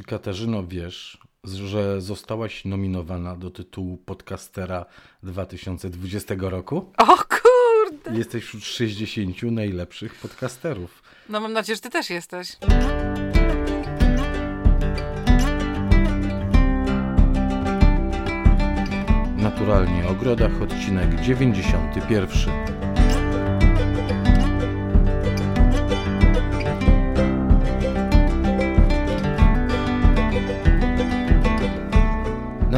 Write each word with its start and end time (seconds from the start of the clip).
Czy 0.00 0.04
Katarzyno 0.04 0.66
wiesz, 0.66 1.18
że 1.44 2.00
zostałaś 2.00 2.64
nominowana 2.64 3.36
do 3.36 3.50
tytułu 3.50 3.96
podcastera 3.96 4.86
2020 5.22 6.34
roku? 6.38 6.92
O 6.98 7.06
kurde! 7.16 8.18
Jesteś 8.18 8.44
wśród 8.44 8.64
60 8.64 9.42
najlepszych 9.42 10.14
podcasterów. 10.14 11.02
No 11.28 11.40
mam 11.40 11.52
nadzieję, 11.52 11.76
że 11.76 11.82
ty 11.82 11.90
też 11.90 12.10
jesteś. 12.10 12.56
Naturalnie 19.36 20.06
o 20.06 20.10
ogrodach, 20.10 20.62
odcinek 20.62 21.20
91. 21.20 22.79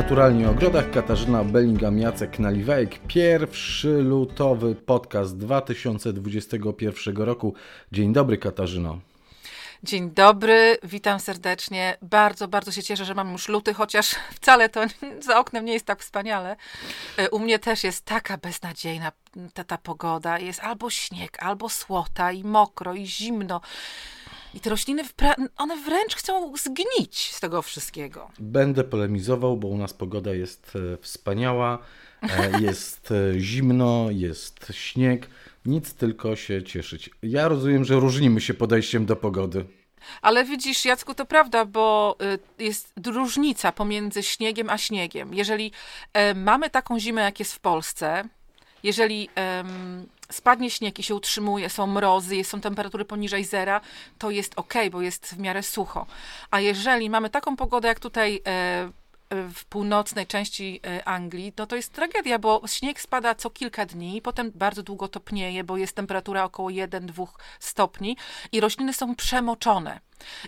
Naturalnie 0.03 0.49
o 0.49 0.51
ogrodach 0.51 0.91
Katarzyna 0.91 1.45
Bellingham-Jacek 1.45 2.39
Naliwajek. 2.39 2.99
Pierwszy 3.07 3.89
lutowy 3.89 4.75
podcast 4.75 5.39
2021 5.39 7.17
roku. 7.17 7.55
Dzień 7.93 8.13
dobry 8.13 8.39
Katarzyno. 8.39 8.99
Dzień 9.83 10.11
dobry, 10.11 10.79
witam 10.83 11.21
serdecznie. 11.21 11.97
Bardzo, 12.03 12.49
bardzo 12.49 12.73
się 12.73 12.83
cieszę, 12.83 13.05
że 13.05 13.15
mam 13.15 13.33
już 13.33 13.49
luty, 13.49 13.75
chociaż 13.75 14.15
wcale 14.35 14.69
to 14.69 14.81
za 15.27 15.39
oknem 15.39 15.65
nie 15.65 15.73
jest 15.73 15.87
tak 15.87 16.01
wspaniale. 16.01 16.57
E, 17.17 17.31
U 17.31 17.39
mnie 17.39 17.59
też 17.59 17.85
jest 17.85 18.05
taka 18.05 18.39
beznadziejna 18.39 19.13
ta, 19.55 19.65
ta 19.65 19.79
pogoda. 19.79 20.39
Jest 20.39 20.61
albo 20.61 20.91
śnieg, 20.91 21.43
albo 21.43 21.69
słota 21.69 22.33
i 22.33 22.45
mokro 22.45 22.95
i 22.95 23.07
zimno. 23.07 23.61
I 24.55 24.61
te 24.61 24.71
rośliny, 24.71 25.03
one 25.57 25.77
wręcz 25.77 26.15
chcą 26.15 26.57
zgnić 26.57 27.33
z 27.33 27.41
tego 27.41 27.63
wszystkiego. 27.63 28.31
Będę 28.39 28.85
polemizował, 28.85 29.57
bo 29.57 29.69
u 29.69 29.79
nas 29.79 29.95
pogoda 29.95 30.35
jest 30.35 30.73
e, 30.77 30.97
wspaniała, 30.97 31.79
e, 32.23 32.61
jest 32.67 33.11
e, 33.11 33.41
zimno, 33.41 34.07
jest 34.11 34.67
śnieg, 34.71 35.29
nic 35.67 35.95
tylko 35.95 36.37
się 36.37 36.63
cieszyć. 36.63 37.11
Ja 37.23 37.49
rozumiem, 37.49 37.85
że 37.85 37.95
różnimy 37.95 38.41
się 38.41 38.55
podejściem 38.55 39.07
do 39.07 39.17
pogody. 39.17 39.65
Ale 40.23 40.45
widzisz, 40.45 40.85
Jacku, 40.85 41.15
to 41.15 41.27
prawda, 41.27 41.65
bo 41.65 42.17
jest 42.59 42.93
różnica 43.07 43.73
pomiędzy 43.73 44.23
śniegiem 44.23 44.71
a 44.71 44.79
śniegiem. 44.79 45.35
Jeżeli 45.35 45.73
mamy 46.35 46.71
taką 46.71 46.99
zimę, 46.99 47.23
jak 47.23 47.39
jest 47.39 47.55
w 47.55 47.61
Polsce, 47.61 48.25
jeżeli 48.83 49.29
um, 49.37 50.07
spadnie 50.33 50.71
śnieg 50.71 50.99
i 50.99 51.03
się 51.03 51.15
utrzymuje, 51.15 51.71
są 51.71 51.87
mrozy, 51.87 52.45
są 52.45 52.61
temperatury 52.61 53.05
poniżej 53.05 53.45
zera, 53.45 53.81
to 54.19 54.31
jest 54.31 54.53
ok, 54.57 54.75
bo 54.93 55.03
jest 55.03 55.27
w 55.27 55.39
miarę 55.39 55.63
sucho. 55.63 56.07
A 56.51 56.61
jeżeli 56.61 57.11
mamy 57.11 57.31
taką 57.31 57.57
pogodę 57.57 57.89
jak 57.89 58.01
tutaj 58.01 58.43
e, 58.47 58.91
w 59.31 59.65
północnej 59.65 60.27
części 60.27 60.81
e, 60.87 61.09
Anglii, 61.09 61.53
no 61.59 61.67
to 61.67 61.77
jest 61.77 61.93
tragedia, 61.93 62.39
bo 62.39 62.63
śnieg 62.67 63.01
spada 63.01 63.35
co 63.35 63.51
kilka 63.51 63.87
dni, 63.87 64.23
potem 64.23 64.53
bardzo 64.55 64.83
długo 64.83 65.09
topnieje, 65.09 65.65
bo 65.65 65.77
jest 65.77 65.97
temperatura 65.97 66.45
około 66.45 66.69
1-2 66.69 67.27
stopni 67.61 68.17
i 68.53 68.61
rośliny 68.61 68.93
są 68.93 69.15
przemoczone. 69.15 70.01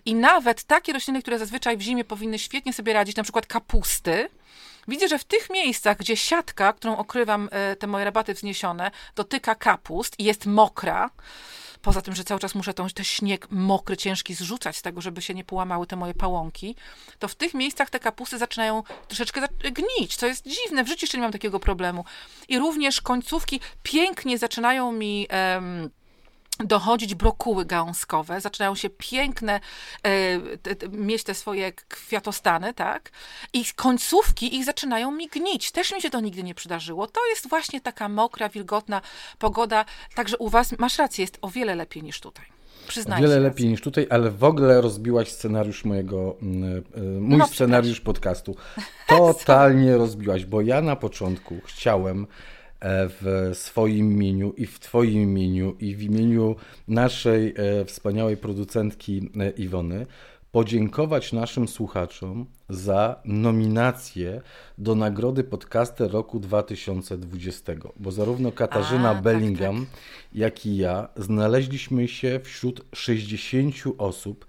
I 0.04 0.14
nawet 0.14 0.64
takie 0.64 0.92
rośliny, 0.92 1.22
które 1.22 1.38
zazwyczaj 1.38 1.76
w 1.76 1.80
zimie 1.80 2.04
powinny 2.04 2.38
świetnie 2.38 2.72
sobie 2.72 2.92
radzić, 2.92 3.16
na 3.16 3.22
przykład 3.22 3.46
kapusty, 3.46 4.28
Widzę, 4.88 5.08
że 5.08 5.18
w 5.18 5.24
tych 5.24 5.50
miejscach, 5.50 5.96
gdzie 5.96 6.16
siatka, 6.16 6.72
którą 6.72 6.96
okrywam 6.96 7.48
e, 7.52 7.76
te 7.76 7.86
moje 7.86 8.04
rabaty 8.04 8.34
wzniesione, 8.34 8.90
dotyka 9.16 9.54
kapust 9.54 10.20
i 10.20 10.24
jest 10.24 10.46
mokra, 10.46 11.10
poza 11.82 12.02
tym, 12.02 12.14
że 12.14 12.24
cały 12.24 12.40
czas 12.40 12.54
muszę 12.54 12.74
ten, 12.74 12.88
śnieg 13.02 13.50
mokry, 13.50 13.96
ciężki 13.96 14.34
zrzucać 14.34 14.76
z 14.76 14.82
tego, 14.82 15.00
żeby 15.00 15.22
się 15.22 15.34
nie 15.34 15.44
połamały 15.44 15.86
te 15.86 15.96
moje 15.96 16.14
pałąki, 16.14 16.76
to 17.18 17.28
w 17.28 17.34
tych 17.34 17.54
miejscach 17.54 17.90
te 17.90 18.00
kapusty 18.00 18.38
zaczynają 18.38 18.82
troszeczkę 19.08 19.48
gnić, 19.58 20.16
co 20.16 20.26
jest 20.26 20.46
dziwne. 20.46 20.84
W 20.84 20.88
życiu 20.88 21.04
jeszcze 21.04 21.18
nie 21.18 21.22
mam 21.22 21.32
takiego 21.32 21.60
problemu. 21.60 22.04
I 22.48 22.58
również 22.58 23.00
końcówki 23.00 23.60
pięknie 23.82 24.38
zaczynają 24.38 24.92
mi... 24.92 25.28
Um, 25.54 25.90
dochodzić 26.58 27.14
brokuły 27.14 27.64
gałązkowe, 27.64 28.40
zaczynają 28.40 28.74
się 28.74 28.90
piękne, 28.90 29.60
te, 30.62 30.74
te, 30.76 30.88
mieć 30.88 31.24
te 31.24 31.34
swoje 31.34 31.72
kwiatostany, 31.72 32.74
tak? 32.74 33.10
I 33.52 33.64
końcówki 33.76 34.56
ich 34.56 34.64
zaczynają 34.64 35.10
mi 35.10 35.28
gnić. 35.28 35.72
Też 35.72 35.92
mi 35.92 36.02
się 36.02 36.10
to 36.10 36.20
nigdy 36.20 36.42
nie 36.42 36.54
przydarzyło. 36.54 37.06
To 37.06 37.20
jest 37.26 37.48
właśnie 37.48 37.80
taka 37.80 38.08
mokra, 38.08 38.48
wilgotna 38.48 39.00
pogoda, 39.38 39.84
także 40.14 40.38
u 40.38 40.48
was, 40.48 40.78
masz 40.78 40.98
rację, 40.98 41.22
jest 41.22 41.38
o 41.42 41.48
wiele 41.48 41.74
lepiej 41.74 42.02
niż 42.02 42.20
tutaj. 42.20 42.44
Przyznaję 42.88 43.24
o 43.24 43.28
wiele 43.28 43.40
lepiej 43.40 43.68
niż 43.68 43.80
tutaj, 43.80 44.06
ale 44.10 44.30
w 44.30 44.44
ogóle 44.44 44.80
rozbiłaś 44.80 45.32
scenariusz 45.32 45.84
mojego, 45.84 46.36
e, 46.96 47.00
mój 47.00 47.38
no, 47.38 47.46
scenariusz 47.46 48.00
podcastu. 48.00 48.56
Totalnie 49.08 49.96
rozbiłaś, 49.96 50.44
bo 50.44 50.60
ja 50.60 50.80
na 50.80 50.96
początku 50.96 51.60
chciałem 51.64 52.26
w 52.86 53.50
swoim 53.52 54.12
imieniu 54.12 54.52
i 54.56 54.66
w 54.66 54.80
Twoim 54.80 55.22
imieniu 55.22 55.76
i 55.80 55.94
w 55.94 56.02
imieniu 56.02 56.56
naszej 56.88 57.54
e, 57.56 57.84
wspaniałej 57.84 58.36
producentki 58.36 59.30
e, 59.40 59.50
Iwony 59.50 60.06
podziękować 60.52 61.32
naszym 61.32 61.68
słuchaczom 61.68 62.46
za 62.68 63.20
nominację 63.24 64.40
do 64.78 64.94
Nagrody 64.94 65.44
Podcaster 65.44 66.10
roku 66.10 66.40
2020, 66.40 67.72
bo 67.96 68.12
zarówno 68.12 68.52
Katarzyna 68.52 69.10
A, 69.10 69.14
tak, 69.14 69.22
Bellingham, 69.22 69.76
tak, 69.76 69.94
tak. 69.94 70.00
jak 70.34 70.66
i 70.66 70.76
ja 70.76 71.08
znaleźliśmy 71.16 72.08
się 72.08 72.40
wśród 72.44 72.84
60 72.94 73.74
osób 73.98 74.46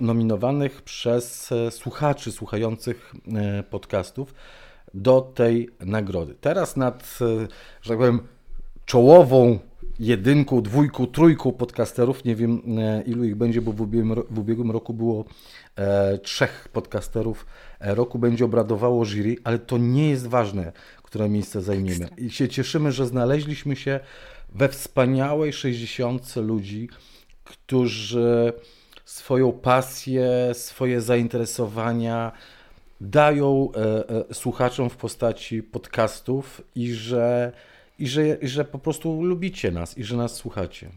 nominowanych 0.00 0.82
przez 0.82 1.50
słuchaczy 1.70 2.32
słuchających 2.32 3.14
podcastów 3.70 4.34
do 4.96 5.20
tej 5.20 5.70
nagrody. 5.80 6.34
Teraz 6.40 6.76
nad, 6.76 7.18
e, 7.20 7.46
że 7.82 7.88
tak 7.88 7.98
powiem, 7.98 8.20
czołową 8.86 9.58
jedynką, 9.98 10.62
dwójką, 10.62 11.06
trójką 11.06 11.52
podcasterów, 11.52 12.24
nie 12.24 12.36
wiem 12.36 12.62
e, 12.78 13.02
ilu 13.02 13.24
ich 13.24 13.36
będzie, 13.36 13.62
bo 13.62 13.72
w 13.72 13.80
ubiegłym, 13.80 14.14
w 14.30 14.38
ubiegłym 14.38 14.70
roku 14.70 14.94
było 14.94 15.24
e, 15.76 16.18
trzech 16.18 16.68
podcasterów 16.72 17.46
e, 17.80 17.94
roku, 17.94 18.18
będzie 18.18 18.44
obradowało 18.44 19.04
jury, 19.04 19.36
ale 19.44 19.58
to 19.58 19.78
nie 19.78 20.10
jest 20.10 20.26
ważne, 20.26 20.72
które 21.02 21.28
miejsce 21.28 21.62
zajmiemy. 21.62 22.08
I 22.18 22.30
się 22.30 22.48
cieszymy, 22.48 22.92
że 22.92 23.06
znaleźliśmy 23.06 23.76
się 23.76 24.00
we 24.54 24.68
wspaniałej 24.68 25.52
60 25.52 26.36
ludzi, 26.36 26.88
którzy 27.44 28.52
swoją 29.04 29.52
pasję, 29.52 30.28
swoje 30.52 31.00
zainteresowania, 31.00 32.32
dają 33.00 33.68
e, 33.74 34.08
e, 34.30 34.34
słuchaczom 34.34 34.90
w 34.90 34.96
postaci 34.96 35.62
podcastów 35.62 36.60
i 36.74 36.92
że, 36.92 37.52
i, 37.98 38.08
że, 38.08 38.28
i 38.28 38.48
że 38.48 38.64
po 38.64 38.78
prostu 38.78 39.22
lubicie 39.22 39.70
nas 39.70 39.98
i 39.98 40.04
że 40.04 40.16
nas 40.16 40.34
słuchacie. 40.34 40.90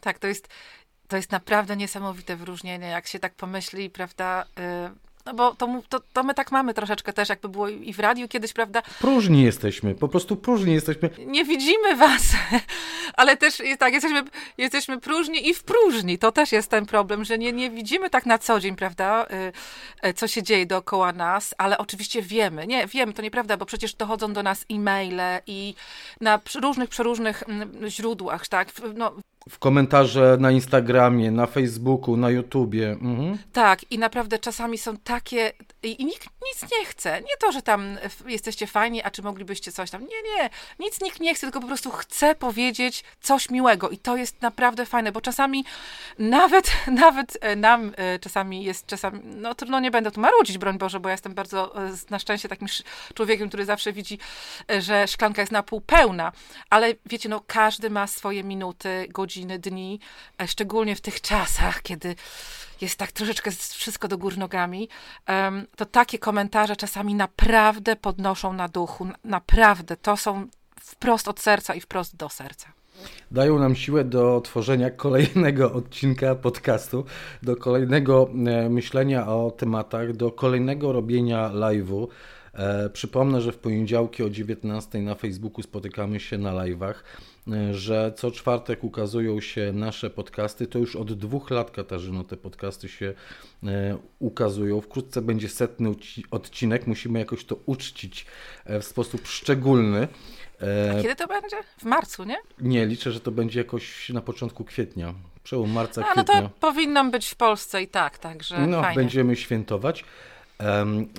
Tak, 0.00 0.18
to 0.18 0.26
jest, 0.26 0.48
to 1.08 1.16
jest 1.16 1.32
naprawdę 1.32 1.76
niesamowite 1.76 2.36
wyróżnienie, 2.36 2.86
jak 2.86 3.06
się 3.06 3.18
tak 3.18 3.34
pomyśli, 3.34 3.90
prawda? 3.90 4.44
Y, 4.88 5.04
no 5.26 5.34
bo 5.34 5.54
to, 5.54 5.82
to, 5.88 6.00
to 6.12 6.22
my 6.22 6.34
tak 6.34 6.52
mamy 6.52 6.74
troszeczkę 6.74 7.12
też, 7.12 7.28
jakby 7.28 7.48
było 7.48 7.68
i 7.68 7.92
w 7.92 7.98
radiu 7.98 8.28
kiedyś, 8.28 8.52
prawda? 8.52 8.82
Próżni 9.00 9.42
jesteśmy, 9.42 9.94
po 9.94 10.08
prostu 10.08 10.36
próżni 10.36 10.74
jesteśmy. 10.74 11.10
Nie 11.26 11.44
widzimy 11.44 11.96
was, 11.96 12.36
ale 13.16 13.36
też 13.36 13.62
tak, 13.78 13.92
jesteśmy, 13.92 14.22
jesteśmy 14.58 15.00
próżni 15.00 15.48
i 15.48 15.54
w 15.54 15.62
próżni. 15.62 16.18
To 16.18 16.32
też 16.32 16.52
jest 16.52 16.70
ten 16.70 16.86
problem, 16.86 17.24
że 17.24 17.38
nie, 17.38 17.52
nie 17.52 17.70
widzimy 17.70 18.10
tak 18.10 18.26
na 18.26 18.38
co 18.38 18.60
dzień, 18.60 18.76
prawda, 18.76 19.26
y, 20.04 20.08
y, 20.08 20.14
co 20.14 20.28
się 20.28 20.42
dzieje 20.42 20.66
dookoła 20.66 21.12
nas, 21.12 21.54
ale 21.58 21.78
oczywiście 21.78 22.22
wiemy. 22.22 22.66
Nie, 22.66 22.86
wiemy, 22.86 23.12
to 23.12 23.22
nieprawda, 23.22 23.56
bo 23.56 23.66
przecież 23.66 23.94
dochodzą 23.94 24.32
do 24.32 24.42
nas 24.42 24.64
e-maile 24.70 25.40
i 25.46 25.74
na 26.20 26.40
różnych, 26.54 26.88
przeróżnych 26.88 27.42
mm, 27.48 27.88
źródłach, 27.88 28.48
tak? 28.48 28.68
No, 28.94 29.14
w 29.50 29.58
komentarze 29.58 30.36
na 30.40 30.50
Instagramie, 30.50 31.30
na 31.30 31.46
Facebooku, 31.46 32.16
na 32.16 32.30
YouTubie. 32.30 32.90
Mhm. 32.90 33.38
Tak, 33.52 33.92
i 33.92 33.98
naprawdę 33.98 34.38
czasami 34.38 34.78
są 34.78 34.96
takie. 34.96 35.52
I 35.82 36.04
nikt 36.04 36.28
nic 36.52 36.72
nie 36.72 36.84
chce. 36.84 37.20
Nie 37.20 37.36
to, 37.40 37.52
że 37.52 37.62
tam 37.62 37.98
jesteście 38.26 38.66
fajni, 38.66 39.02
a 39.02 39.10
czy 39.10 39.22
moglibyście 39.22 39.72
coś 39.72 39.90
tam. 39.90 40.02
Nie, 40.02 40.22
nie. 40.36 40.50
Nic 40.78 41.00
nikt 41.00 41.20
nie 41.20 41.34
chce, 41.34 41.46
tylko 41.46 41.60
po 41.60 41.66
prostu 41.66 41.90
chce 41.90 42.34
powiedzieć 42.34 43.04
coś 43.20 43.50
miłego. 43.50 43.90
I 43.90 43.98
to 43.98 44.16
jest 44.16 44.42
naprawdę 44.42 44.86
fajne, 44.86 45.12
bo 45.12 45.20
czasami 45.20 45.64
nawet, 46.18 46.72
nawet 47.06 47.38
e, 47.40 47.56
nam 47.56 47.92
e, 47.96 48.18
czasami 48.18 48.64
jest 48.64 48.86
czasami. 48.86 49.20
No 49.24 49.54
trudno 49.54 49.80
nie 49.80 49.90
będę 49.90 50.10
tu 50.10 50.20
marudzić, 50.20 50.58
broń 50.58 50.78
Boże, 50.78 51.00
bo 51.00 51.08
ja 51.08 51.12
jestem 51.12 51.34
bardzo 51.34 51.86
e, 51.86 51.92
na 52.10 52.18
szczęście 52.18 52.48
takim 52.48 52.68
człowiekiem, 53.14 53.48
który 53.48 53.64
zawsze 53.64 53.92
widzi, 53.92 54.18
że 54.78 55.08
szklanka 55.08 55.42
jest 55.42 55.52
na 55.52 55.62
pół 55.62 55.80
pełna. 55.80 56.32
Ale 56.70 56.94
wiecie, 57.06 57.28
no 57.28 57.42
każdy 57.46 57.90
ma 57.90 58.06
swoje 58.06 58.44
minuty, 58.44 59.06
godziny 59.10 59.33
godziny, 59.34 59.58
dni, 59.58 60.00
szczególnie 60.46 60.96
w 60.96 61.00
tych 61.00 61.20
czasach, 61.20 61.82
kiedy 61.82 62.14
jest 62.80 62.98
tak 62.98 63.12
troszeczkę 63.12 63.50
wszystko 63.50 64.08
do 64.08 64.18
gór 64.18 64.38
nogami, 64.38 64.88
to 65.76 65.86
takie 65.86 66.18
komentarze 66.18 66.76
czasami 66.76 67.14
naprawdę 67.14 67.96
podnoszą 67.96 68.52
na 68.52 68.68
duchu. 68.68 69.06
Naprawdę, 69.24 69.96
to 69.96 70.16
są 70.16 70.46
wprost 70.80 71.28
od 71.28 71.40
serca 71.40 71.74
i 71.74 71.80
wprost 71.80 72.16
do 72.16 72.28
serca. 72.28 72.68
dają 73.30 73.58
nam 73.58 73.74
siłę 73.74 74.04
do 74.04 74.40
tworzenia 74.40 74.90
kolejnego 74.90 75.72
odcinka 75.72 76.34
podcastu, 76.34 77.04
do 77.42 77.56
kolejnego 77.56 78.30
e, 78.46 78.68
myślenia 78.68 79.26
o 79.26 79.50
tematach, 79.50 80.12
do 80.12 80.30
kolejnego 80.30 80.92
robienia 80.92 81.50
live'u. 81.50 82.06
E, 82.54 82.90
przypomnę, 82.90 83.40
że 83.40 83.52
w 83.52 83.58
poniedziałki 83.58 84.22
o 84.22 84.30
19 84.30 84.98
na 84.98 85.14
Facebooku 85.14 85.62
spotykamy 85.62 86.20
się 86.20 86.38
na 86.38 86.52
live'ach, 86.52 86.94
e, 87.52 87.74
że 87.74 88.12
co 88.16 88.30
czwartek 88.30 88.84
ukazują 88.84 89.40
się 89.40 89.72
nasze 89.72 90.10
podcasty. 90.10 90.66
To 90.66 90.78
już 90.78 90.96
od 90.96 91.12
dwóch 91.12 91.50
lat, 91.50 91.70
Katarzyno, 91.70 92.24
te 92.24 92.36
podcasty 92.36 92.88
się 92.88 93.14
e, 93.64 93.98
ukazują. 94.18 94.80
Wkrótce 94.80 95.22
będzie 95.22 95.48
setny 95.48 95.94
odcinek. 96.30 96.86
Musimy 96.86 97.18
jakoś 97.18 97.44
to 97.44 97.56
uczcić 97.66 98.26
w 98.66 98.84
sposób 98.84 99.26
szczególny. 99.26 100.08
A 100.98 101.02
kiedy 101.02 101.16
to 101.16 101.26
będzie? 101.26 101.56
W 101.78 101.84
marcu, 101.84 102.24
nie? 102.24 102.36
Nie, 102.60 102.86
liczę, 102.86 103.12
że 103.12 103.20
to 103.20 103.30
będzie 103.30 103.60
jakoś 103.60 104.08
na 104.08 104.20
początku 104.20 104.64
kwietnia. 104.64 105.14
Przełom 105.42 105.70
marca, 105.70 106.04
A, 106.08 106.14
no 106.16 106.24
to 106.24 106.50
powinnam 106.60 107.10
być 107.10 107.28
w 107.28 107.34
Polsce 107.34 107.82
i 107.82 107.88
tak, 107.88 108.18
także 108.18 108.66
No, 108.66 108.82
fajnie. 108.82 109.02
będziemy 109.02 109.36
świętować. 109.36 110.04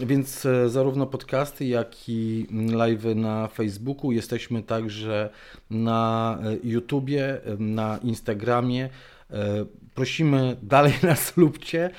Więc 0.05 0.45
e, 0.45 0.69
zarówno 0.69 1.05
podcasty, 1.05 1.65
jak 1.65 2.09
i 2.09 2.47
live 2.71 3.03
na 3.15 3.47
Facebooku. 3.47 4.11
Jesteśmy 4.11 4.63
także 4.63 5.29
na 5.69 6.37
e, 6.43 6.67
YouTubie, 6.67 7.41
na 7.59 7.99
Instagramie. 8.03 8.89
E, 9.31 9.65
prosimy, 9.95 10.55
dalej 10.61 10.93
nas 11.03 11.33
lubcie, 11.37 11.89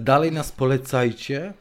dalej 0.00 0.32
nas 0.32 0.52
polecajcie, 0.52 1.52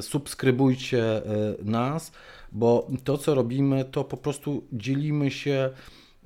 subskrybujcie 0.00 1.22
nas, 1.64 2.12
bo 2.52 2.88
to, 3.04 3.18
co 3.18 3.34
robimy, 3.34 3.84
to 3.84 4.04
po 4.04 4.16
prostu 4.16 4.64
dzielimy 4.72 5.30
się 5.30 5.70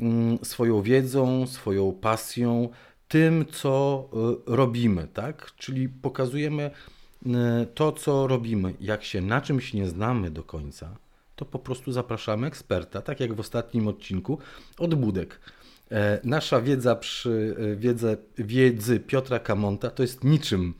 mm, 0.00 0.38
swoją 0.42 0.82
wiedzą, 0.82 1.46
swoją 1.46 1.92
pasją, 1.92 2.68
tym, 3.08 3.44
co 3.52 4.08
robimy, 4.46 5.08
tak? 5.14 5.52
Czyli 5.56 5.88
pokazujemy 5.88 6.70
to, 7.74 7.92
co 7.92 8.26
robimy, 8.26 8.74
jak 8.80 9.04
się 9.04 9.20
na 9.20 9.40
czymś 9.40 9.74
nie 9.74 9.88
znamy 9.88 10.30
do 10.30 10.42
końca, 10.42 10.96
to 11.36 11.44
po 11.44 11.58
prostu 11.58 11.92
zapraszamy 11.92 12.46
eksperta, 12.46 13.02
tak 13.02 13.20
jak 13.20 13.34
w 13.34 13.40
ostatnim 13.40 13.88
odcinku, 13.88 14.38
od 14.78 14.94
Budek. 14.94 15.40
E, 15.90 16.20
nasza 16.24 16.60
wiedza 16.60 16.96
przy 16.96 17.56
e, 17.58 17.76
wiedze, 17.76 18.16
wiedzy 18.38 19.00
Piotra 19.00 19.38
Kamonta 19.38 19.90
to 19.90 20.02
jest 20.02 20.24
niczym 20.24 20.74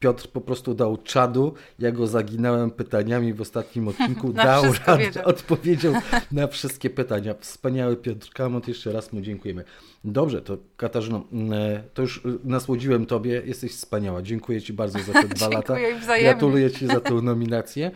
Piotr 0.00 0.28
po 0.28 0.40
prostu 0.40 0.74
dał 0.74 0.96
czadu, 0.96 1.54
ja 1.78 1.92
go 1.92 2.06
zaginałem 2.06 2.70
pytaniami 2.70 3.34
w 3.34 3.40
ostatnim 3.40 3.88
odcinku, 3.88 4.32
dał 4.46 4.64
radę, 4.86 5.24
odpowiedział 5.34 5.94
na 6.32 6.46
wszystkie 6.46 6.90
pytania. 6.90 7.34
Wspaniały 7.40 7.96
Piotr 7.96 8.30
Kamont, 8.30 8.68
jeszcze 8.68 8.92
raz 8.92 9.12
mu 9.12 9.20
dziękujemy. 9.20 9.64
Dobrze, 10.04 10.42
to 10.42 10.58
Katarzyno, 10.76 11.24
mm, 11.32 11.52
to 11.94 12.02
już 12.02 12.22
nasłodziłem 12.44 13.06
Tobie, 13.06 13.42
jesteś 13.44 13.72
wspaniała. 13.72 14.22
Dziękuję 14.22 14.62
Ci 14.62 14.72
bardzo 14.72 14.98
za 14.98 15.12
te 15.12 15.28
dwa 15.28 15.48
lata. 15.48 15.76
Gratuluję 16.20 16.70
Ci 16.70 16.86
za 16.86 17.00
tę 17.00 17.14
nominację. 17.14 17.90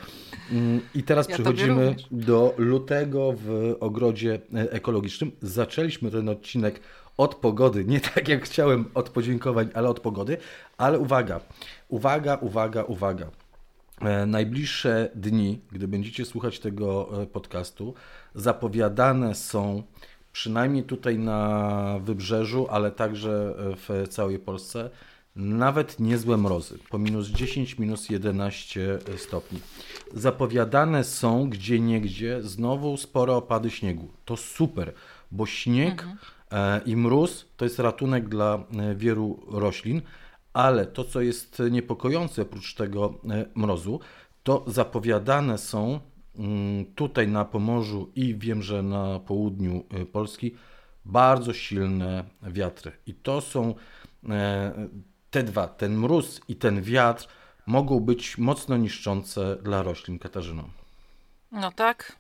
Mm, 0.52 0.80
I 0.94 1.02
teraz 1.02 1.28
ja 1.28 1.34
przechodzimy 1.34 1.96
do 2.10 2.54
lutego 2.58 3.34
w 3.36 3.76
ogrodzie 3.80 4.40
e, 4.54 4.72
ekologicznym. 4.72 5.32
Zaczęliśmy 5.42 6.10
ten 6.10 6.28
odcinek 6.28 6.80
od 7.16 7.34
pogody, 7.34 7.84
nie 7.84 8.00
tak 8.00 8.28
jak 8.28 8.44
chciałem 8.44 8.84
od 8.94 9.10
podziękowań, 9.10 9.68
ale 9.74 9.88
od 9.88 10.00
pogody. 10.00 10.36
Ale 10.78 10.98
uwaga, 10.98 11.40
uwaga, 11.88 12.36
uwaga, 12.36 12.84
uwaga. 12.84 13.30
E, 14.00 14.26
najbliższe 14.26 15.10
dni, 15.14 15.60
gdy 15.72 15.88
będziecie 15.88 16.24
słuchać 16.24 16.58
tego 16.58 17.22
e, 17.22 17.26
podcastu, 17.26 17.94
zapowiadane 18.34 19.34
są 19.34 19.82
przynajmniej 20.32 20.84
tutaj 20.84 21.18
na 21.18 21.98
wybrzeżu, 22.02 22.66
ale 22.70 22.90
także 22.90 23.54
e, 23.58 23.76
w 23.76 24.08
całej 24.08 24.38
Polsce, 24.38 24.90
nawet 25.36 26.00
niezłe 26.00 26.36
mrozy, 26.36 26.78
po 26.90 26.98
minus 26.98 27.28
10, 27.28 27.78
minus 27.78 28.10
11 28.10 28.98
stopni. 29.16 29.60
Zapowiadane 30.14 31.04
są 31.04 31.50
gdzie 31.50 31.80
niegdzie 31.80 32.42
znowu 32.42 32.96
spore 32.96 33.34
opady 33.34 33.70
śniegu. 33.70 34.08
To 34.24 34.36
super, 34.36 34.92
bo 35.30 35.46
śnieg 35.46 36.02
mhm. 36.02 36.84
i 36.86 36.96
mróz 36.96 37.46
to 37.56 37.64
jest 37.64 37.78
ratunek 37.78 38.28
dla 38.28 38.64
wielu 38.94 39.40
roślin 39.50 40.02
ale 40.54 40.86
to, 40.86 41.04
co 41.04 41.20
jest 41.20 41.62
niepokojące 41.70 42.42
oprócz 42.42 42.74
tego 42.74 43.14
e, 43.30 43.46
mrozu, 43.54 44.00
to 44.42 44.64
zapowiadane 44.66 45.58
są 45.58 46.00
mm, 46.38 46.84
tutaj 46.94 47.28
na 47.28 47.44
Pomorzu 47.44 48.12
i 48.14 48.34
wiem, 48.34 48.62
że 48.62 48.82
na 48.82 49.20
południu 49.20 49.84
e, 49.90 50.06
Polski 50.06 50.54
bardzo 51.04 51.52
silne 51.52 52.24
wiatry. 52.42 52.92
I 53.06 53.14
to 53.14 53.40
są 53.40 53.74
e, 54.28 54.88
te 55.30 55.42
dwa, 55.42 55.68
ten 55.68 55.98
mróz 55.98 56.40
i 56.48 56.56
ten 56.56 56.82
wiatr 56.82 57.28
mogą 57.66 58.00
być 58.00 58.38
mocno 58.38 58.76
niszczące 58.76 59.56
dla 59.56 59.82
roślin, 59.82 60.18
Katarzyną. 60.18 60.68
No 61.52 61.72
tak 61.72 62.18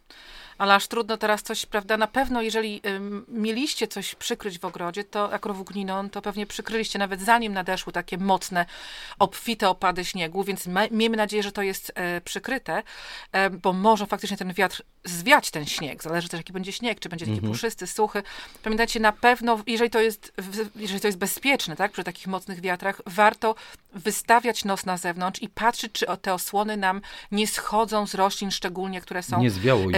ale 0.58 0.74
aż 0.74 0.88
trudno 0.88 1.16
teraz 1.16 1.42
coś, 1.42 1.66
prawda? 1.66 1.96
Na 1.96 2.06
pewno, 2.06 2.42
jeżeli 2.42 2.80
mieliście 3.28 3.88
coś 3.88 4.14
przykryć 4.14 4.58
w 4.58 4.64
ogrodzie, 4.64 5.04
to 5.04 5.30
jak 5.32 5.46
to 6.10 6.22
pewnie 6.22 6.46
przykryliście 6.46 6.98
nawet 6.98 7.20
zanim 7.20 7.52
nadeszły 7.52 7.92
takie 7.92 8.18
mocne, 8.18 8.66
obfite 9.18 9.68
opady 9.68 10.04
śniegu, 10.04 10.44
więc 10.44 10.66
ma, 10.66 10.82
miejmy 10.90 11.16
nadzieję, 11.16 11.42
że 11.42 11.52
to 11.52 11.62
jest 11.62 11.92
e, 11.94 12.20
przykryte, 12.20 12.82
bo 13.62 13.72
może 13.72 14.06
faktycznie 14.06 14.36
ten 14.36 14.52
wiatr 14.52 14.82
zwiać 15.04 15.50
ten 15.50 15.66
śnieg. 15.66 16.02
Zależy 16.02 16.28
też, 16.28 16.38
jaki 16.38 16.52
będzie 16.52 16.72
śnieg, 16.72 17.00
czy 17.00 17.08
będzie 17.08 17.24
taki 17.24 17.36
mhm. 17.36 17.52
puszysty, 17.52 17.86
suchy. 17.86 18.22
Pamiętajcie, 18.62 19.00
na 19.00 19.12
pewno, 19.12 19.58
jeżeli 19.66 19.90
to 19.90 20.00
jest, 20.00 20.32
jeżeli 20.76 21.00
to 21.00 21.08
jest 21.08 21.18
bezpieczne, 21.18 21.76
tak, 21.76 21.92
przy 21.92 22.04
takich 22.04 22.26
mocnych 22.26 22.60
wiatrach, 22.60 23.00
warto 23.06 23.54
wystawiać 23.92 24.64
nos 24.64 24.86
na 24.86 24.96
zewnątrz 24.96 25.42
i 25.42 25.48
patrzeć, 25.48 25.92
czy 25.92 26.06
te 26.22 26.34
osłony 26.34 26.76
nam 26.76 27.00
nie 27.30 27.46
schodzą 27.46 28.06
z 28.06 28.14
roślin, 28.14 28.50
szczególnie, 28.50 29.00
które 29.00 29.22
są... 29.22 29.40
Nie 29.40 29.50
zwiało 29.50 29.90
ich. 29.90 29.96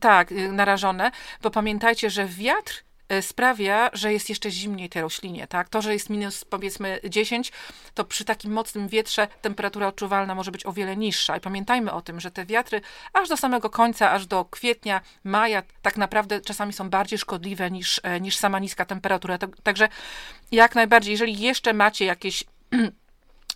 Tak, 0.00 0.32
y, 0.32 0.52
narażone, 0.52 1.10
bo 1.42 1.50
pamiętajcie, 1.50 2.10
że 2.10 2.26
wiatr 2.26 2.84
sprawia, 3.20 3.90
że 3.92 4.12
jest 4.12 4.28
jeszcze 4.28 4.50
zimniej 4.50 4.88
tej 4.88 5.02
roślinie, 5.02 5.46
tak? 5.46 5.68
To, 5.68 5.82
że 5.82 5.92
jest 5.92 6.10
minus 6.10 6.44
powiedzmy 6.44 7.00
10, 7.08 7.52
to 7.94 8.04
przy 8.04 8.24
takim 8.24 8.52
mocnym 8.52 8.88
wietrze 8.88 9.28
temperatura 9.42 9.86
odczuwalna 9.86 10.34
może 10.34 10.52
być 10.52 10.66
o 10.66 10.72
wiele 10.72 10.96
niższa. 10.96 11.36
I 11.36 11.40
pamiętajmy 11.40 11.92
o 11.92 12.02
tym, 12.02 12.20
że 12.20 12.30
te 12.30 12.46
wiatry 12.46 12.80
aż 13.12 13.28
do 13.28 13.36
samego 13.36 13.70
końca, 13.70 14.10
aż 14.10 14.26
do 14.26 14.44
kwietnia, 14.44 15.00
maja, 15.24 15.62
tak 15.82 15.96
naprawdę 15.96 16.40
czasami 16.40 16.72
są 16.72 16.90
bardziej 16.90 17.18
szkodliwe 17.18 17.70
niż, 17.70 18.00
e, 18.02 18.20
niż 18.20 18.36
sama 18.36 18.58
niska 18.58 18.84
temperatura. 18.84 19.38
Także 19.62 19.88
jak 20.52 20.74
najbardziej, 20.74 21.12
jeżeli 21.12 21.40
jeszcze 21.40 21.72
macie 21.72 22.04
jakieś 22.04 22.44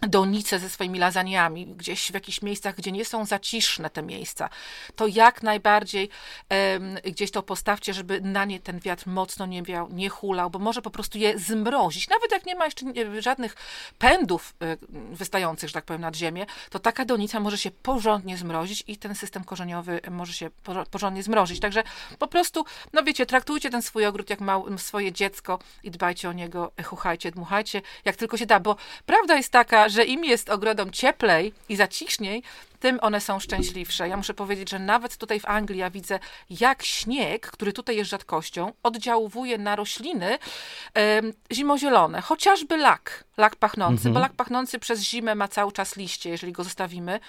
donice 0.01 0.59
ze 0.59 0.69
swoimi 0.69 0.99
lasagnami, 0.99 1.67
gdzieś 1.67 2.11
w 2.11 2.15
jakichś 2.15 2.43
miejscach, 2.43 2.75
gdzie 2.75 2.93
nie 2.93 3.05
są 3.05 3.27
zaciszne 3.27 3.91
te 3.91 4.03
miejsca, 4.03 4.49
to 4.97 5.07
jak 5.07 5.43
najbardziej 5.43 6.09
um, 6.51 6.95
gdzieś 7.05 7.31
to 7.31 7.43
postawcie, 7.43 7.95
żeby 7.95 8.21
na 8.21 8.45
nie 8.45 8.61
ten 8.61 8.81
wiatr 8.81 9.07
mocno 9.07 9.47
nie 9.47 9.63
wiał, 9.63 9.89
nie 9.93 10.09
hulał, 10.09 10.51
bo 10.51 10.59
może 10.59 10.83
po 10.83 10.91
prostu 10.91 11.19
je 11.19 11.39
zmrozić. 11.39 12.09
Nawet 12.09 12.33
jak 12.33 12.47
nie 12.47 12.55
ma 12.55 12.65
jeszcze 12.65 12.87
żadnych 13.19 13.57
pędów 13.99 14.55
y, 14.63 14.79
wystających, 15.17 15.69
że 15.69 15.75
tak 15.75 15.85
powiem, 15.85 16.01
nad 16.01 16.17
ziemię, 16.17 16.47
to 16.71 16.79
taka 16.79 17.05
donica 17.05 17.41
może 17.41 17.59
się 17.59 17.71
porządnie 17.71 18.37
zmrozić 18.37 18.85
i 18.87 18.97
ten 18.97 19.15
system 19.15 19.45
korzeniowy 19.45 20.01
może 20.11 20.33
się 20.33 20.51
porządnie 20.91 21.23
zmrozić. 21.23 21.61
Także 21.61 21.83
po 22.19 22.27
prostu, 22.27 22.65
no 22.93 23.03
wiecie, 23.03 23.27
traktujcie 23.27 23.71
ten 23.71 23.83
swój 23.83 24.07
ogród 24.07 24.31
jak 24.31 24.41
mał, 24.41 24.79
swoje 24.79 25.13
dziecko 25.13 25.59
i 25.83 25.91
dbajcie 25.91 26.29
o 26.29 26.33
niego, 26.33 26.73
chuchajcie, 26.85 27.31
dmuchajcie, 27.31 27.83
jak 28.05 28.17
tylko 28.17 28.37
się 28.37 28.47
da, 28.47 28.61
bo 28.61 28.77
prawda 29.07 29.37
jest 29.37 29.53
taka, 29.53 29.88
że 29.89 30.05
im 30.05 30.25
jest 30.25 30.51
ogrodom 30.51 30.91
cieplej 30.91 31.53
i 31.69 31.77
zaciszniej, 31.77 32.43
tym 32.81 32.99
one 33.03 33.21
są 33.21 33.41
szczęśliwsze. 33.41 34.09
Ja 34.09 34.17
muszę 34.17 34.35
powiedzieć, 34.35 34.71
że 34.71 34.79
nawet 34.79 35.17
tutaj 35.17 35.41
w 35.41 35.47
Anglii 35.47 35.81
ja 35.81 35.91
widzę, 35.91 36.19
jak 36.51 36.83
śnieg, 36.83 37.51
który 37.51 37.73
tutaj 37.73 37.97
jest 37.97 38.11
rzadkością, 38.11 38.73
oddziałuje 38.83 39.59
na 39.59 39.77
rośliny 39.77 40.39
zimozielone, 41.53 42.21
chociażby 42.21 42.77
lak, 42.77 43.25
lak 43.37 43.57
pachnący, 43.57 44.09
mhm. 44.09 44.15
bo 44.15 44.21
lak 44.21 44.33
pachnący 44.33 44.79
przez 44.79 45.01
zimę 45.01 45.35
ma 45.35 45.49
cały 45.49 45.73
czas 45.73 45.97
liście, 45.97 46.31
jeżeli 46.31 46.53
go 46.53 46.65
zostawimy. 46.65 47.21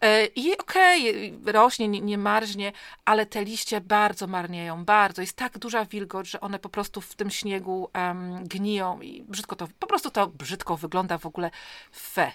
E, 0.00 0.26
I 0.26 0.58
okej, 0.58 1.30
okay, 1.40 1.52
rośnie, 1.52 1.88
nie, 1.88 2.00
nie 2.00 2.18
marznie, 2.18 2.72
ale 3.04 3.26
te 3.26 3.44
liście 3.44 3.80
bardzo 3.80 4.26
marnieją, 4.26 4.84
bardzo. 4.84 5.22
Jest 5.22 5.36
tak 5.36 5.58
duża 5.58 5.84
wilgoć, 5.84 6.30
że 6.30 6.40
one 6.40 6.58
po 6.58 6.68
prostu 6.68 7.00
w 7.00 7.14
tym 7.14 7.30
śniegu 7.30 7.88
um, 7.94 8.44
gniją 8.44 9.00
i 9.00 9.22
brzydko 9.22 9.56
to, 9.56 9.68
po 9.78 9.86
prostu 9.86 10.10
to 10.10 10.26
brzydko 10.26 10.76
wygląda 10.76 11.18
w 11.18 11.26
ogóle 11.26 11.50
fe. 11.92 12.32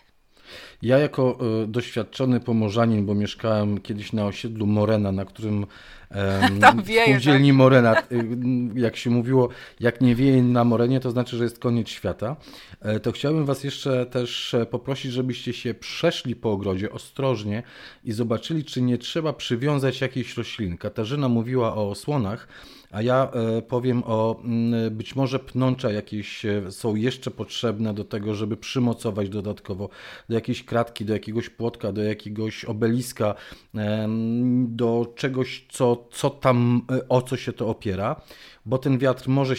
Ja 0.81 0.97
jako 0.97 1.37
y, 1.63 1.67
doświadczony 1.67 2.39
pomorzanin, 2.39 3.05
bo 3.05 3.15
mieszkałem 3.15 3.81
kiedyś 3.81 4.13
na 4.13 4.25
osiedlu 4.25 4.67
Morena, 4.67 5.11
na 5.11 5.25
którym 5.25 5.65
Tam 6.61 6.83
wieje, 6.83 7.05
spółdzielni 7.05 7.49
tak? 7.49 7.57
Morena, 7.57 8.01
y, 8.01 8.27
jak 8.75 8.95
się 8.95 9.09
mówiło, 9.09 9.49
jak 9.79 10.01
nie 10.01 10.15
wieje 10.15 10.43
na 10.43 10.63
Morenie, 10.63 10.99
to 10.99 11.11
znaczy, 11.11 11.37
że 11.37 11.43
jest 11.43 11.59
koniec 11.59 11.89
świata. 11.89 12.35
E, 12.81 12.99
to 12.99 13.11
chciałbym 13.11 13.45
Was 13.45 13.63
jeszcze 13.63 14.05
też 14.05 14.53
e, 14.53 14.65
poprosić, 14.65 15.11
żebyście 15.11 15.53
się 15.53 15.73
przeszli 15.73 16.35
po 16.35 16.51
ogrodzie 16.51 16.91
ostrożnie 16.91 17.63
i 18.03 18.11
zobaczyli, 18.11 18.65
czy 18.65 18.81
nie 18.81 18.97
trzeba 18.97 19.33
przywiązać 19.33 20.01
jakiejś 20.01 20.37
rośliny. 20.37 20.77
Katarzyna 20.77 21.29
mówiła 21.29 21.75
o 21.75 21.89
osłonach, 21.89 22.47
A 22.91 23.01
ja 23.01 23.31
e, 23.33 23.61
powiem 23.61 24.03
o 24.05 24.41
mm, 24.43 24.95
być 24.95 25.15
może 25.15 25.39
pnącza 25.39 25.91
jakieś 25.91 26.45
są 26.69 26.95
jeszcze 26.95 27.31
potrzebne 27.31 27.93
do 27.93 28.03
tego, 28.03 28.35
żeby 28.35 28.57
przymocować 28.57 29.29
dodatkowo 29.29 29.89
do 30.29 30.35
jakiejś 30.35 30.63
kratki, 30.63 31.05
do 31.05 31.13
jakiegoś 31.13 31.49
płotka, 31.49 31.91
do 31.91 32.03
jakiegoś 32.03 32.65
obeliska, 32.65 33.35
do 34.67 35.13
czegoś, 35.15 35.65
co, 35.69 36.00
co 36.11 36.29
tam, 36.29 36.81
o 37.09 37.21
co 37.21 37.37
się 37.37 37.53
to 37.53 37.69
opiera, 37.69 38.21
bo 38.65 38.77
ten 38.77 38.97
wiatr 38.97 39.29
może 39.29 39.55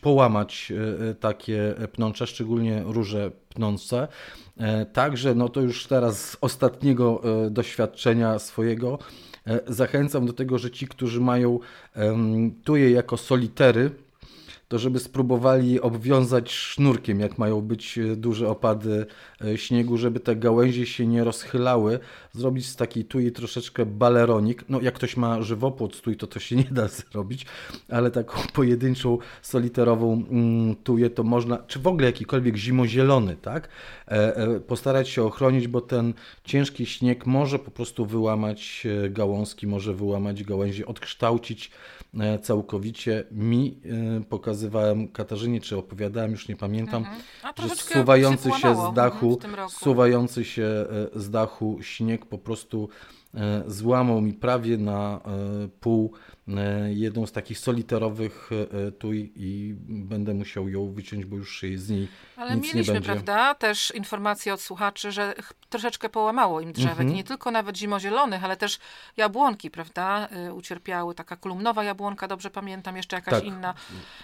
połamać 0.00 0.72
takie 1.20 1.74
pnącza, 1.92 2.26
szczególnie 2.26 2.82
róże 2.86 3.30
pnące. 3.48 4.08
Także 4.92 5.34
no 5.34 5.48
to 5.48 5.60
już 5.60 5.86
teraz 5.86 6.30
z 6.30 6.36
ostatniego 6.40 7.22
doświadczenia 7.50 8.38
swojego 8.38 8.98
E, 9.46 9.60
zachęcam 9.66 10.26
do 10.26 10.32
tego, 10.32 10.58
że 10.58 10.70
ci, 10.70 10.88
którzy 10.88 11.20
mają 11.20 11.58
tuje 12.64 12.90
jako 12.90 13.16
solitery, 13.16 13.90
to 14.72 14.78
żeby 14.78 15.00
spróbowali 15.00 15.80
obwiązać 15.80 16.52
sznurkiem, 16.52 17.20
jak 17.20 17.38
mają 17.38 17.60
być 17.60 17.98
e, 17.98 18.16
duże 18.16 18.48
opady 18.48 19.06
e, 19.44 19.58
śniegu, 19.58 19.96
żeby 19.96 20.20
te 20.20 20.36
gałęzie 20.36 20.86
się 20.86 21.06
nie 21.06 21.24
rozchylały, 21.24 21.98
zrobić 22.32 22.66
z 22.66 22.76
takiej 22.76 23.04
tui 23.04 23.32
troszeczkę 23.32 23.86
baleronik. 23.86 24.64
No 24.68 24.80
jak 24.80 24.94
ktoś 24.94 25.16
ma 25.16 25.42
żywopłot 25.42 25.96
stój, 25.96 26.16
to 26.16 26.26
to 26.26 26.40
się 26.40 26.56
nie 26.56 26.68
da 26.70 26.88
zrobić, 27.12 27.46
ale 27.88 28.10
taką 28.10 28.42
pojedynczą 28.52 29.18
soliterową 29.42 30.24
mm, 30.30 30.76
tuję 30.76 31.10
to 31.10 31.22
można, 31.22 31.58
czy 31.58 31.78
w 31.78 31.86
ogóle 31.86 32.06
jakikolwiek 32.06 32.56
zimozielony, 32.56 33.36
tak? 33.36 33.68
Postarać 34.66 35.08
się 35.08 35.22
ochronić, 35.22 35.68
bo 35.68 35.80
ten 35.80 36.14
ciężki 36.44 36.86
śnieg 36.86 37.26
może 37.26 37.58
po 37.58 37.70
prostu 37.70 38.06
wyłamać 38.06 38.86
gałązki, 39.10 39.66
może 39.66 39.94
wyłamać 39.94 40.44
gałęzie, 40.44 40.86
odkształcić 40.86 41.70
E, 41.70 42.01
całkowicie. 42.42 43.24
Mi 43.30 43.80
e, 44.18 44.24
pokazywałem 44.24 45.08
Katarzynie, 45.08 45.60
czy 45.60 45.76
opowiadałem, 45.76 46.30
już 46.30 46.48
nie 46.48 46.56
pamiętam, 46.56 47.04
mhm. 47.04 47.22
że 47.68 47.76
suwający 47.76 48.50
się, 48.50 48.58
się 48.58 48.90
z 48.90 48.94
dachu, 48.94 49.38
suwający 49.68 50.44
się 50.44 50.86
z 51.14 51.30
dachu 51.30 51.78
śnieg 51.82 52.26
po 52.26 52.38
prostu 52.38 52.88
e, 53.34 53.62
złamał 53.66 54.20
mi 54.20 54.32
prawie 54.32 54.78
na 54.78 55.20
pół 55.80 56.12
E, 56.41 56.41
jedną 56.88 57.26
z 57.26 57.32
takich 57.32 57.58
soliterowych 57.58 58.50
e, 58.52 58.86
e, 58.86 58.92
tuj 58.92 59.32
i 59.36 59.74
będę 59.88 60.34
musiał 60.34 60.68
ją 60.68 60.92
wyciąć, 60.92 61.24
bo 61.24 61.36
już 61.36 61.64
z 61.76 61.90
niej 61.90 62.08
Ale 62.36 62.56
nic 62.56 62.64
mieliśmy, 62.64 62.94
nie 62.94 63.00
będzie. 63.00 63.06
prawda, 63.06 63.54
też 63.54 63.90
informacje 63.90 64.54
od 64.54 64.60
słuchaczy, 64.60 65.12
że 65.12 65.34
troszeczkę 65.68 66.08
połamało 66.08 66.60
im 66.60 66.72
drzewek. 66.72 66.90
Mhm. 67.00 67.14
Nie 67.14 67.24
tylko 67.24 67.50
nawet 67.50 67.76
zimozielonych, 67.76 68.44
ale 68.44 68.56
też 68.56 68.78
jabłonki, 69.16 69.70
prawda, 69.70 70.28
ucierpiały. 70.54 71.14
Taka 71.14 71.36
kolumnowa 71.36 71.84
jabłonka, 71.84 72.28
dobrze 72.28 72.50
pamiętam, 72.50 72.96
jeszcze 72.96 73.16
jakaś 73.16 73.34
tak. 73.34 73.44
inna 73.44 73.74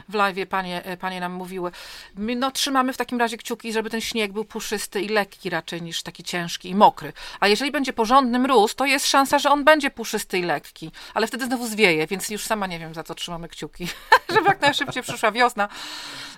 w 0.09 0.15
live 0.15 0.49
panie, 0.49 0.83
panie 1.01 1.21
nam 1.21 1.33
mówiły. 1.33 1.71
My 2.15 2.37
no, 2.37 2.51
trzymamy 2.51 2.93
w 2.93 2.97
takim 2.97 3.19
razie 3.19 3.37
kciuki, 3.37 3.73
żeby 3.73 3.91
ten 3.91 4.01
śnieg 4.01 4.33
był 4.33 4.45
puszysty 4.45 5.03
i 5.03 5.09
lekki 5.09 5.51
raczej 5.51 5.83
niż 5.83 6.03
taki 6.03 6.23
ciężki 6.23 6.71
i 6.71 6.75
mokry. 6.75 7.13
A 7.41 7.49
jeżeli 7.49 7.71
będzie 7.71 7.93
porządny 7.93 8.39
mróz, 8.39 8.75
to 8.75 8.87
jest 8.87 9.07
szansa, 9.07 9.39
że 9.39 9.51
on 9.51 9.65
będzie 9.65 9.91
puszysty 9.91 10.39
i 10.39 10.43
lekki, 10.43 10.91
ale 11.15 11.27
wtedy 11.27 11.47
znowu 11.47 11.67
zwieje, 11.67 12.08
więc 12.09 12.31
już 12.31 12.45
sama 12.45 12.67
nie 12.67 12.79
wiem, 12.79 12.95
za 12.95 13.03
co 13.03 13.15
trzymamy 13.15 13.49
kciuki, 13.49 13.89
żeby 14.35 14.47
jak 14.47 14.61
najszybciej 14.61 15.03
przyszła 15.03 15.33
wiosna. 15.33 15.69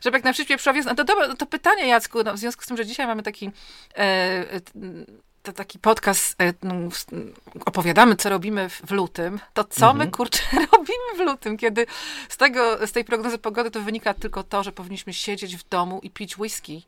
Żeby 0.04 0.16
jak 0.16 0.24
najszybciej 0.24 0.56
przyszła 0.56 0.72
wiosna. 0.72 0.94
To, 0.94 1.04
dobra, 1.04 1.36
to 1.36 1.46
pytanie, 1.46 1.86
Jacku, 1.86 2.22
no, 2.22 2.34
w 2.34 2.38
związku 2.38 2.64
z 2.64 2.66
tym, 2.66 2.76
że 2.76 2.86
dzisiaj 2.86 3.06
mamy 3.06 3.22
taki... 3.22 3.50
E, 3.96 4.60
to 5.42 5.52
taki 5.52 5.78
podcast, 5.78 6.42
e, 6.42 6.52
no, 6.62 6.74
opowiadamy, 7.64 8.16
co 8.16 8.28
robimy 8.28 8.68
w, 8.68 8.80
w 8.80 8.90
lutym, 8.90 9.40
to 9.54 9.64
co 9.64 9.90
mhm. 9.90 9.98
my, 9.98 10.10
kurczę, 10.10 10.42
robimy 10.72 11.16
w 11.16 11.18
lutym, 11.18 11.56
kiedy 11.56 11.86
z, 12.28 12.36
tego, 12.36 12.86
z 12.86 12.92
tej 12.92 13.04
prognozy 13.04 13.38
pogody 13.38 13.70
to 13.70 13.80
wynika 13.80 14.14
tylko 14.14 14.42
to, 14.42 14.62
że 14.62 14.72
powinniśmy 14.72 15.12
siedzieć 15.12 15.56
w 15.56 15.68
domu 15.68 16.00
i 16.02 16.10
pić 16.10 16.38
whisky 16.38 16.86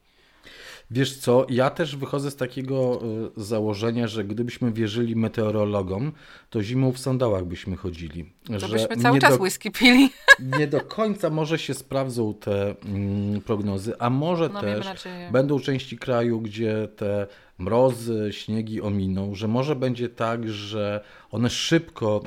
Wiesz 0.93 1.17
co, 1.17 1.47
ja 1.49 1.71
też 1.71 1.97
wychodzę 1.97 2.31
z 2.31 2.37
takiego 2.37 3.03
y, 3.37 3.45
założenia, 3.45 4.09
że 4.09 4.25
gdybyśmy 4.25 4.73
wierzyli 4.73 5.17
meteorologom, 5.17 6.13
to 6.51 6.63
zimą 6.63 6.93
w 6.93 6.99
sandałach 6.99 7.45
byśmy 7.45 7.77
chodzili. 7.77 8.33
To 8.47 8.59
że 8.59 8.69
byśmy 8.69 8.97
cały 8.97 9.19
czas 9.19 9.39
do, 9.39 9.43
whisky 9.43 9.71
pili. 9.71 10.11
Nie 10.59 10.67
do 10.67 10.81
końca 10.81 11.31
może 11.31 11.59
się 11.59 11.75
sprawdzą 11.75 12.35
te 12.35 12.75
mm, 12.85 13.41
prognozy, 13.41 13.95
a 13.99 14.11
może 14.11 14.49
no, 14.49 14.61
też 14.61 14.87
będą 15.33 15.61
części 15.61 15.99
kraju, 15.99 16.41
gdzie 16.41 16.89
te 16.97 17.27
mrozy, 17.59 18.29
śniegi 18.33 18.81
ominą, 18.81 19.35
że 19.35 19.49
może 19.49 19.77
będzie 19.77 20.09
tak, 20.09 20.49
że 20.49 21.05
one 21.31 21.51
szybko 21.51 22.23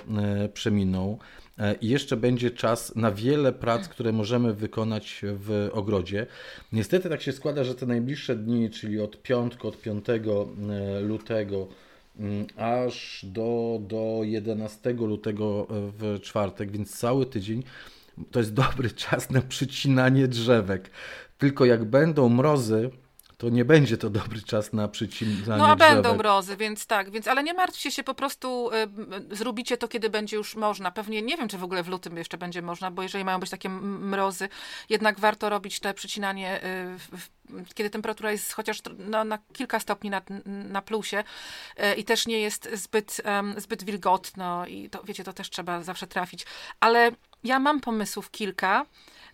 y, 0.46 0.50
przeminą. 0.50 1.18
E, 1.60 1.76
i 1.82 1.90
jeszcze 1.90 2.18
będzie 2.18 2.52
czas 2.52 2.96
na 2.96 3.12
wiele 3.12 3.54
prac, 3.54 3.88
które 3.88 4.12
możemy 4.12 4.54
wykonać 4.54 5.22
w 5.24 5.70
ogrodzie. 5.74 6.28
Niestety 6.72 7.10
tak 7.10 7.22
się 7.22 7.32
składa, 7.32 7.64
że 7.64 7.76
te 7.76 7.86
najbliższe 7.86 8.36
dni, 8.36 8.70
czyli 8.70 9.00
od 9.00 9.22
piątku, 9.22 9.68
od 9.68 9.82
5 9.82 10.06
e, 10.10 11.00
lutego 11.02 11.68
mm, 12.20 12.48
aż 12.58 13.26
do, 13.30 13.80
do 13.82 14.20
11 14.24 14.94
lutego 14.94 15.68
w 15.70 16.20
czwartek, 16.22 16.72
więc 16.72 16.98
cały 16.98 17.26
tydzień 17.26 17.64
to 18.32 18.40
jest 18.40 18.54
dobry 18.54 18.90
czas 19.06 19.30
na 19.30 19.42
przycinanie 19.42 20.28
drzewek. 20.28 20.90
Tylko 21.38 21.66
jak 21.66 21.86
będą 21.86 22.30
mrozy, 22.30 22.90
to 23.38 23.50
nie 23.50 23.66
będzie 23.66 23.98
to 23.98 24.10
dobry 24.10 24.42
czas 24.42 24.74
na 24.74 24.88
przycinanie 24.88 25.62
No 25.62 25.68
a 25.68 25.76
drzewek. 25.76 25.94
będą 25.94 26.16
mrozy, 26.18 26.58
więc 26.58 26.88
tak, 26.88 27.12
więc 27.12 27.28
ale 27.28 27.44
nie 27.44 27.54
martwcie 27.54 27.92
się, 27.92 28.04
po 28.04 28.14
prostu 28.14 28.70
y, 29.32 29.36
zrobicie 29.36 29.78
to, 29.78 29.88
kiedy 29.88 30.10
będzie 30.10 30.38
już 30.38 30.56
można. 30.56 30.92
Pewnie 30.92 31.22
nie 31.22 31.38
wiem, 31.38 31.48
czy 31.48 31.58
w 31.58 31.64
ogóle 31.64 31.84
w 31.84 31.88
lutym 31.88 32.18
jeszcze 32.18 32.38
będzie 32.38 32.62
można, 32.62 32.92
bo 32.92 33.04
jeżeli 33.04 33.26
mają 33.26 33.40
być 33.40 33.50
takie 33.50 33.70
mrozy, 33.70 34.50
jednak 34.90 35.20
warto 35.20 35.50
robić 35.50 35.80
te 35.80 35.94
przycinanie, 35.94 36.58
y, 36.58 36.62
w, 37.00 37.08
w, 37.12 37.30
kiedy 37.74 37.90
temperatura 37.90 38.32
jest 38.32 38.54
chociaż 38.54 38.82
no, 38.98 39.24
na 39.24 39.40
kilka 39.54 39.80
stopni 39.80 40.10
na, 40.10 40.22
na 40.46 40.82
plusie 40.82 41.24
y, 41.80 41.96
i 41.96 42.04
też 42.04 42.28
nie 42.28 42.40
jest 42.40 42.70
zbyt, 42.74 43.22
zbyt 43.58 43.84
wilgotno 43.84 44.66
i 44.66 44.90
to, 44.90 45.04
wiecie, 45.04 45.24
to 45.24 45.34
też 45.34 45.50
trzeba 45.50 45.84
zawsze 45.84 46.08
trafić. 46.08 46.46
Ale 46.80 47.12
ja 47.44 47.60
mam 47.60 47.82
pomysłów 47.82 48.32
kilka, 48.32 48.86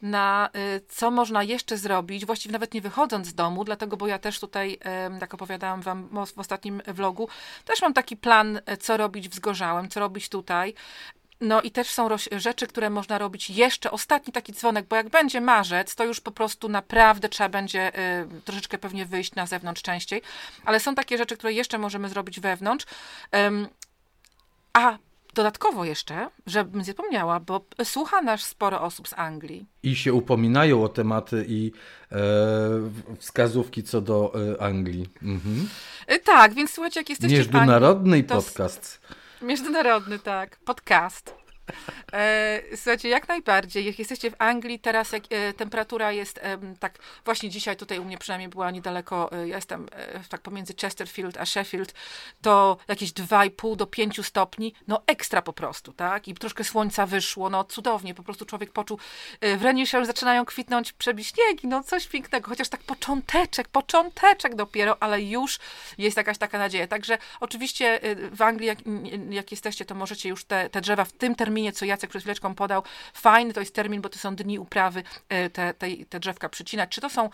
na 0.02 0.50
y, 0.76 0.82
co 0.88 1.12
można 1.12 1.44
jeszcze 1.44 1.78
zrobić, 1.78 2.26
właściwie 2.26 2.54
nawet 2.54 2.74
nie 2.74 2.82
wychodząc 2.82 3.28
z 3.28 3.34
domu, 3.34 3.64
dlatego, 3.64 3.98
bo 3.98 4.08
ja 4.08 4.20
też 4.20 4.40
tutaj, 4.40 4.80
jak 5.22 5.34
opowiadałam 5.34 5.82
wam 5.82 6.10
w 6.36 6.40
ostatnim 6.40 6.82
vlogu, 6.88 7.28
też 7.66 7.82
mam 7.82 7.94
taki 7.94 8.18
plan, 8.18 8.62
e, 8.66 8.78
co 8.78 8.98
robić 8.98 9.30
w 9.30 9.36
Zgorzałem, 9.36 9.90
co 9.90 10.00
robić 10.00 10.30
tutaj. 10.30 10.74
No 11.42 11.62
i 11.62 11.72
też 11.72 11.90
są 11.90 12.10
rzeczy, 12.32 12.68
które 12.68 12.90
można 12.90 13.18
robić 13.18 13.50
jeszcze. 13.50 13.92
Ostatni 13.92 14.34
taki 14.34 14.54
dzwonek, 14.54 14.86
bo 14.88 14.96
jak 14.96 15.10
będzie 15.10 15.42
marzec, 15.42 15.96
to 15.96 16.04
już 16.06 16.22
po 16.22 16.32
prostu 16.32 16.70
naprawdę 16.70 17.30
trzeba 17.30 17.50
będzie 17.50 18.00
y, 18.00 18.42
troszeczkę 18.42 18.78
pewnie 18.78 19.06
wyjść 19.06 19.36
na 19.36 19.46
zewnątrz 19.46 19.82
częściej. 19.82 20.22
Ale 20.66 20.80
są 20.80 20.96
takie 20.96 21.18
rzeczy, 21.18 21.38
które 21.38 21.54
jeszcze 21.54 21.78
możemy 21.78 22.10
zrobić 22.10 22.40
wewnątrz. 22.40 22.86
Ym, 23.36 23.68
a 24.74 24.98
Dodatkowo 25.34 25.86
jeszcze, 25.86 26.30
żebym 26.46 26.84
zapomniała, 26.84 27.40
bo 27.40 27.66
słucha 27.84 28.22
nas 28.22 28.42
sporo 28.42 28.82
osób 28.82 29.08
z 29.08 29.14
Anglii. 29.14 29.66
I 29.84 29.96
się 29.96 30.14
upominają 30.14 30.84
o 30.84 30.90
tematy 30.90 31.46
i 31.48 31.72
e, 32.12 32.18
wskazówki 33.18 33.84
co 33.84 34.02
do 34.02 34.34
e, 34.54 34.62
Anglii. 34.62 35.10
Mhm. 35.22 35.70
E, 36.08 36.20
tak, 36.20 36.54
więc 36.54 36.72
słuchajcie, 36.72 37.00
jak 37.00 37.10
jesteście 37.10 37.38
Międzynarodny 37.38 38.10
w 38.10 38.24
Anglii, 38.24 38.24
podcast. 38.24 39.02
Międzynarodny, 39.42 40.20
tak. 40.20 40.60
Podcast. 40.60 41.41
E, 42.14 42.62
słuchajcie, 42.76 43.10
jak 43.10 43.28
najbardziej. 43.28 43.86
Jak 43.86 44.00
jesteście 44.00 44.32
w 44.32 44.36
Anglii, 44.40 44.80
teraz 44.80 45.12
jak 45.12 45.24
e, 45.30 45.54
temperatura 45.54 46.12
jest 46.12 46.38
e, 46.38 46.58
tak, 46.80 47.00
właśnie 47.26 47.50
dzisiaj 47.50 47.78
tutaj 47.78 48.00
u 48.00 48.06
mnie 48.06 48.18
przynajmniej 48.18 48.50
była 48.50 48.72
niedaleko, 48.72 49.32
e, 49.32 49.48
ja 49.48 49.56
jestem 49.56 49.88
e, 49.92 50.20
tak 50.30 50.42
pomiędzy 50.42 50.74
Chesterfield 50.82 51.38
a 51.38 51.46
Sheffield, 51.46 51.94
to 52.42 52.78
jakieś 52.88 53.12
2,5 53.12 53.76
do 53.76 53.88
5 53.88 54.26
stopni, 54.26 54.74
no 54.88 55.02
ekstra 55.08 55.42
po 55.42 55.54
prostu, 55.54 55.94
tak? 55.94 56.28
I 56.28 56.34
troszkę 56.34 56.64
słońca 56.64 57.06
wyszło, 57.06 57.50
no 57.50 57.64
cudownie, 57.64 58.14
po 58.14 58.24
prostu 58.24 58.46
człowiek 58.46 58.72
poczuł, 58.72 59.00
e, 59.42 59.58
w 59.58 59.64
Rennie 59.64 59.82
już 59.82 60.06
zaczynają 60.08 60.46
kwitnąć 60.46 60.94
przebiśniegi, 60.94 61.68
no 61.68 61.84
coś 61.84 62.08
pięknego, 62.08 62.50
chociaż 62.50 62.70
tak 62.70 62.82
począteczek, 62.82 63.68
począteczek 63.68 64.56
dopiero, 64.56 64.98
ale 65.00 65.22
już 65.22 65.60
jest 65.98 66.18
jakaś 66.18 66.38
taka 66.38 66.58
nadzieja. 66.58 66.88
Także 66.88 67.18
oczywiście 67.40 68.00
w 68.32 68.42
Anglii, 68.42 68.68
jak, 68.68 68.80
jak 69.30 69.52
jesteście, 69.52 69.86
to 69.86 69.96
możecie 69.96 70.30
już 70.30 70.46
te, 70.46 70.70
te 70.70 70.82
drzewa 70.82 71.06
w 71.06 71.12
tym 71.12 71.36
terminie 71.36 71.61
terminie, 71.62 71.74
co 71.74 71.86
Jacek 71.86 72.10
przed 72.10 72.22
chwileczką 72.22 72.56
podał, 72.56 72.84
fajny 73.14 73.54
to 73.54 73.60
jest 73.60 73.76
termin, 73.76 74.02
bo 74.02 74.10
to 74.10 74.20
są 74.20 74.36
dni 74.36 74.60
uprawy, 74.60 75.04
e, 75.30 75.50
te, 75.50 75.74
te, 75.74 75.88
te 76.10 76.20
drzewka 76.20 76.50
przycinać. 76.50 76.90
Czy 76.90 77.02
to 77.02 77.10
są 77.10 77.30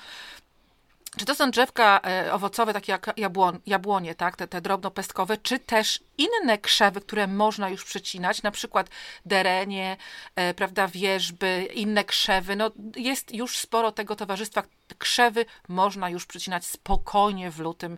czy 1.17 1.25
to 1.25 1.35
są 1.35 1.51
drzewka 1.51 1.99
e, 2.03 2.33
owocowe, 2.33 2.73
takie 2.73 2.91
jak 2.91 3.13
jabłon, 3.17 3.59
jabłonie, 3.65 4.15
tak, 4.15 4.35
te, 4.35 4.47
te 4.47 4.61
drobnopestkowe, 4.61 5.37
czy 5.37 5.59
też 5.59 5.99
inne 6.17 6.57
krzewy, 6.57 7.01
które 7.01 7.27
można 7.27 7.69
już 7.69 7.85
przecinać, 7.85 8.43
na 8.43 8.51
przykład 8.51 8.89
derenie, 9.25 9.97
e, 10.35 10.53
prawda, 10.53 10.87
wierzby, 10.87 11.67
inne 11.73 12.03
krzewy. 12.03 12.55
No, 12.55 12.71
jest 12.95 13.33
już 13.33 13.57
sporo 13.57 13.91
tego 13.91 14.15
towarzystwa, 14.15 14.63
krzewy 14.93 15.45
można 15.67 16.09
już 16.09 16.25
przycinać 16.25 16.65
spokojnie 16.65 17.51
w 17.51 17.59
lutym 17.59 17.93
e, 17.93 17.97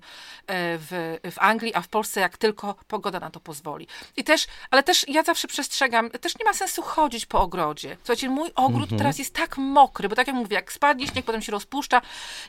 w, 0.77 1.17
w 1.31 1.39
Anglii, 1.39 1.75
a 1.75 1.81
w 1.81 1.87
Polsce 1.87 2.19
jak 2.19 2.37
tylko 2.37 2.75
pogoda 2.87 3.19
na 3.19 3.29
to 3.29 3.39
pozwoli. 3.39 3.87
I 4.17 4.23
też, 4.23 4.47
ale 4.71 4.83
też 4.83 5.05
ja 5.07 5.23
zawsze 5.23 5.47
przestrzegam, 5.47 6.09
też 6.09 6.39
nie 6.39 6.45
ma 6.45 6.53
sensu 6.53 6.81
chodzić 6.81 7.25
po 7.25 7.41
ogrodzie. 7.41 7.97
Słuchajcie, 7.97 8.29
mój 8.29 8.51
ogród 8.55 8.83
mhm. 8.83 8.97
teraz 8.97 9.19
jest 9.19 9.33
tak 9.33 9.57
mokry, 9.57 10.09
bo 10.09 10.15
tak 10.15 10.27
jak 10.27 10.35
mówię, 10.35 10.55
jak 10.55 10.73
spadnie 10.73 11.07
śnieg, 11.07 11.25
potem 11.25 11.41
się 11.41 11.51
rozpuszcza, 11.51 12.01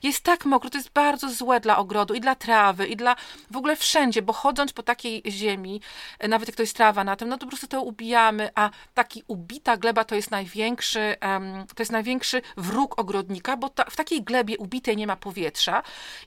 jest 0.02 0.22
tak 0.22 0.44
mokry, 0.44 0.70
to 0.70 0.78
jest 0.78 0.90
bardzo 0.92 1.30
złe 1.30 1.60
dla 1.60 1.76
ogrodu 1.76 2.14
i 2.14 2.20
dla 2.20 2.34
trawy 2.34 2.86
i 2.86 2.96
dla 2.96 3.16
w 3.50 3.56
ogóle 3.56 3.76
wszędzie, 3.76 4.22
bo 4.22 4.32
chodząc 4.32 4.72
po 4.72 4.82
takiej 4.82 5.22
ziemi, 5.28 5.80
e, 6.18 6.28
nawet 6.28 6.48
jak 6.48 6.56
to 6.56 6.62
jest 6.62 6.76
trawa 6.76 7.04
na 7.04 7.16
tym, 7.16 7.28
no 7.28 7.38
to 7.38 7.40
po 7.40 7.48
prostu 7.48 7.66
to 7.66 7.82
ubijamy, 7.82 8.50
a 8.54 8.70
taki 8.94 9.22
ubita 9.26 9.76
gleba 9.76 10.04
to 10.04 10.14
jest 10.14 10.30
największy, 10.30 11.16
um, 11.22 11.66
to 11.74 11.82
jest 11.82 11.92
największy 11.92 12.42
wróg 12.56 13.00
ogrodnika, 13.00 13.56
bo 13.56 13.68
ta, 13.68 13.84
w 13.84 13.96
takiej 13.96 14.22
glebie 14.30 14.58
ubitej 14.58 14.96
nie 14.96 15.06
ma 15.06 15.16
powietrza 15.16 15.82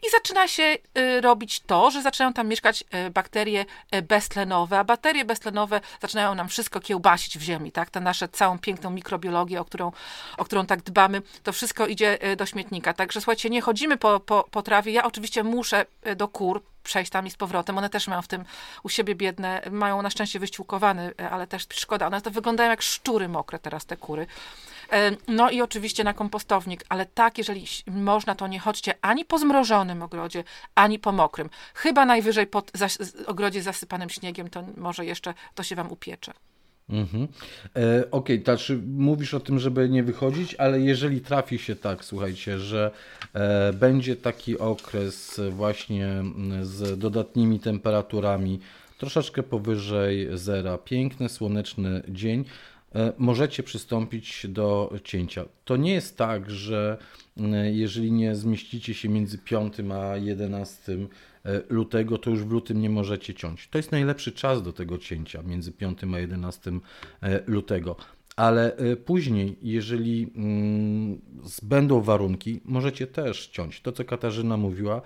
i 0.07 0.09
zaczyna 0.09 0.47
się 0.47 0.63
y, 0.97 1.21
robić 1.21 1.59
to, 1.59 1.91
że 1.91 2.01
zaczynają 2.01 2.33
tam 2.33 2.47
mieszkać 2.47 2.83
y, 3.07 3.09
bakterie 3.09 3.65
y, 3.95 4.01
beztlenowe, 4.01 4.79
a 4.79 4.83
bakterie 4.83 5.25
beztlenowe 5.25 5.81
zaczynają 6.01 6.35
nam 6.35 6.49
wszystko 6.49 6.79
kiełbasić 6.79 7.37
w 7.37 7.41
ziemi, 7.41 7.71
tak? 7.71 7.89
Tę 7.89 7.99
naszą 7.99 8.27
całą 8.27 8.59
piękną 8.59 8.89
mikrobiologię, 8.89 9.61
o 9.61 9.65
którą, 9.65 9.91
o 10.37 10.45
którą 10.45 10.65
tak 10.65 10.81
dbamy, 10.81 11.21
to 11.43 11.53
wszystko 11.53 11.87
idzie 11.87 12.19
do 12.37 12.45
śmietnika. 12.45 12.93
Także 12.93 13.21
słuchajcie, 13.21 13.49
nie 13.49 13.61
chodzimy 13.61 13.97
po, 13.97 14.19
po, 14.19 14.47
po 14.51 14.61
trawie. 14.61 14.91
Ja 14.91 15.03
oczywiście 15.03 15.43
muszę 15.43 15.85
do 16.15 16.27
kur 16.27 16.72
przejść 16.83 17.11
tam 17.11 17.27
i 17.27 17.31
z 17.31 17.35
powrotem. 17.35 17.77
One 17.77 17.89
też 17.89 18.07
mają 18.07 18.21
w 18.21 18.27
tym 18.27 18.45
u 18.83 18.89
siebie 18.89 19.15
biedne, 19.15 19.61
mają 19.71 20.01
na 20.01 20.09
szczęście 20.09 20.39
wyściółkowany, 20.39 21.13
y, 21.21 21.29
ale 21.29 21.47
też 21.47 21.67
szkoda. 21.73 22.07
One 22.07 22.21
to 22.21 22.31
wyglądają 22.31 22.69
jak 22.69 22.81
szczury 22.81 23.29
mokre 23.29 23.59
teraz, 23.59 23.85
te 23.85 23.97
kury. 23.97 24.27
E, 24.91 25.11
no 25.27 25.49
i 25.49 25.61
oczywiście 25.61 26.03
na 26.03 26.13
kompostownik, 26.13 26.83
ale 26.89 27.05
tak, 27.05 27.37
jeżeli 27.37 27.67
można, 27.87 28.35
to 28.35 28.47
nie 28.47 28.59
chodźcie 28.59 28.93
ani 29.01 29.25
po 29.25 29.37
zmrożonym 29.37 30.01
ogrodzie, 30.01 30.43
ani 30.75 30.99
po 30.99 31.11
mokrym. 31.11 31.49
Chyba 31.73 32.05
najwyżej 32.05 32.47
po 32.47 32.63
ogrodzie 33.25 33.61
zasypanym 33.61 34.09
śniegiem, 34.09 34.49
to 34.49 34.63
może 34.77 35.05
jeszcze 35.05 35.33
to 35.55 35.63
się 35.63 35.75
wam 35.75 35.91
upiecze. 35.91 36.33
Mhm. 36.89 37.27
E, 37.75 38.11
Okej, 38.11 38.35
okay, 38.35 38.43
znaczy 38.43 38.79
mówisz 38.97 39.33
o 39.33 39.39
tym, 39.39 39.59
żeby 39.59 39.89
nie 39.89 40.03
wychodzić, 40.03 40.55
ale 40.55 40.79
jeżeli 40.81 41.21
trafi 41.21 41.57
się 41.57 41.75
tak, 41.75 42.05
słuchajcie, 42.05 42.59
że 42.59 42.91
e, 43.33 43.73
będzie 43.73 44.15
taki 44.15 44.59
okres 44.59 45.41
właśnie 45.51 46.23
z 46.61 46.99
dodatnimi 46.99 47.59
temperaturami, 47.59 48.59
troszeczkę 48.97 49.43
powyżej 49.43 50.27
zera, 50.33 50.77
piękny, 50.77 51.29
słoneczny 51.29 52.03
dzień, 52.09 52.45
E, 52.95 53.13
możecie 53.17 53.63
przystąpić 53.63 54.45
do 54.49 54.93
cięcia. 55.03 55.45
To 55.65 55.77
nie 55.77 55.93
jest 55.93 56.17
tak, 56.17 56.49
że 56.49 56.97
e, 57.37 57.71
jeżeli 57.71 58.11
nie 58.11 58.35
zmieścicie 58.35 58.93
się 58.93 59.09
między 59.09 59.37
5 59.37 59.73
a 59.93 60.17
11 60.17 60.93
e, 60.93 60.97
lutego, 61.69 62.17
to 62.17 62.29
już 62.29 62.43
w 62.43 62.51
lutym 62.51 62.81
nie 62.81 62.89
możecie 62.89 63.33
ciąć. 63.33 63.67
To 63.67 63.77
jest 63.77 63.91
najlepszy 63.91 64.31
czas 64.31 64.63
do 64.63 64.73
tego 64.73 64.97
cięcia 64.97 65.43
między 65.43 65.71
5 65.71 65.99
a 66.13 66.19
11 66.19 66.71
lutego. 67.47 67.95
Ale 68.35 68.77
później, 69.05 69.57
jeżeli 69.61 70.31
mm, 70.35 71.21
będą 71.63 72.01
warunki, 72.01 72.61
możecie 72.65 73.07
też 73.07 73.47
ciąć. 73.47 73.81
To, 73.81 73.91
co 73.91 74.05
Katarzyna 74.05 74.57
mówiła, 74.57 75.01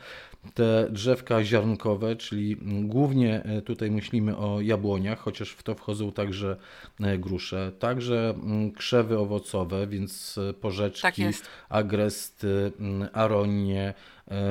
te 0.54 0.88
drzewka 0.90 1.44
ziarnkowe, 1.44 2.16
czyli 2.16 2.58
głównie 2.82 3.44
e, 3.44 3.62
tutaj 3.62 3.92
myślimy 3.92 4.38
o 4.38 4.62
jabłoniach, 4.62 5.20
chociaż 5.20 5.50
w 5.50 5.64
to 5.64 5.76
wchodzą 5.76 6.12
także 6.12 6.58
e, 7.00 7.18
grusze, 7.18 7.72
także 7.80 8.30
mm, 8.30 8.72
krzewy 8.72 9.20
owocowe, 9.20 9.88
więc 9.88 10.38
e, 10.50 10.54
porzeczki, 10.54 11.02
tak 11.02 11.34
agresty, 11.70 12.72
mm, 12.80 13.10
aronie. 13.14 13.94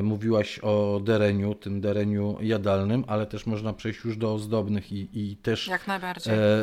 Mówiłaś 0.03 0.59
o 0.59 1.01
dereniu, 1.05 1.55
tym 1.55 1.81
dereniu 1.81 2.39
jadalnym, 2.41 3.05
ale 3.07 3.27
też 3.27 3.47
można 3.47 3.73
przejść 3.73 4.05
już 4.05 4.17
do 4.17 4.35
ozdobnych 4.35 4.93
i, 4.93 5.09
i 5.13 5.37
też 5.37 5.71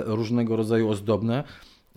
różnego 0.06 0.56
rodzaju 0.56 0.90
ozdobne. 0.90 1.44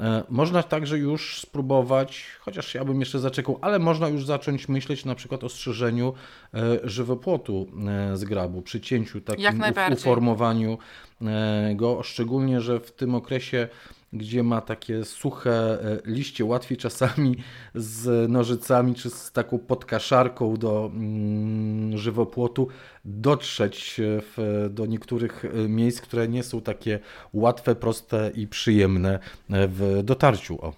E, 0.01 0.23
można 0.29 0.63
także 0.63 0.99
już 0.99 1.41
spróbować, 1.41 2.25
chociaż 2.41 2.75
ja 2.75 2.85
bym 2.85 3.01
jeszcze 3.01 3.19
zaczekał, 3.19 3.59
ale 3.61 3.79
można 3.79 4.09
już 4.09 4.25
zacząć 4.25 4.69
myśleć 4.69 5.05
na 5.05 5.15
przykład 5.15 5.45
o 5.45 5.49
strzeżeniu 5.49 6.15
e, 6.55 6.61
żywopłotu 6.85 7.67
e, 7.89 8.17
z 8.17 8.25
grabu, 8.25 8.63
przy 8.63 8.81
cięciu, 8.81 9.21
takim 9.21 9.63
uformowaniu 9.93 10.79
go, 11.75 12.03
szczególnie, 12.03 12.61
że 12.61 12.81
w 12.81 12.93
tym 12.93 13.15
okresie 13.15 13.69
gdzie 14.19 14.43
ma 14.43 14.61
takie 14.61 15.05
suche 15.05 15.51
e, 15.51 15.99
liście, 16.05 16.45
łatwiej 16.45 16.79
czasami 16.79 17.37
z 17.75 18.31
nożycami 18.31 18.95
czy 18.95 19.11
z 19.11 19.33
taką 19.33 19.59
podkaszarką 19.59 20.57
do 20.57 20.91
mm, 20.95 21.99
żywopłotu 21.99 22.69
dotrzeć 23.05 24.01
e, 24.01 24.03
w, 24.21 24.67
do 24.71 24.87
niektórych 24.87 25.45
e, 25.45 25.69
miejsc, 25.69 26.01
które 26.01 26.29
nie 26.29 26.43
są 26.43 26.61
takie 26.61 26.99
łatwe, 27.33 27.75
proste 27.75 28.31
i 28.35 28.47
przyjemne 28.47 29.19
w 29.49 30.01
dotarciu. 30.05 30.65
O. 30.65 30.73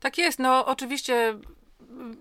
Tak 0.00 0.18
jest, 0.18 0.38
no 0.38 0.66
oczywiście 0.66 1.34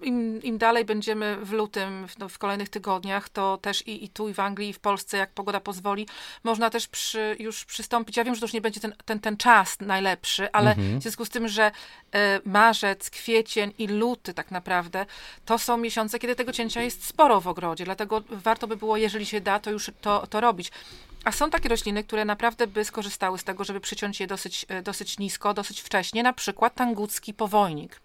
im, 0.02 0.44
im 0.44 0.58
dalej 0.58 0.86
będziemy 0.86 1.38
w 1.42 1.52
lutym, 1.52 2.08
w, 2.08 2.18
no, 2.18 2.30
w 2.30 2.38
kolejnych 2.38 2.70
tygodniach, 2.70 3.30
to 3.30 3.58
też 3.58 3.88
i, 3.88 4.04
i 4.04 4.10
tu, 4.10 4.30
i 4.30 4.34
w 4.34 4.40
Anglii, 4.40 4.70
i 4.70 4.74
w 4.74 4.80
Polsce, 4.80 5.18
jak 5.18 5.32
pogoda 5.32 5.60
pozwoli, 5.60 6.08
można 6.44 6.70
też 6.70 6.88
przy, 6.88 7.36
już 7.40 7.66
przystąpić. 7.66 8.18
Ja 8.18 8.24
wiem, 8.24 8.36
że 8.36 8.42
to 8.42 8.46
już 8.46 8.54
nie 8.54 8.62
będzie 8.62 8.80
ten, 8.80 8.94
ten, 9.06 9.20
ten 9.20 9.38
czas 9.38 9.78
najlepszy, 9.80 10.52
ale 10.52 10.72
mhm. 10.72 11.00
w 11.00 11.02
związku 11.02 11.26
z 11.26 11.30
tym, 11.30 11.48
że 11.48 11.72
e, 12.12 12.40
marzec, 12.46 13.10
kwiecień 13.10 13.74
i 13.78 13.88
luty 13.88 14.34
tak 14.34 14.52
naprawdę, 14.52 15.06
to 15.46 15.58
są 15.60 15.78
miesiące, 15.78 16.20
kiedy 16.20 16.36
tego 16.36 16.54
cięcia 16.54 16.82
jest 16.82 17.06
sporo 17.06 17.42
w 17.42 17.48
ogrodzie, 17.48 17.86
dlatego 17.86 18.24
warto 18.30 18.68
by 18.68 18.78
było, 18.78 18.98
jeżeli 18.98 19.26
się 19.26 19.42
da, 19.42 19.60
to 19.60 19.72
już 19.72 19.92
to, 20.02 20.28
to 20.28 20.42
robić. 20.42 20.72
A 21.24 21.32
są 21.32 21.50
takie 21.50 21.70
rośliny, 21.70 22.04
które 22.04 22.26
naprawdę 22.26 22.68
by 22.68 22.86
skorzystały 22.86 23.38
z 23.38 23.44
tego, 23.44 23.64
żeby 23.64 23.80
przyciąć 23.80 24.20
je 24.20 24.28
dosyć, 24.28 24.66
e, 24.70 24.82
dosyć 24.82 25.20
nisko, 25.20 25.54
dosyć 25.54 25.82
wcześnie, 25.82 26.24
na 26.24 26.34
przykład 26.34 26.76
tangucki 26.76 27.34
powojnik. 27.34 28.02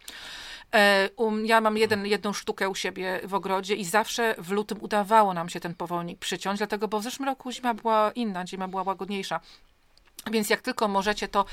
E, 0.74 1.10
um, 1.16 1.46
ja 1.46 1.60
mam 1.60 1.76
jeden, 1.76 2.06
jedną 2.06 2.32
sztukę 2.32 2.68
u 2.68 2.74
siebie 2.74 3.20
w 3.24 3.34
ogrodzie 3.34 3.74
i 3.74 3.84
zawsze 3.84 4.34
w 4.38 4.50
lutym 4.50 4.78
udawało 4.80 5.34
nam 5.34 5.48
się 5.48 5.60
ten 5.60 5.74
powolnik 5.74 6.18
przyciąć, 6.18 6.58
dlatego, 6.58 6.88
bo 6.88 7.00
w 7.00 7.02
zeszłym 7.02 7.28
roku 7.28 7.52
zima 7.52 7.74
była 7.74 8.12
inna, 8.14 8.46
zima 8.46 8.68
była 8.68 8.82
łagodniejsza. 8.82 9.40
Więc 10.32 10.50
jak 10.50 10.62
tylko 10.62 10.88
możecie, 10.88 11.28
to 11.28 11.44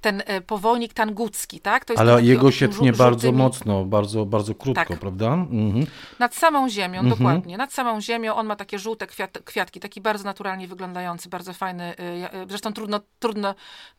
ten 0.00 0.22
e, 0.26 0.40
powolnik 0.40 0.94
tangucki, 0.94 1.60
tak? 1.60 1.84
Ale 1.96 2.22
jego 2.22 2.50
się 2.50 2.68
tnie 2.68 2.92
bardzo 2.92 3.32
mocno, 3.32 3.84
bardzo, 3.84 4.26
bardzo 4.26 4.54
krótko, 4.54 4.84
tak. 4.84 4.98
prawda? 4.98 5.34
Mhm. 5.34 5.86
Nad 6.18 6.34
samą 6.34 6.68
ziemią, 6.68 7.00
mhm. 7.00 7.18
dokładnie. 7.18 7.56
Nad 7.56 7.72
samą 7.72 8.00
ziemią 8.00 8.34
on 8.34 8.46
ma 8.46 8.56
takie 8.56 8.78
żółte 8.78 9.06
kwiat, 9.06 9.38
kwiatki, 9.44 9.80
taki 9.80 10.00
bardzo 10.00 10.24
naturalnie 10.24 10.68
wyglądający, 10.68 11.28
bardzo 11.28 11.52
fajny. 11.52 11.96
E, 11.96 12.46
zresztą 12.48 12.72
trudno, 12.72 13.00
trudno, 13.18 13.54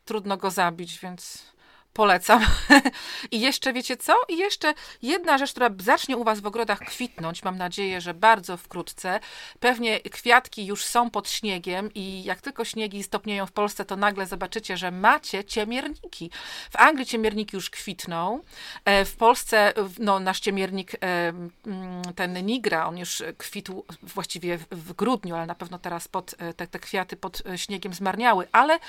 trudno 0.06 0.38
go 0.38 0.52
zabić, 0.52 1.00
więc 1.00 1.53
Polecam. 1.94 2.46
I 3.32 3.40
jeszcze 3.40 3.74
wiecie 3.74 3.98
co? 3.98 4.14
I 4.30 4.38
jeszcze 4.38 4.74
jedna 5.02 5.38
rzecz, 5.38 5.52
która 5.52 5.70
zacznie 5.80 6.18
u 6.18 6.24
Was 6.24 6.40
w 6.40 6.46
ogrodach 6.46 6.80
kwitnąć, 6.80 7.44
mam 7.44 7.58
nadzieję, 7.58 8.02
że 8.02 8.14
bardzo 8.14 8.58
wkrótce. 8.58 9.20
Pewnie 9.60 10.00
kwiatki 10.00 10.66
już 10.66 10.86
są 10.86 11.10
pod 11.10 11.30
śniegiem 11.30 11.94
i 11.96 12.24
jak 12.24 12.42
tylko 12.42 12.66
śniegi 12.66 13.04
stopnieją 13.04 13.46
w 13.46 13.52
Polsce, 13.52 13.86
to 13.86 13.96
nagle 13.96 14.26
zobaczycie, 14.26 14.78
że 14.78 14.92
macie 14.92 15.44
ciemierniki. 15.44 16.32
W 16.72 16.76
Anglii 16.76 17.06
ciemierniki 17.06 17.56
już 17.56 17.70
kwitną. 17.70 18.40
E, 18.86 19.06
w 19.06 19.16
Polsce 19.16 19.74
no, 20.00 20.20
nasz 20.20 20.40
ciemiernik, 20.40 20.96
e, 20.96 20.98
mm, 20.98 22.02
ten 22.16 22.46
nigra, 22.46 22.88
on 22.88 22.98
już 22.98 23.24
kwitł 23.38 23.86
właściwie 24.04 24.58
w 24.72 24.94
grudniu, 24.94 25.36
ale 25.36 25.46
na 25.46 25.56
pewno 25.56 25.80
teraz 25.80 26.08
pod, 26.08 26.36
e, 26.38 26.54
te, 26.54 26.68
te 26.68 26.80
kwiaty 26.80 27.16
pod 27.16 27.44
śniegiem 27.56 27.94
zmarniały. 27.94 28.48
Ale 28.52 28.80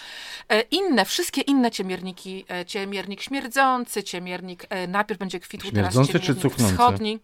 inne, 0.70 1.04
wszystkie 1.04 1.40
inne 1.40 1.70
ciemierniki, 1.70 2.44
ciemierniki 2.66 2.93
ciemiernik 2.94 3.22
śmierdzący, 3.22 4.02
ciemiernik 4.02 4.66
e, 4.70 4.86
najpierw 4.86 5.20
będzie 5.20 5.40
kwitł 5.40 5.66
śmierdzący 5.68 6.12
teraz 6.12 6.26
czy 6.26 6.34
cuchnący? 6.34 6.74
wschodni. 6.74 7.18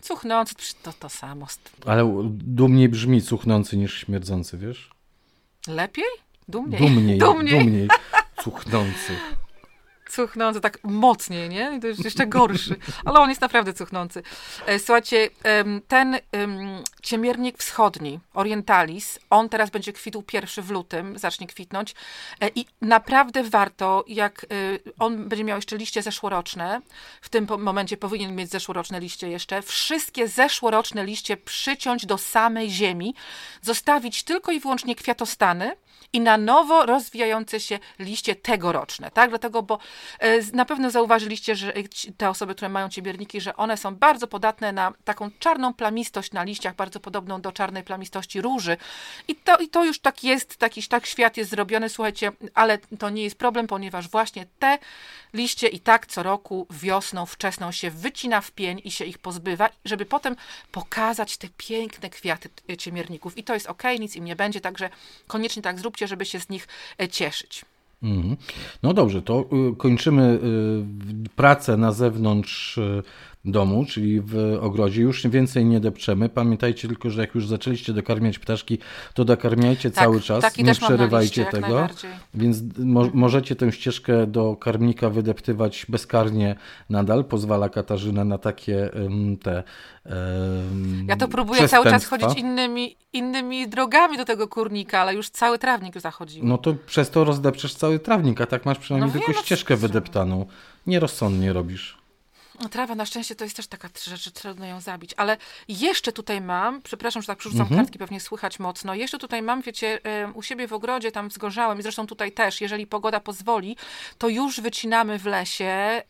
Cuchnący, 0.00 0.54
to 0.82 0.92
to 0.92 1.08
samo. 1.08 1.46
Ale 1.86 2.26
dumniej 2.28 2.88
brzmi 2.88 3.22
cuchnący 3.22 3.76
niż 3.76 4.00
śmierdzący, 4.00 4.58
wiesz? 4.58 4.90
Lepiej? 5.68 6.04
Dumniej. 6.48 6.80
Dumniej, 6.80 7.18
dumniej. 7.26 7.58
dumniej. 7.58 7.88
Cuchnący 8.42 9.12
cuchnący, 10.10 10.60
tak 10.60 10.78
mocniej, 10.84 11.48
nie? 11.48 11.80
To 11.80 11.86
jest 11.86 12.04
jeszcze 12.04 12.26
gorszy, 12.26 12.76
ale 13.04 13.20
on 13.20 13.28
jest 13.28 13.40
naprawdę 13.40 13.72
cuchnący. 13.72 14.22
E, 14.66 14.78
słuchajcie, 14.78 15.30
ten 15.88 16.18
ciemiernik 17.02 17.58
wschodni, 17.58 18.20
Orientalis, 18.34 19.18
on 19.30 19.48
teraz 19.48 19.70
będzie 19.70 19.92
kwitł 19.92 20.22
pierwszy 20.22 20.62
w 20.62 20.70
lutym, 20.70 21.18
zacznie 21.18 21.46
kwitnąć 21.46 21.94
e, 22.40 22.48
i 22.54 22.66
naprawdę 22.80 23.42
warto, 23.42 24.04
jak 24.08 24.44
e, 24.44 24.46
on 24.98 25.28
będzie 25.28 25.44
miał 25.44 25.58
jeszcze 25.58 25.76
liście 25.76 26.02
zeszłoroczne, 26.02 26.80
w 27.20 27.28
tym 27.28 27.46
momencie 27.58 27.96
powinien 27.96 28.34
mieć 28.34 28.50
zeszłoroczne 28.50 29.00
liście 29.00 29.28
jeszcze, 29.28 29.62
wszystkie 29.62 30.28
zeszłoroczne 30.28 31.04
liście 31.04 31.36
przyciąć 31.36 32.06
do 32.06 32.18
samej 32.18 32.70
ziemi, 32.70 33.14
zostawić 33.62 34.22
tylko 34.22 34.52
i 34.52 34.60
wyłącznie 34.60 34.94
kwiatostany, 34.94 35.76
i 36.14 36.20
na 36.20 36.36
nowo 36.36 36.86
rozwijające 36.86 37.60
się 37.60 37.78
liście 37.98 38.36
tegoroczne, 38.36 39.10
tak? 39.10 39.30
Dlatego, 39.30 39.62
bo 39.62 39.78
e, 40.18 40.42
na 40.52 40.64
pewno 40.64 40.90
zauważyliście, 40.90 41.56
że 41.56 41.72
te 42.16 42.30
osoby, 42.30 42.54
które 42.54 42.68
mają 42.68 42.88
ciemierniki, 42.88 43.40
że 43.40 43.56
one 43.56 43.76
są 43.76 43.96
bardzo 43.96 44.26
podatne 44.26 44.72
na 44.72 44.92
taką 45.04 45.30
czarną 45.38 45.74
plamistość 45.74 46.32
na 46.32 46.42
liściach, 46.42 46.74
bardzo 46.74 47.00
podobną 47.00 47.40
do 47.40 47.52
czarnej 47.52 47.82
plamistości 47.82 48.40
róży. 48.40 48.76
I 49.28 49.36
to, 49.36 49.56
i 49.56 49.68
to 49.68 49.84
już 49.84 49.98
tak 49.98 50.24
jest, 50.24 50.56
taki, 50.56 50.82
tak 50.82 51.06
świat 51.06 51.36
jest 51.36 51.50
zrobiony, 51.50 51.88
słuchajcie, 51.88 52.32
ale 52.54 52.78
to 52.98 53.10
nie 53.10 53.22
jest 53.22 53.38
problem, 53.38 53.66
ponieważ 53.66 54.08
właśnie 54.08 54.46
te 54.58 54.78
liście 55.34 55.68
i 55.68 55.80
tak 55.80 56.06
co 56.06 56.22
roku 56.22 56.66
wiosną, 56.70 57.26
wczesną 57.26 57.72
się 57.72 57.90
wycina 57.90 58.40
w 58.40 58.50
pień 58.50 58.80
i 58.84 58.90
się 58.90 59.04
ich 59.04 59.18
pozbywa, 59.18 59.68
żeby 59.84 60.06
potem 60.06 60.36
pokazać 60.72 61.36
te 61.36 61.48
piękne 61.56 62.10
kwiaty 62.10 62.48
ciemierników. 62.78 63.38
I 63.38 63.44
to 63.44 63.54
jest 63.54 63.66
ok, 63.66 63.82
nic 64.00 64.16
im 64.16 64.24
nie 64.24 64.36
będzie, 64.36 64.60
także 64.60 64.90
koniecznie 65.26 65.62
tak 65.62 65.78
zróbcie, 65.84 66.08
żeby 66.08 66.24
się 66.24 66.40
z 66.40 66.48
nich 66.48 66.68
e, 67.00 67.08
cieszyć. 67.08 67.64
Mhm. 68.02 68.36
No 68.82 68.94
dobrze, 68.94 69.22
to 69.22 69.44
y, 69.72 69.76
kończymy 69.76 70.38
y, 71.26 71.28
pracę 71.36 71.76
na 71.76 71.92
zewnątrz 71.92 72.78
y, 72.78 73.02
domu, 73.44 73.84
czyli 73.84 74.20
w 74.20 74.58
ogrodzie. 74.60 75.02
Już 75.02 75.26
więcej 75.26 75.64
nie 75.64 75.80
depczemy. 75.80 76.28
Pamiętajcie 76.28 76.88
tylko, 76.88 77.10
że 77.10 77.20
jak 77.20 77.34
już 77.34 77.46
zaczęliście 77.46 77.92
dokarmiać 77.92 78.38
ptaszki, 78.38 78.78
to 79.14 79.24
dokarmiajcie 79.24 79.90
tak, 79.90 80.04
cały 80.04 80.20
czas. 80.20 80.58
Nie 80.58 80.74
przerywajcie 80.74 81.44
tego. 81.44 81.88
Więc 82.34 82.58
mo 82.78 83.10
możecie 83.14 83.56
tę 83.56 83.72
ścieżkę 83.72 84.26
do 84.26 84.56
karmnika 84.56 85.10
wydeptywać 85.10 85.86
bezkarnie 85.88 86.56
nadal. 86.90 87.24
Pozwala 87.24 87.68
Katarzyna 87.68 88.24
na 88.24 88.38
takie 88.38 88.90
um, 89.02 89.36
te 89.36 89.62
um, 90.04 91.06
Ja 91.08 91.16
to 91.16 91.28
próbuję 91.28 91.68
cały 91.68 91.84
czas 91.84 92.04
chodzić 92.04 92.38
innymi, 92.38 92.96
innymi 93.12 93.68
drogami 93.68 94.16
do 94.16 94.24
tego 94.24 94.48
kurnika, 94.48 95.00
ale 95.00 95.14
już 95.14 95.30
cały 95.30 95.58
trawnik 95.58 96.00
zachodził. 96.00 96.44
No 96.44 96.58
to 96.58 96.74
przez 96.86 97.10
to 97.10 97.24
rozdepczesz 97.24 97.74
cały 97.74 97.98
trawnik, 97.98 98.40
a 98.40 98.46
tak 98.46 98.66
masz 98.66 98.78
przynajmniej 98.78 99.14
no 99.14 99.20
tylko 99.20 99.32
no 99.32 99.44
ścieżkę 99.44 99.76
wydeptaną. 99.76 100.46
Nierozsądnie 100.86 101.52
robisz. 101.52 102.03
Trawa 102.68 102.94
na 102.94 103.06
szczęście 103.06 103.34
to 103.34 103.44
jest 103.44 103.56
też 103.56 103.66
taka 103.66 103.88
rzecz, 104.04 104.24
że 104.24 104.30
trudno 104.30 104.66
ją 104.66 104.80
zabić. 104.80 105.14
Ale 105.16 105.36
jeszcze 105.68 106.12
tutaj 106.12 106.40
mam, 106.40 106.82
przepraszam, 106.82 107.22
że 107.22 107.26
tak 107.26 107.38
przerzucam 107.38 107.62
mhm. 107.62 107.80
kartki, 107.80 107.98
pewnie 107.98 108.20
słychać 108.20 108.58
mocno. 108.58 108.94
Jeszcze 108.94 109.18
tutaj 109.18 109.42
mam, 109.42 109.62
wiecie, 109.62 110.00
u 110.34 110.42
siebie 110.42 110.68
w 110.68 110.72
ogrodzie 110.72 111.12
tam 111.12 111.28
wzgorzałem 111.28 111.78
i 111.78 111.82
zresztą 111.82 112.06
tutaj 112.06 112.32
też, 112.32 112.60
jeżeli 112.60 112.86
pogoda 112.86 113.20
pozwoli, 113.20 113.76
to 114.18 114.28
już 114.28 114.60
wycinamy 114.60 115.18
w 115.18 115.26
lesie 115.26 116.02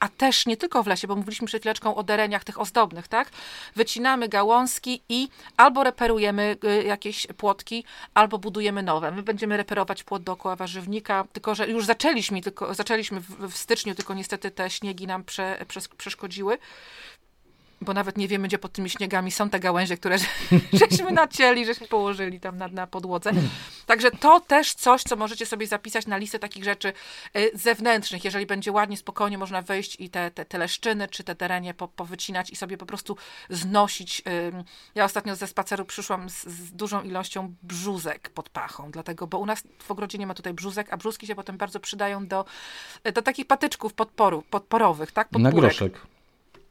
a 0.00 0.08
też 0.08 0.46
nie 0.46 0.56
tylko 0.56 0.82
w 0.82 0.86
lesie, 0.86 1.08
bo 1.08 1.16
mówiliśmy 1.16 1.46
przed 1.46 1.62
chwileczką 1.62 1.94
o 1.94 2.02
dereniach 2.02 2.44
tych 2.44 2.60
ozdobnych, 2.60 3.08
tak? 3.08 3.30
Wycinamy 3.76 4.28
gałązki 4.28 5.02
i 5.08 5.28
albo 5.56 5.84
reperujemy 5.84 6.56
y, 6.64 6.84
jakieś 6.84 7.26
płotki, 7.26 7.84
albo 8.14 8.38
budujemy 8.38 8.82
nowe. 8.82 9.10
My 9.10 9.22
będziemy 9.22 9.56
reperować 9.56 10.02
płot 10.02 10.22
dookoła 10.22 10.56
warzywnika, 10.56 11.24
tylko 11.32 11.54
że 11.54 11.68
już 11.68 11.84
zaczęliśmy, 11.84 12.40
tylko, 12.42 12.74
zaczęliśmy 12.74 13.20
w, 13.20 13.48
w 13.48 13.56
styczniu, 13.56 13.94
tylko 13.94 14.14
niestety 14.14 14.50
te 14.50 14.70
śniegi 14.70 15.06
nam 15.06 15.24
prze, 15.24 15.64
przeszkodziły 15.96 16.58
bo 17.80 17.94
nawet 17.94 18.16
nie 18.16 18.28
wiemy, 18.28 18.48
gdzie 18.48 18.58
pod 18.58 18.72
tymi 18.72 18.90
śniegami 18.90 19.30
są 19.30 19.50
te 19.50 19.60
gałęzie, 19.60 19.96
które 19.96 20.16
żeśmy 20.90 21.12
nacięli, 21.12 21.66
żeśmy 21.66 21.86
położyli 21.86 22.40
tam 22.40 22.56
na, 22.56 22.68
na 22.68 22.86
podłodze. 22.86 23.30
Także 23.86 24.10
to 24.10 24.40
też 24.40 24.74
coś, 24.74 25.02
co 25.02 25.16
możecie 25.16 25.46
sobie 25.46 25.66
zapisać 25.66 26.06
na 26.06 26.16
listę 26.16 26.38
takich 26.38 26.64
rzeczy 26.64 26.92
y, 27.36 27.50
zewnętrznych. 27.54 28.24
Jeżeli 28.24 28.46
będzie 28.46 28.72
ładnie, 28.72 28.96
spokojnie, 28.96 29.38
można 29.38 29.62
wejść 29.62 29.96
i 30.00 30.10
te, 30.10 30.30
te, 30.30 30.44
te 30.44 30.58
leszczyny 30.58 31.08
czy 31.08 31.24
te 31.24 31.34
terenie 31.34 31.74
po, 31.74 31.88
powycinać 31.88 32.50
i 32.50 32.56
sobie 32.56 32.78
po 32.78 32.86
prostu 32.86 33.16
znosić. 33.50 34.22
Ja 34.94 35.04
ostatnio 35.04 35.36
ze 35.36 35.46
spaceru 35.46 35.84
przyszłam 35.84 36.30
z, 36.30 36.44
z 36.46 36.72
dużą 36.72 37.02
ilością 37.02 37.54
brzuzek 37.62 38.30
pod 38.30 38.48
pachą, 38.48 38.90
dlatego, 38.90 39.26
bo 39.26 39.38
u 39.38 39.46
nas 39.46 39.62
w 39.78 39.90
ogrodzie 39.90 40.18
nie 40.18 40.26
ma 40.26 40.34
tutaj 40.34 40.54
brzuzek, 40.54 40.92
a 40.92 40.96
brzuzki 40.96 41.26
się 41.26 41.34
potem 41.34 41.56
bardzo 41.56 41.80
przydają 41.80 42.26
do, 42.26 42.44
do 43.14 43.22
takich 43.22 43.46
patyczków 43.46 43.94
podporu, 43.94 44.42
podporowych, 44.50 45.12
tak? 45.12 45.32
Na 45.32 45.52
groszek. 45.52 46.17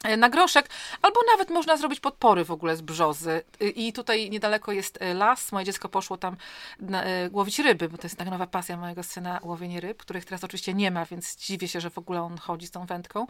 E, 0.03 0.17
na 0.17 0.29
groszek, 0.29 0.69
albo 1.01 1.19
nawet 1.31 1.49
można 1.49 1.77
zrobić 1.77 1.99
podpory 1.99 2.45
w 2.45 2.51
ogóle 2.51 2.75
z 2.75 2.81
brzozy. 2.81 3.41
E, 3.62 3.67
I 3.69 3.93
tutaj 3.93 4.29
niedaleko 4.29 4.71
jest 4.71 4.97
e, 5.01 5.13
las. 5.13 5.51
Moje 5.51 5.65
dziecko 5.65 5.89
poszło 5.89 6.17
tam 6.17 6.38
na, 6.79 7.03
łowić 7.31 7.60
ryby, 7.60 7.89
bo 7.89 7.97
to 7.97 8.05
jest 8.05 8.17
taka 8.17 8.31
nowa 8.31 8.47
pasja 8.47 8.77
mojego 8.77 9.03
syna, 9.03 9.39
łowienie 9.43 9.79
ryb, 9.79 9.97
których 9.97 10.25
teraz 10.25 10.43
oczywiście 10.43 10.73
nie 10.73 10.91
ma, 10.91 11.05
więc 11.05 11.36
dziwię 11.36 11.67
się, 11.67 11.81
że 11.81 11.89
w 11.89 11.97
ogóle 11.97 12.21
on 12.21 12.38
chodzi 12.38 12.67
z 12.67 12.71
tą 12.71 12.86
wędką. 12.86 13.27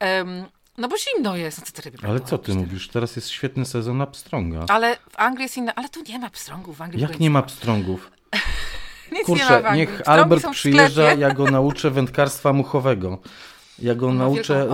Um, 0.00 0.44
no 0.78 0.88
bo 0.88 0.96
zimno 0.98 1.36
jest. 1.36 1.58
No 1.58 1.82
co 2.00 2.08
ale 2.08 2.20
co 2.20 2.38
ty 2.38 2.54
mówisz? 2.54 2.88
Teraz 2.88 3.16
jest 3.16 3.28
świetny 3.28 3.64
sezon 3.64 3.98
na 3.98 4.06
pstrąga. 4.06 4.64
Ale 4.68 4.96
w 4.96 5.18
Anglii 5.18 5.42
jest 5.42 5.56
inna. 5.56 5.74
Ale 5.74 5.88
tu 5.88 6.02
nie 6.02 6.18
ma 6.18 6.30
pstrągów. 6.30 6.76
W 6.76 6.82
Anglii 6.82 7.02
Jak 7.02 7.20
nie 7.20 7.30
ma 7.30 7.42
pstrągów? 7.42 8.10
Nic 9.12 9.26
Kurczę, 9.26 9.56
nie 9.56 9.62
ma 9.62 9.76
niech 9.76 10.08
Albert 10.08 10.50
przyjeżdża, 10.50 11.14
ja 11.14 11.34
go 11.34 11.44
nauczę 11.44 11.90
wędkarstwa 11.90 12.52
muchowego. 12.52 13.18
Ja 13.78 13.94
go 13.94 14.12
nauczę 14.12 14.68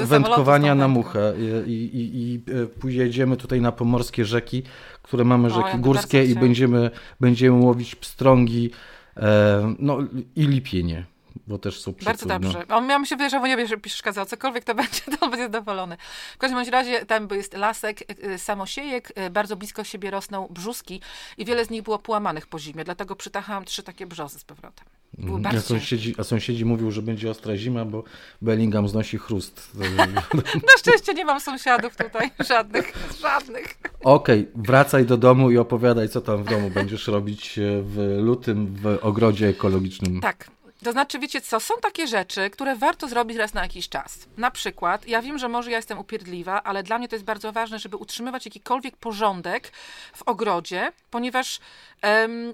wędkowania 0.00 0.74
na 0.74 0.88
muchę 0.88 1.34
i, 1.66 1.72
i, 1.72 2.34
i, 2.34 2.40
pojedziemy 2.80 3.36
tutaj 3.36 3.60
na 3.60 3.72
pomorskie 3.72 4.24
rzeki, 4.24 4.62
które 5.02 5.24
mamy 5.24 5.50
rzeki 5.50 5.62
o, 5.62 5.68
ja 5.68 5.78
górskie 5.78 6.24
i 6.24 6.34
będziemy, 6.34 6.90
będziemy 7.20 7.64
łowić 7.64 7.94
pstrągi 7.94 8.70
e, 9.16 9.74
no, 9.78 9.98
i 10.36 10.46
lipienie 10.46 11.04
bo 11.46 11.58
też 11.58 11.80
są 11.80 11.94
Bardzo 12.04 12.26
dobrze. 12.26 12.68
On 12.68 12.86
miał 12.86 13.00
mi 13.00 13.06
się 13.06 13.16
wydaje, 13.16 13.30
że 13.30 13.40
nie 13.40 13.56
będzie 13.56 13.78
przeszkadzał. 13.78 14.26
Cokolwiek 14.26 14.64
to 14.64 14.74
będzie, 14.82 15.00
to 15.00 15.26
on 15.26 15.30
będzie 15.30 15.44
zadowolony. 15.44 15.96
W 16.34 16.38
każdym 16.38 16.72
razie 16.72 17.06
tam 17.06 17.28
jest 17.32 17.54
lasek 17.54 17.98
e, 18.22 18.38
samosiejek, 18.38 19.12
e, 19.14 19.30
bardzo 19.30 19.56
blisko 19.56 19.84
siebie 19.84 20.10
rosną 20.10 20.48
brzuski 20.50 21.00
i 21.38 21.44
wiele 21.44 21.64
z 21.64 21.70
nich 21.70 21.82
było 21.82 21.98
połamanych 21.98 22.46
po 22.46 22.58
zimie, 22.58 22.84
dlatego 22.84 23.16
przytachałam 23.16 23.64
trzy 23.64 23.82
takie 23.82 24.06
brzozy 24.06 24.38
z 24.38 24.44
powrotem. 24.44 24.86
Mhm. 25.18 25.56
a, 25.56 25.60
sąsiedzi, 25.60 26.14
a 26.18 26.24
sąsiedzi 26.24 26.64
mówił, 26.64 26.90
że 26.90 27.02
będzie 27.02 27.30
ostra 27.30 27.56
zima, 27.56 27.84
bo 27.84 28.04
Bellingham 28.42 28.88
znosi 28.88 29.18
chrust. 29.18 29.70
Na 30.68 30.78
szczęście 30.78 31.14
nie 31.14 31.24
mam 31.24 31.40
sąsiadów 31.40 31.96
tutaj, 31.96 32.30
żadnych, 32.48 32.92
żadnych. 33.20 33.78
Okej, 34.04 34.40
okay, 34.40 34.62
wracaj 34.62 35.06
do 35.06 35.16
domu 35.16 35.50
i 35.50 35.58
opowiadaj, 35.58 36.08
co 36.08 36.20
tam 36.20 36.44
w 36.44 36.48
domu 36.50 36.70
będziesz 36.70 37.06
robić 37.06 37.58
e, 37.58 37.82
w 37.82 38.18
lutym 38.22 38.66
w 38.66 38.98
ogrodzie 39.02 39.48
ekologicznym. 39.48 40.20
Tak, 40.20 40.50
to 40.84 40.92
znaczy, 40.92 41.18
wiecie 41.18 41.40
co, 41.40 41.60
są 41.60 41.74
takie 41.82 42.06
rzeczy, 42.06 42.50
które 42.50 42.76
warto 42.76 43.08
zrobić 43.08 43.36
raz 43.36 43.54
na 43.54 43.62
jakiś 43.62 43.88
czas. 43.88 44.18
Na 44.36 44.50
przykład, 44.50 45.08
ja 45.08 45.22
wiem, 45.22 45.38
że 45.38 45.48
może 45.48 45.70
ja 45.70 45.76
jestem 45.76 45.98
upierdliwa, 45.98 46.62
ale 46.62 46.82
dla 46.82 46.98
mnie 46.98 47.08
to 47.08 47.16
jest 47.16 47.24
bardzo 47.24 47.52
ważne, 47.52 47.78
żeby 47.78 47.96
utrzymywać 47.96 48.44
jakikolwiek 48.44 48.96
porządek 48.96 49.72
w 50.14 50.22
ogrodzie, 50.22 50.92
ponieważ 51.10 51.60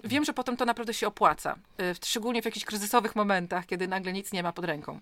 wiem, 0.04 0.24
że 0.24 0.32
potem 0.32 0.56
to 0.56 0.64
naprawdę 0.64 0.94
się 0.94 1.06
opłaca. 1.06 1.56
Y, 1.80 1.94
szczególnie 2.04 2.42
w 2.42 2.44
jakichś 2.44 2.66
kryzysowych 2.66 3.16
momentach, 3.16 3.66
kiedy 3.66 3.88
nagle 3.88 4.12
nic 4.12 4.32
nie 4.32 4.42
ma 4.42 4.52
pod 4.52 4.64
ręką. 4.64 5.00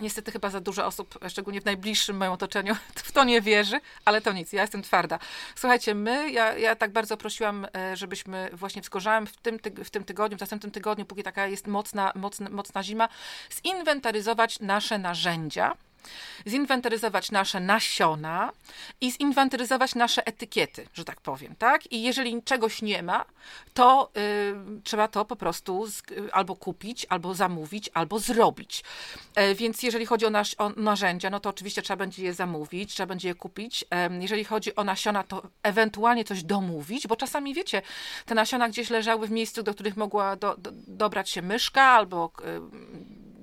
Niestety 0.00 0.32
chyba 0.32 0.50
za 0.50 0.60
dużo 0.60 0.86
osób, 0.86 1.18
szczególnie 1.28 1.60
w 1.60 1.64
najbliższym 1.64 2.16
moim 2.16 2.32
otoczeniu, 2.32 2.76
w 2.94 3.12
to 3.12 3.24
nie 3.24 3.40
wierzy, 3.40 3.80
ale 4.04 4.20
to 4.20 4.32
nic, 4.32 4.52
ja 4.52 4.62
jestem 4.62 4.82
twarda. 4.82 5.18
Słuchajcie, 5.54 5.94
my, 5.94 6.30
ja, 6.30 6.58
ja 6.58 6.76
tak 6.76 6.92
bardzo 6.92 7.16
prosiłam, 7.16 7.66
e, 7.76 7.96
żebyśmy 7.96 8.50
właśnie 8.52 8.82
wskorzałem 8.82 9.26
w 9.26 9.36
tym, 9.36 9.58
w 9.84 9.90
tym 9.90 10.04
tygodniu, 10.04 10.38
w 10.38 10.40
następnym 10.40 10.72
tygodniu, 10.72 11.04
póki 11.04 11.22
taka 11.22 11.46
jest 11.46 11.66
mocna, 11.66 12.12
mocna, 12.14 12.50
mocna 12.50 12.82
zima, 12.82 13.08
zinwentaryzować 13.64 14.60
nasze 14.60 14.98
narzędzia, 14.98 15.76
zinwentaryzować 16.46 17.30
nasze 17.30 17.60
nasiona 17.60 18.52
i 19.00 19.12
zinwentaryzować 19.12 19.94
nasze 19.94 20.26
etykiety, 20.26 20.86
że 20.94 21.04
tak 21.04 21.20
powiem, 21.20 21.54
tak? 21.58 21.92
I 21.92 22.02
jeżeli 22.02 22.42
czegoś 22.42 22.82
nie 22.82 23.02
ma, 23.02 23.24
to 23.74 24.10
y, 24.16 24.82
trzeba 24.84 25.08
to 25.08 25.24
po 25.24 25.36
prostu 25.36 25.86
z, 25.86 26.02
albo 26.32 26.56
kupić, 26.56 27.06
albo 27.08 27.34
zamówić, 27.34 27.90
albo 27.94 28.18
zrobić. 28.18 28.84
E, 29.34 29.54
więc 29.54 29.82
jeżeli 29.82 30.06
chodzi 30.06 30.26
o, 30.26 30.30
nasz, 30.30 30.54
o, 30.58 30.68
narzędzia, 30.68 31.30
no 31.30 31.40
to 31.40 31.50
oczywiście 31.50 31.82
trzeba 31.82 31.96
będzie 31.96 32.24
je 32.24 32.34
zamówić, 32.34 32.94
trzeba 32.94 33.06
będzie 33.06 33.28
je 33.28 33.34
kupić. 33.34 33.84
E, 33.90 34.10
jeżeli 34.20 34.44
chodzi 34.44 34.76
o 34.76 34.84
nasiona, 34.84 35.22
to 35.22 35.42
ewentualnie 35.62 36.24
coś 36.24 36.44
domówić, 36.44 37.06
bo 37.06 37.16
czasami, 37.16 37.54
wiecie, 37.54 37.82
te 38.26 38.34
nasiona 38.34 38.68
gdzieś 38.68 38.90
leżały 38.90 39.26
w 39.26 39.30
miejscu, 39.30 39.62
do 39.62 39.74
których 39.74 39.96
mogła 39.96 40.36
do, 40.36 40.56
do, 40.58 40.70
dobrać 40.86 41.30
się 41.30 41.42
myszka 41.42 41.82
albo 41.82 42.32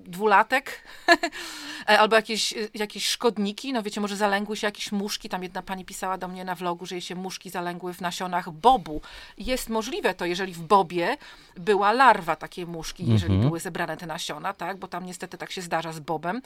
dwulatek, 0.06 0.84
e, 1.89 2.00
albo 2.00 2.16
jakieś, 2.16 2.54
jakieś 2.74 3.08
szkodniki, 3.08 3.74
no 3.74 3.84
wiecie, 3.84 4.02
może 4.02 4.16
zalęgły 4.16 4.58
się 4.58 4.68
jakieś 4.68 4.92
muszki, 4.92 5.30
tam 5.30 5.44
jedna 5.44 5.62
pani 5.62 5.86
pisała 5.86 6.18
do 6.18 6.28
mnie 6.28 6.46
na 6.46 6.56
vlogu, 6.56 6.86
że 6.86 6.96
jej 6.96 7.02
się 7.02 7.16
muszki 7.16 7.50
zalęgły 7.50 7.94
w 7.94 8.02
nasionach 8.02 8.52
bobu. 8.52 9.02
Jest 9.38 9.70
możliwe 9.70 10.13
to, 10.13 10.26
jeżeli 10.26 10.54
w 10.54 10.62
bobie 10.62 11.18
była 11.58 11.92
larwa 11.92 12.36
takiej 12.36 12.66
muszki, 12.66 13.06
jeżeli 13.06 13.34
mhm. 13.34 13.50
były 13.50 13.60
zebrane 13.60 13.98
te 13.98 14.06
nasiona, 14.06 14.54
tak, 14.54 14.78
bo 14.78 14.88
tam 14.88 15.06
niestety 15.06 15.38
tak 15.38 15.52
się 15.52 15.62
zdarza 15.62 15.92
z 15.94 16.00
bobem, 16.00 16.42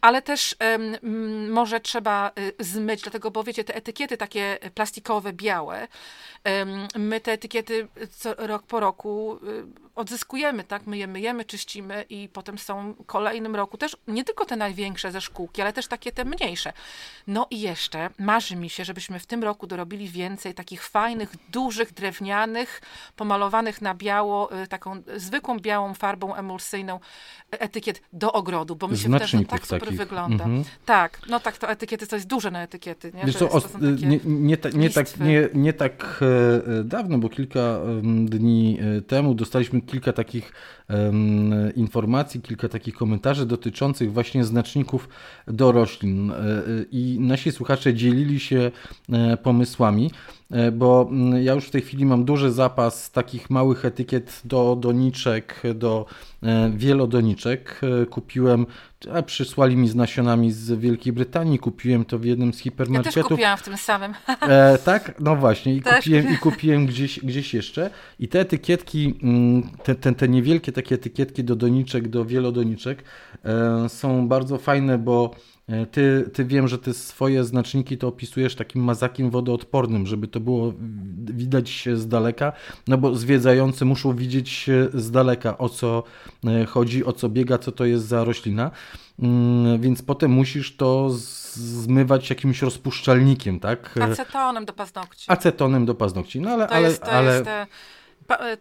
ale 0.00 0.22
też 0.22 0.56
um, 0.60 1.50
może 1.50 1.80
trzeba 1.80 2.30
y, 2.38 2.64
zmyć, 2.64 3.02
dlatego, 3.02 3.30
bo 3.30 3.44
wiecie, 3.44 3.64
te 3.64 3.74
etykiety 3.74 4.16
takie 4.16 4.58
plastikowe, 4.74 5.32
białe, 5.32 5.88
um, 6.44 6.88
my 6.96 7.20
te 7.20 7.32
etykiety 7.32 7.88
co, 8.10 8.34
rok 8.34 8.62
po 8.62 8.80
roku 8.80 9.38
y, 9.42 9.82
odzyskujemy, 9.94 10.64
tak? 10.64 10.86
My 10.86 10.98
je 10.98 11.06
myjemy, 11.06 11.44
czyścimy 11.44 12.04
i 12.10 12.28
potem 12.32 12.58
są 12.58 12.92
w 12.92 13.06
kolejnym 13.06 13.56
roku 13.56 13.76
też 13.76 13.96
nie 14.08 14.24
tylko 14.24 14.44
te 14.44 14.56
największe 14.56 15.12
ze 15.12 15.20
szkółki, 15.20 15.62
ale 15.62 15.72
też 15.72 15.86
takie 15.86 16.12
te 16.12 16.24
mniejsze. 16.24 16.72
No 17.26 17.46
i 17.50 17.60
jeszcze 17.60 18.10
marzy 18.18 18.56
mi 18.56 18.70
się, 18.70 18.84
żebyśmy 18.84 19.18
w 19.18 19.26
tym 19.26 19.44
roku 19.44 19.66
dorobili 19.66 20.08
więcej 20.08 20.54
takich 20.54 20.84
fajnych, 20.84 21.34
dużych, 21.50 21.92
drewnianych, 21.92 22.82
pomalowanych 23.16 23.82
na 23.82 23.94
biało, 23.94 24.62
y, 24.62 24.66
taką 24.66 25.02
zwykłą 25.16 25.58
białą 25.58 25.94
farbą 25.94 26.34
emulsyjną 26.34 27.00
etykiet 27.50 28.02
do 28.12 28.32
ogrodu, 28.32 28.76
bo 28.76 28.88
mi 28.88 28.98
się 28.98 29.08
wydaje, 29.08 29.26
że 29.26 29.38
to 29.38 29.44
tak 29.44 29.62
super 29.62 29.80
takich. 29.80 29.98
wygląda. 29.98 30.44
Mhm. 30.44 30.64
Tak, 30.86 31.20
no 31.28 31.40
tak, 31.40 31.58
to 31.58 31.70
etykiety, 31.70 32.06
to 32.06 32.16
jest 32.16 32.26
duże 32.26 32.50
na 32.50 32.62
etykiety. 32.62 33.12
Nie, 33.14 33.24
Wiesz 33.24 33.36
co, 33.36 33.44
jest, 33.54 33.78
nie, 33.80 34.20
nie, 34.24 34.56
ta, 34.56 34.68
nie, 34.68 34.90
tak, 34.90 35.20
nie, 35.20 35.48
nie 35.54 35.72
tak 35.72 36.20
e, 36.22 36.78
e, 36.80 36.84
dawno, 36.84 37.18
bo 37.18 37.28
kilka 37.28 37.80
dni 38.02 38.78
e, 38.98 39.02
temu 39.02 39.34
dostaliśmy 39.34 39.81
kilka 39.86 40.12
takich 40.12 40.52
informacji, 41.76 42.40
kilka 42.40 42.68
takich 42.68 42.94
komentarzy 42.94 43.46
dotyczących 43.46 44.12
właśnie 44.12 44.44
znaczników 44.44 45.08
do 45.46 45.72
roślin 45.72 46.32
i 46.90 47.16
nasi 47.20 47.52
słuchacze 47.52 47.94
dzielili 47.94 48.40
się 48.40 48.70
pomysłami. 49.42 50.10
E, 50.52 50.72
bo 50.72 51.08
mm, 51.10 51.42
ja 51.42 51.54
już 51.54 51.64
w 51.64 51.70
tej 51.70 51.80
chwili 51.82 52.06
mam 52.06 52.24
duży 52.24 52.52
zapas 52.52 53.10
takich 53.10 53.50
małych 53.50 53.84
etykiet 53.84 54.40
do 54.44 54.76
doniczek, 54.80 55.62
do 55.74 56.06
e, 56.42 56.70
wielodoniczek. 56.76 57.80
E, 58.02 58.06
kupiłem, 58.06 58.66
a 59.14 59.22
przysłali 59.22 59.76
mi 59.76 59.88
z 59.88 59.94
nasionami 59.94 60.52
z 60.52 60.72
Wielkiej 60.72 61.12
Brytanii, 61.12 61.58
kupiłem 61.58 62.04
to 62.04 62.18
w 62.18 62.24
jednym 62.24 62.54
z 62.54 62.58
hipermarketów. 62.58 63.16
Ja 63.16 63.22
też 63.22 63.28
kupiłam 63.28 63.58
w 63.58 63.62
tym 63.62 63.76
samym. 63.76 64.14
E, 64.40 64.78
tak? 64.84 65.20
No 65.20 65.36
właśnie, 65.36 65.74
i 65.74 65.82
kupiłem, 65.82 66.34
i 66.34 66.38
kupiłem 66.38 66.86
gdzieś, 66.86 67.20
gdzieś 67.20 67.54
jeszcze. 67.54 67.90
I 68.18 68.28
te 68.28 68.40
etykietki, 68.40 69.14
mm, 69.22 69.62
te, 69.84 69.94
te, 69.94 70.14
te 70.14 70.28
niewielkie 70.28 70.72
takie 70.72 70.94
etykietki 70.94 71.44
do 71.44 71.56
doniczek, 71.56 72.08
do 72.08 72.24
wielodoniczek 72.24 73.04
e, 73.44 73.88
są 73.88 74.28
bardzo 74.28 74.58
fajne, 74.58 74.98
bo 74.98 75.34
ty, 75.90 76.30
ty 76.32 76.44
wiem, 76.44 76.68
że 76.68 76.78
ty 76.78 76.94
swoje 76.94 77.44
znaczniki 77.44 77.98
to 77.98 78.08
opisujesz 78.08 78.54
takim 78.54 78.84
mazakiem 78.84 79.30
wodoodpornym, 79.30 80.06
żeby 80.06 80.28
to 80.28 80.40
było 80.40 80.72
widać 81.18 81.88
z 81.94 82.08
daleka, 82.08 82.52
no 82.88 82.98
bo 82.98 83.14
zwiedzający 83.14 83.84
muszą 83.84 84.16
widzieć 84.16 84.70
z 84.94 85.10
daleka 85.10 85.58
o 85.58 85.68
co 85.68 86.02
e, 86.46 86.64
chodzi, 86.64 87.04
o 87.04 87.12
co 87.12 87.28
biega, 87.28 87.58
co 87.58 87.72
to 87.72 87.84
jest 87.84 88.06
za 88.06 88.24
roślina, 88.24 88.70
mm, 89.18 89.80
więc 89.80 90.02
potem 90.02 90.30
musisz 90.30 90.76
to 90.76 91.10
zmywać 91.54 92.30
jakimś 92.30 92.62
rozpuszczalnikiem, 92.62 93.60
tak? 93.60 93.94
Acetonem 94.00 94.64
do 94.64 94.72
paznokci. 94.72 95.24
Acetonem 95.28 95.86
do 95.86 95.94
paznokci, 95.94 96.40
no 96.40 96.50
ale... 96.50 96.66
To 96.66 96.74
ale, 96.74 96.88
jest, 96.88 97.02
to 97.02 97.12
ale... 97.12 97.34
Jest, 97.34 97.48
E, 97.48 97.66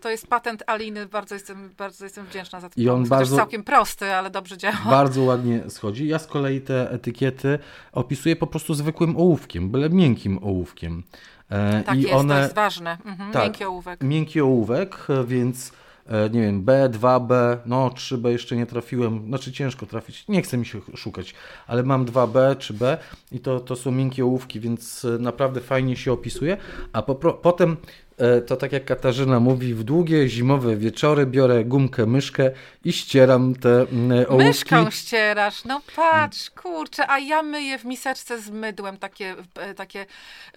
to 0.01 0.10
jest 0.10 0.27
patent 0.27 0.63
Aliny, 0.67 1.05
bardzo 1.05 1.36
jestem, 1.36 1.69
bardzo 1.77 2.05
jestem 2.05 2.25
wdzięczna 2.25 2.60
za 2.60 2.69
to. 2.69 2.81
I 2.81 2.89
on 2.89 3.07
bardzo, 3.07 3.36
całkiem 3.36 3.63
prosty, 3.63 4.13
ale 4.13 4.29
dobrze 4.29 4.57
działa. 4.57 4.77
Bardzo 4.89 5.21
ładnie 5.21 5.69
schodzi. 5.69 6.07
Ja 6.07 6.19
z 6.19 6.27
kolei 6.27 6.62
te 6.62 6.91
etykiety 6.91 7.60
opisuję 7.91 8.36
po 8.36 8.47
prostu 8.47 8.73
zwykłym 8.73 9.17
ołówkiem, 9.17 9.69
byle 9.69 9.89
miękkim 9.89 10.39
ołówkiem. 10.43 11.03
E, 11.49 11.84
tak 11.84 11.97
I 11.97 12.01
jest, 12.01 12.13
one, 12.13 12.36
to 12.36 12.41
jest 12.41 12.55
ważne. 12.55 12.97
Mhm, 13.05 13.31
tak, 13.31 13.43
miękki 13.43 13.65
ołówek. 13.65 14.03
Miękki 14.03 14.41
ołówek, 14.41 15.07
więc 15.25 15.71
e, 16.07 16.29
nie 16.29 16.41
wiem, 16.41 16.63
B, 16.63 16.89
2B, 16.89 17.57
no 17.65 17.89
3B 17.89 18.29
jeszcze 18.29 18.55
nie 18.55 18.65
trafiłem, 18.65 19.27
znaczy 19.27 19.51
ciężko 19.51 19.86
trafić, 19.86 20.27
nie 20.27 20.41
chcę 20.41 20.57
mi 20.57 20.65
się 20.65 20.79
szukać, 20.95 21.34
ale 21.67 21.84
mam 21.84 22.05
2B 22.05 22.57
czy 22.57 22.73
B 22.73 22.97
i 23.31 23.39
to, 23.39 23.60
to 23.60 23.75
są 23.75 23.91
miękkie 23.91 24.23
ołówki, 24.23 24.60
więc 24.60 25.07
naprawdę 25.19 25.62
fajnie 25.62 25.95
się 25.95 26.12
opisuje, 26.12 26.57
a 26.93 27.01
po, 27.01 27.15
potem 27.15 27.77
E, 28.11 28.11
to 28.47 28.58
tak 28.58 28.71
jak 28.71 28.86
Katarzyna 28.86 29.39
mówi, 29.39 29.74
w 29.74 29.84
długie 29.84 30.30
zimowe 30.30 30.78
wieczory 30.78 31.26
biorę 31.26 31.65
gumkę, 31.65 32.06
myszkę 32.06 32.52
i 32.86 32.93
ścieram 32.93 33.56
te 33.56 33.69
mm, 33.69 34.26
ołówki. 34.30 34.47
Myszką 34.47 34.91
ścierasz, 34.91 35.65
no 35.65 35.82
patrz, 35.95 36.50
kurczę, 36.50 37.10
a 37.10 37.19
ja 37.19 37.43
myję 37.43 37.78
w 37.80 37.86
miseczce 37.86 38.41
z 38.41 38.50
mydłem 38.50 38.97
takie, 38.97 39.36
e, 39.56 39.74
takie 39.74 40.06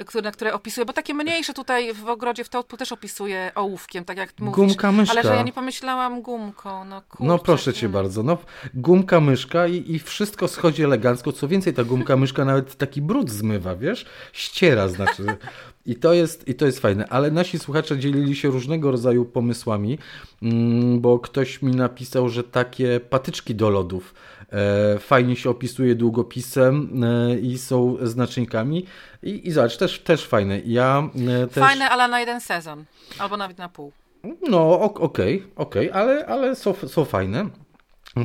które, 0.06 0.32
które 0.32 0.54
opisuję, 0.54 0.84
bo 0.84 0.92
takie 0.92 1.14
mniejsze 1.14 1.54
tutaj 1.54 1.94
w 1.94 2.08
ogrodzie 2.08 2.44
w 2.44 2.48
Tołtpu 2.48 2.76
też 2.76 2.92
opisuję 2.92 3.52
ołówkiem, 3.54 4.04
tak 4.04 4.16
jak 4.16 4.32
mówisz. 4.38 4.54
Gumka, 4.54 4.92
myszka. 4.92 5.12
Ale 5.12 5.22
że 5.22 5.34
ja 5.34 5.42
nie 5.42 5.52
pomyślałam 5.52 6.22
gumką, 6.22 6.84
no 6.84 7.02
kurczę. 7.02 7.24
No 7.24 7.38
proszę 7.38 7.72
cię 7.72 7.88
bardzo, 7.88 8.22
no 8.22 8.38
gumka, 8.74 9.20
myszka 9.20 9.66
i, 9.66 9.92
i 9.92 9.98
wszystko 9.98 10.48
schodzi 10.48 10.84
elegancko, 10.84 11.32
co 11.32 11.48
więcej 11.48 11.74
ta 11.74 11.84
gumka, 11.84 12.16
myszka 12.16 12.44
nawet 12.44 12.76
taki 12.76 13.02
brud 13.02 13.30
zmywa, 13.30 13.76
wiesz, 13.76 14.06
ściera 14.32 14.88
znaczy. 14.88 15.26
I 15.86 15.96
to, 15.96 16.12
jest, 16.12 16.48
I 16.48 16.54
to 16.54 16.66
jest 16.66 16.80
fajne, 16.80 17.06
ale 17.08 17.30
nasi 17.30 17.58
słuchacze 17.58 17.98
dzielili 17.98 18.36
się 18.36 18.48
różnego 18.48 18.90
rodzaju 18.90 19.24
pomysłami, 19.24 19.98
mm, 20.42 21.00
bo 21.00 21.18
ktoś 21.18 21.62
mi 21.62 21.76
napisał, 21.76 22.28
że 22.28 22.44
takie 22.44 23.00
patyczki 23.00 23.54
do 23.54 23.70
lodów 23.70 24.14
e, 24.52 24.98
fajnie 24.98 25.36
się 25.36 25.50
opisuje 25.50 25.94
długopisem 25.94 27.04
e, 27.04 27.38
i 27.38 27.58
są 27.58 27.96
znacznikami. 28.02 28.86
I, 29.22 29.48
i 29.48 29.52
zobacz, 29.52 29.76
też, 29.76 29.98
też 29.98 30.26
fajne. 30.26 30.60
Ja, 30.60 31.08
e, 31.42 31.46
też... 31.46 31.64
Fajne, 31.64 31.90
ale 31.90 32.08
na 32.08 32.20
jeden 32.20 32.40
sezon, 32.40 32.84
albo 33.18 33.36
nawet 33.36 33.58
na 33.58 33.68
pół. 33.68 33.92
No, 34.48 34.80
okej, 34.80 34.96
okay, 34.96 35.50
okej, 35.56 35.90
okay, 35.90 36.02
ale, 36.02 36.26
ale 36.26 36.56
są, 36.56 36.74
są 36.74 37.04
fajne. 37.04 37.48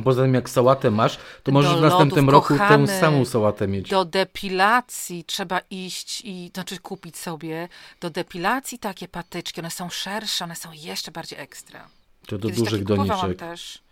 Poza 0.04 0.22
tym, 0.22 0.34
jak 0.34 0.50
sałatę 0.50 0.90
masz, 0.90 1.18
to 1.42 1.52
możesz 1.52 1.76
w 1.76 1.80
następnym 1.80 2.26
lodów, 2.26 2.50
roku 2.50 2.58
kochany, 2.58 2.86
tę 2.86 3.00
samą 3.00 3.24
sałatę 3.24 3.68
mieć. 3.68 3.88
Do 3.90 4.04
depilacji 4.04 5.24
trzeba 5.24 5.60
iść 5.70 6.22
i, 6.24 6.50
znaczy 6.54 6.78
kupić 6.78 7.18
sobie 7.18 7.68
do 8.00 8.10
depilacji 8.10 8.78
takie 8.78 9.08
patyczki. 9.08 9.60
One 9.60 9.70
są 9.70 9.90
szersze, 9.90 10.44
one 10.44 10.56
są 10.56 10.68
jeszcze 10.72 11.10
bardziej 11.10 11.38
ekstra. 11.38 11.88
To 12.26 12.38
do 12.38 12.48
Kiedyś 12.48 12.64
dużych 12.64 12.84
doniczek. 12.84 13.38
też. 13.38 13.82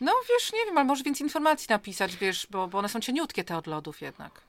No 0.00 0.12
wiesz, 0.28 0.52
nie 0.52 0.64
wiem, 0.66 0.78
ale 0.78 0.86
może 0.86 1.04
więcej 1.04 1.24
informacji 1.24 1.66
napisać, 1.70 2.16
wiesz, 2.16 2.46
bo, 2.50 2.68
bo 2.68 2.78
one 2.78 2.88
są 2.88 3.00
cieniutkie 3.00 3.44
te 3.44 3.56
od 3.56 3.66
lodów 3.66 4.00
jednak. 4.00 4.40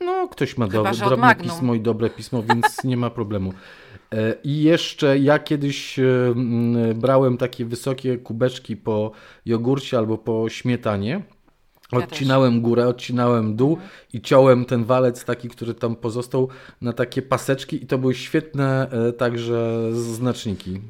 No, 0.00 0.28
ktoś 0.28 0.56
ma 0.56 0.66
do, 0.68 0.84
drobne 1.06 1.34
pismo 1.34 1.74
i 1.74 1.80
dobre 1.80 2.10
pismo, 2.10 2.42
więc 2.42 2.84
nie 2.84 2.96
ma 2.96 3.10
problemu. 3.10 3.52
E, 4.14 4.34
I 4.44 4.62
jeszcze 4.62 5.18
ja 5.18 5.38
kiedyś 5.38 5.98
e, 5.98 6.04
brałem 6.94 7.36
takie 7.36 7.64
wysokie 7.64 8.18
kubeczki 8.18 8.76
po 8.76 9.10
jogurcie 9.46 9.98
albo 9.98 10.18
po 10.18 10.48
śmietanie. 10.48 11.22
Odcinałem 11.92 12.54
ja 12.54 12.60
górę, 12.62 12.88
odcinałem 12.88 13.56
dół 13.56 13.78
i 14.12 14.20
ciąłem 14.20 14.64
ten 14.64 14.84
walec 14.84 15.24
taki, 15.24 15.48
który 15.48 15.74
tam 15.74 15.96
pozostał 15.96 16.48
na 16.80 16.92
takie 16.92 17.22
paseczki 17.22 17.84
i 17.84 17.86
to 17.86 17.98
były 17.98 18.14
świetne 18.14 18.90
e, 18.90 19.12
także 19.12 19.88
znaczniki. 19.92 20.80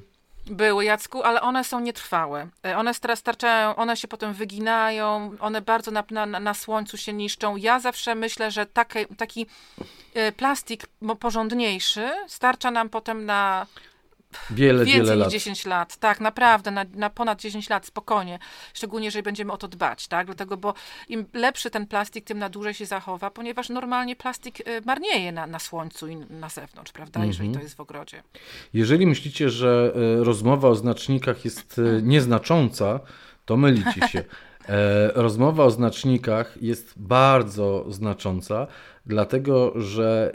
Były, 0.50 0.84
Jacku, 0.84 1.22
ale 1.22 1.40
one 1.40 1.64
są 1.64 1.80
nietrwałe. 1.80 2.48
One 2.76 2.94
teraz 2.94 3.18
starczają, 3.18 3.76
one 3.76 3.96
się 3.96 4.08
potem 4.08 4.34
wyginają, 4.34 5.36
one 5.40 5.60
bardzo 5.60 5.90
na, 5.90 6.04
na, 6.10 6.26
na 6.26 6.54
słońcu 6.54 6.96
się 6.96 7.12
niszczą. 7.12 7.56
Ja 7.56 7.80
zawsze 7.80 8.14
myślę, 8.14 8.50
że 8.50 8.66
taki, 8.66 9.06
taki 9.16 9.46
plastik 10.36 10.86
porządniejszy 11.20 12.10
starcza 12.26 12.70
nam 12.70 12.88
potem 12.88 13.26
na 13.26 13.66
Wiele, 14.50 14.84
Więcej 14.84 15.02
wiele 15.02 15.16
niż 15.16 15.24
lat. 15.24 15.32
10 15.32 15.66
lat, 15.66 15.96
tak, 15.96 16.20
naprawdę, 16.20 16.70
na, 16.70 16.84
na, 16.94 17.10
ponad 17.10 17.40
10 17.40 17.70
lat, 17.70 17.86
spokojnie. 17.86 18.38
Szczególnie, 18.74 19.04
jeżeli 19.06 19.22
będziemy 19.22 19.52
o 19.52 19.56
to 19.56 19.68
dbać, 19.68 20.08
tak? 20.08 20.26
Dlatego, 20.26 20.56
bo 20.56 20.74
im 21.08 21.26
lepszy 21.32 21.70
ten 21.70 21.86
plastik, 21.86 22.24
tym 22.24 22.38
na 22.38 22.48
dłużej 22.48 22.74
się 22.74 22.86
zachowa, 22.86 23.30
ponieważ 23.30 23.68
normalnie 23.68 24.16
plastik 24.16 24.60
y, 24.60 24.82
marnieje 24.84 25.32
na, 25.32 25.46
na 25.46 25.58
słońcu 25.58 26.08
i 26.08 26.16
na 26.16 26.48
zewnątrz, 26.48 26.92
prawda? 26.92 27.24
Jeżeli 27.24 27.48
mhm. 27.48 27.60
to 27.60 27.62
jest 27.62 27.76
w 27.76 27.80
ogrodzie. 27.80 28.22
Jeżeli 28.74 29.06
myślicie, 29.06 29.50
że 29.50 29.92
y, 30.20 30.24
rozmowa 30.24 30.68
o 30.68 30.74
znacznikach 30.74 31.44
jest 31.44 31.78
y, 31.78 32.00
nieznacząca, 32.02 33.00
to 33.44 33.56
mylicie 33.56 34.08
się. 34.08 34.24
E, 34.68 35.12
rozmowa 35.14 35.64
o 35.64 35.70
znacznikach 35.70 36.62
jest 36.62 36.94
bardzo 36.96 37.84
znacząca, 37.88 38.66
dlatego 39.06 39.80
że 39.80 40.32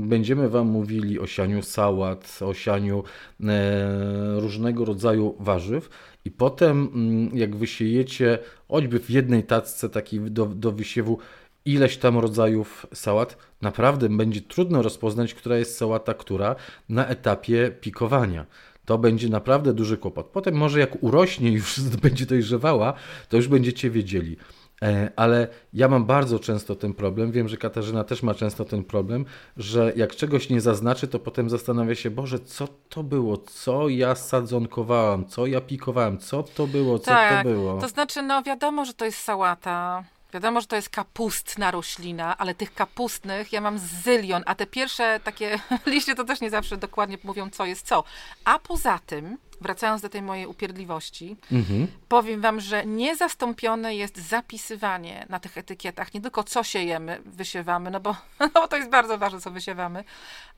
będziemy 0.00 0.48
Wam 0.48 0.66
mówili 0.66 1.20
o 1.20 1.26
sianiu 1.26 1.62
sałat, 1.62 2.38
o 2.40 2.54
sianiu 2.54 3.04
e, 3.40 4.40
różnego 4.40 4.84
rodzaju 4.84 5.36
warzyw 5.40 5.90
i 6.24 6.30
potem 6.30 6.90
jak 7.34 7.56
wysiejecie 7.56 8.38
choćby 8.68 9.00
w 9.00 9.10
jednej 9.10 9.44
tacce 9.44 9.88
takiej 9.88 10.20
do, 10.20 10.46
do 10.46 10.72
wysiewu 10.72 11.18
ileś 11.64 11.96
tam 11.96 12.18
rodzajów 12.18 12.86
sałat, 12.94 13.36
naprawdę 13.60 14.08
będzie 14.08 14.40
trudno 14.40 14.82
rozpoznać, 14.82 15.34
która 15.34 15.56
jest 15.56 15.76
sałata, 15.76 16.14
która 16.14 16.56
na 16.88 17.06
etapie 17.06 17.70
pikowania 17.80 18.46
to 18.90 18.98
będzie 18.98 19.28
naprawdę 19.28 19.72
duży 19.72 19.96
kłopot. 19.96 20.26
Potem 20.26 20.54
może 20.54 20.80
jak 20.80 21.02
urośnie, 21.02 21.52
już 21.52 21.80
będzie 22.02 22.26
dojrzewała, 22.26 22.92
to 23.28 23.36
już 23.36 23.48
będziecie 23.48 23.90
wiedzieli. 23.90 24.36
E, 24.82 25.10
ale 25.16 25.48
ja 25.72 25.88
mam 25.88 26.04
bardzo 26.04 26.38
często 26.38 26.76
ten 26.76 26.94
problem, 26.94 27.32
wiem, 27.32 27.48
że 27.48 27.56
Katarzyna 27.56 28.04
też 28.04 28.22
ma 28.22 28.34
często 28.34 28.64
ten 28.64 28.84
problem, 28.84 29.24
że 29.56 29.92
jak 29.96 30.16
czegoś 30.16 30.48
nie 30.48 30.60
zaznaczy, 30.60 31.08
to 31.08 31.18
potem 31.18 31.50
zastanawia 31.50 31.94
się, 31.94 32.10
Boże, 32.10 32.38
co 32.38 32.68
to 32.88 33.02
było, 33.02 33.36
co 33.36 33.88
ja 33.88 34.14
sadzonkowałam, 34.14 35.26
co 35.26 35.46
ja 35.46 35.60
pikowałam, 35.60 36.18
co 36.18 36.42
to 36.42 36.66
było, 36.66 36.98
co 36.98 37.04
tak, 37.04 37.44
to 37.44 37.50
było. 37.50 37.80
To 37.80 37.88
znaczy, 37.88 38.22
no 38.22 38.42
wiadomo, 38.42 38.84
że 38.84 38.94
to 38.94 39.04
jest 39.04 39.18
sałata, 39.18 40.04
Wiadomo, 40.32 40.60
że 40.60 40.66
to 40.66 40.76
jest 40.76 40.88
kapustna 40.88 41.70
roślina, 41.70 42.38
ale 42.38 42.54
tych 42.54 42.74
kapustnych 42.74 43.52
ja 43.52 43.60
mam 43.60 43.78
zylion, 43.78 44.42
a 44.46 44.54
te 44.54 44.66
pierwsze 44.66 45.20
takie 45.24 45.58
liście 45.86 46.14
to 46.14 46.24
też 46.24 46.40
nie 46.40 46.50
zawsze 46.50 46.76
dokładnie 46.76 47.18
mówią, 47.24 47.50
co 47.50 47.64
jest 47.64 47.86
co. 47.86 48.04
A 48.44 48.58
poza 48.58 48.98
tym, 48.98 49.38
wracając 49.60 50.02
do 50.02 50.08
tej 50.08 50.22
mojej 50.22 50.46
upierdliwości, 50.46 51.36
mhm. 51.52 51.86
powiem 52.08 52.40
wam, 52.40 52.60
że 52.60 52.86
niezastąpione 52.86 53.94
jest 53.94 54.16
zapisywanie 54.16 55.26
na 55.28 55.40
tych 55.40 55.58
etykietach 55.58 56.14
nie 56.14 56.20
tylko 56.20 56.44
co 56.44 56.62
siejemy, 56.62 57.22
wysiewamy, 57.24 57.90
no 57.90 58.00
bo, 58.00 58.16
no 58.40 58.48
bo 58.54 58.68
to 58.68 58.76
jest 58.76 58.90
bardzo 58.90 59.18
ważne, 59.18 59.40
co 59.40 59.50
wysiewamy, 59.50 60.04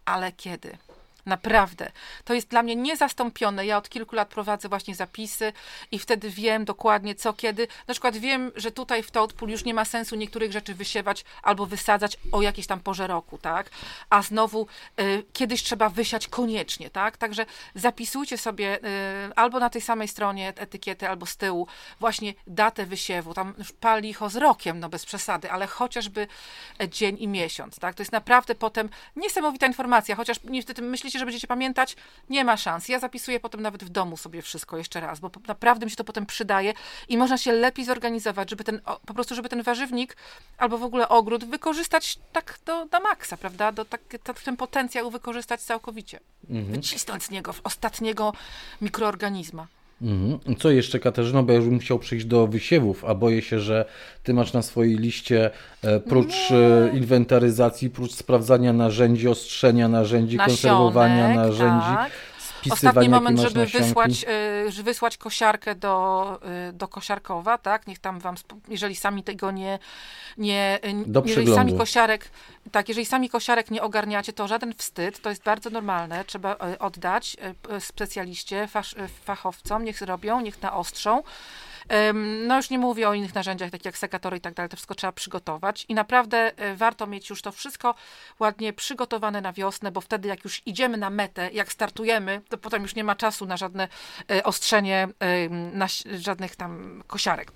ale 0.05 0.33
kiedy. 0.33 0.79
Naprawdę. 1.27 1.93
To 2.25 2.35
jest 2.35 2.49
dla 2.49 2.63
mnie 2.63 2.77
niezastąpione. 2.77 3.67
Ja 3.67 3.79
od 3.79 3.89
kilku 3.89 4.17
lat 4.17 4.29
prowadzę 4.29 4.69
właśnie 4.69 4.95
zapisy 4.95 5.53
i 5.91 5.99
wtedy 5.99 6.31
wiem 6.31 6.65
dokładnie 6.65 7.15
co, 7.15 7.33
kiedy. 7.33 7.69
Na 7.89 7.95
przykład 7.95 8.17
wiem, 8.17 8.53
że 8.57 8.71
tutaj 8.71 9.03
w 9.03 9.11
Toadpool 9.11 9.51
już 9.51 9.65
nie 9.65 9.75
ma 9.75 9.85
sensu 9.85 10.17
niektórych 10.17 10.53
rzeczy 10.53 10.75
wysiewać 10.75 11.25
albo 11.43 11.67
wysadzać 11.67 12.17
o 12.33 12.43
jakiejś 12.43 12.67
tam 12.67 12.81
porze 12.81 13.07
roku, 13.07 13.39
tak? 13.39 13.71
A 14.11 14.23
znowu 14.23 14.67
y, 15.01 15.25
kiedyś 15.33 15.63
trzeba 15.63 15.89
wysiać 15.89 16.29
koniecznie, 16.29 16.91
tak? 16.91 17.17
Także 17.17 17.47
zapisujcie 17.75 18.39
sobie 18.39 18.79
y, 18.79 19.35
albo 19.37 19.61
na 19.61 19.71
tej 19.71 19.83
samej 19.83 20.09
stronie 20.09 20.53
etykiety, 20.57 21.09
albo 21.09 21.27
z 21.27 21.37
tyłu 21.37 21.67
właśnie 22.01 22.35
datę 22.47 22.87
wysiewu. 22.87 23.35
Tam 23.35 23.55
już 23.59 23.73
pal 23.73 24.03
licho 24.03 24.31
z 24.31 24.37
rokiem, 24.37 24.81
no 24.81 24.89
bez 24.89 25.07
przesady, 25.07 25.51
ale 25.51 25.67
chociażby 25.67 26.27
dzień 26.91 27.17
i 27.21 27.29
miesiąc, 27.29 27.79
tak? 27.79 27.95
To 27.95 28.03
jest 28.03 28.13
naprawdę 28.13 28.55
potem 28.55 28.89
niesamowita 29.17 29.67
informacja, 29.67 30.17
chociaż 30.17 30.37
niestety 30.45 30.83
myślicie, 30.83 31.12
myślicie, 31.13 31.19
że 31.19 31.27
będziecie 31.27 31.47
pamiętać, 31.47 31.97
nie 32.31 32.45
ma 32.45 32.57
szans. 32.57 32.89
Ja 32.89 32.99
zapisuję 32.99 33.41
potem 33.41 33.63
nawet 33.63 33.85
w 33.85 33.89
domu 33.89 34.17
sobie 34.17 34.43
wszystko 34.43 34.77
jeszcze 34.77 35.01
raz, 35.01 35.21
bo 35.21 35.31
naprawdę 35.49 35.87
mi 35.87 35.91
się 35.91 35.97
to 35.97 36.05
potem 36.05 36.27
przydaje 36.27 36.75
i 37.09 37.19
można 37.19 37.39
się 37.39 37.53
lepiej 37.53 37.85
zorganizować, 37.85 38.51
żeby 38.51 38.65
ten, 38.65 38.81
po 39.07 39.15
prostu, 39.15 39.35
żeby 39.35 39.49
ten 39.49 39.63
warzywnik 39.63 40.17
albo 40.59 40.79
w 40.79 40.83
ogóle 40.83 41.09
ogród 41.09 41.45
wykorzystać 41.45 42.19
tak 42.33 42.59
do, 42.67 42.87
do 42.87 43.01
maksa, 43.01 43.37
prawda? 43.37 43.73
Do, 43.73 43.85
tak, 43.85 44.01
ten 44.45 44.57
potencjał 44.57 45.11
wykorzystać 45.11 45.61
całkowicie. 45.61 46.21
Mhm. 46.51 46.73
Wycisnąć 46.73 47.25
z 47.25 47.31
niego 47.31 47.55
ostatniego 47.65 48.33
mikroorganizma. 48.81 49.67
Mhm. 50.03 50.57
Co 50.59 50.71
jeszcze, 50.71 50.99
Katarzyno, 50.99 51.43
bo 51.43 51.53
ja 51.53 51.59
już 51.59 51.69
bym 51.69 51.79
chciał 51.79 51.99
przejść 51.99 52.27
do 52.27 52.47
wysiewów, 52.47 53.05
a 53.05 53.15
boję 53.15 53.43
się, 53.43 53.59
że 53.59 53.85
ty 54.23 54.35
masz 54.35 54.53
na 54.53 54.63
swojej 54.63 54.97
liście 54.97 55.51
e, 55.83 56.01
prócz 56.01 56.51
Nie. 56.51 56.57
E, 56.57 56.97
inwentaryzacji, 56.97 57.91
prócz 57.91 58.13
sprawdzania 58.13 58.73
narzędzi, 58.73 59.29
ostrzenia 59.29 59.89
narzędzi, 59.89 60.37
Nasionek, 60.37 60.61
konserwowania 60.61 61.35
narzędzi, 61.35 61.87
tak 61.97 62.11
Ostatni 62.71 63.09
moment, 63.09 63.41
żeby 63.41 63.67
wysłać, 63.67 64.25
y, 64.79 64.83
wysłać 64.83 65.17
kosiarkę 65.17 65.75
do, 65.75 66.41
y, 66.69 66.73
do 66.73 66.89
kosiarkowa, 66.89 67.59
tak? 67.59 67.87
Niech 67.87 67.99
tam 67.99 68.21
wam, 68.21 68.35
jeżeli 68.69 68.97
sami 68.97 69.23
tego 69.23 69.51
nie, 69.51 69.79
nie 70.39 70.81
do 71.07 71.23
jeżeli 71.27 71.55
sami 71.55 71.79
kosiarek, 71.79 72.31
tak, 72.73 72.89
jeżeli 72.89 73.07
sami 73.07 73.31
kosiarek 73.31 73.71
nie 73.71 73.83
ogarniacie, 73.83 74.33
to 74.33 74.49
żaden 74.49 74.75
wstyd, 74.75 75.21
to 75.21 75.31
jest 75.31 75.43
bardzo 75.43 75.71
normalne, 75.71 76.25
trzeba 76.25 76.55
y, 76.55 76.79
oddać 76.79 77.37
specjaliście, 77.79 78.69
fachowcom, 79.25 79.85
niech 79.85 79.99
zrobią, 79.99 80.41
niech 80.41 80.63
naostrzą. 80.63 81.23
No 82.47 82.57
już 82.57 82.71
nie 82.71 82.79
mówię 82.79 83.09
o 83.09 83.15
innych 83.15 83.35
narzędziach, 83.35 83.71
takich 83.71 83.85
jak 83.85 83.99
sekatory 83.99 84.37
i 84.37 84.41
tak 84.41 84.55
dalej, 84.55 84.71
to 84.71 84.77
wszystko 84.77 84.95
trzeba 84.95 85.13
przygotować 85.13 85.85
i 85.89 85.95
naprawdę 85.95 86.59
e, 86.59 86.77
warto 86.77 87.07
mieć 87.07 87.31
już 87.31 87.43
to 87.43 87.53
wszystko 87.53 87.95
ładnie 88.41 88.73
przygotowane 88.73 89.41
na 89.41 89.53
wiosnę, 89.53 89.93
bo 89.93 90.01
wtedy 90.01 90.29
jak 90.29 90.45
już 90.45 90.63
idziemy 90.67 90.97
na 90.97 91.11
metę, 91.11 91.51
jak 91.53 91.73
startujemy, 91.73 92.43
to 92.49 92.59
potem 92.59 92.83
już 92.83 92.95
nie 92.95 93.05
ma 93.05 93.17
czasu 93.17 93.47
na 93.47 93.57
żadne 93.57 93.89
e, 94.31 94.45
ostrzenie, 94.45 95.09
na 95.73 95.87
żadnych 96.19 96.57
tam 96.57 97.03
kosiarek. 97.07 97.53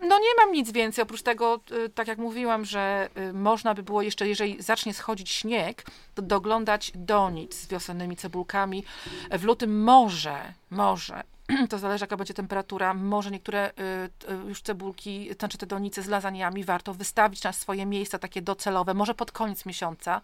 No 0.00 0.18
nie 0.18 0.44
mam 0.44 0.52
nic 0.52 0.72
więcej, 0.72 1.02
oprócz 1.02 1.22
tego, 1.22 1.60
e, 1.84 1.88
tak 1.88 2.08
jak 2.08 2.18
mówiłam, 2.18 2.64
że 2.64 3.08
można 3.32 3.74
by 3.74 3.82
było 3.82 4.02
jeszcze, 4.02 4.28
jeżeli 4.28 4.62
zacznie 4.62 4.94
schodzić 4.94 5.30
śnieg, 5.30 5.84
to 6.14 6.22
doglądać 6.22 6.92
donic 6.94 7.54
z 7.54 7.66
wiosennymi 7.66 8.16
cebulkami. 8.16 8.84
W 9.30 9.44
lutym 9.44 9.82
może, 9.84 10.52
może 10.70 11.31
to 11.70 11.78
zależy 11.78 12.02
jaka 12.04 12.16
będzie 12.16 12.34
temperatura. 12.34 12.94
Może 12.94 13.30
niektóre 13.30 13.70
y, 13.70 14.32
y, 14.32 14.48
już 14.48 14.62
cebulki, 14.62 15.30
znaczy 15.38 15.58
te 15.58 15.66
donice 15.66 16.02
z 16.02 16.08
lasagnami 16.08 16.64
warto 16.64 16.94
wystawić 16.94 17.42
na 17.42 17.52
swoje 17.52 17.86
miejsca 17.86 18.18
takie 18.18 18.42
docelowe, 18.42 18.94
może 18.94 19.14
pod 19.14 19.32
koniec 19.32 19.66
miesiąca 19.66 20.20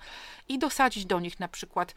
i 0.49 0.59
dosadzić 0.59 1.07
do 1.07 1.21
nich 1.21 1.41
na 1.41 1.49
przykład 1.49 1.95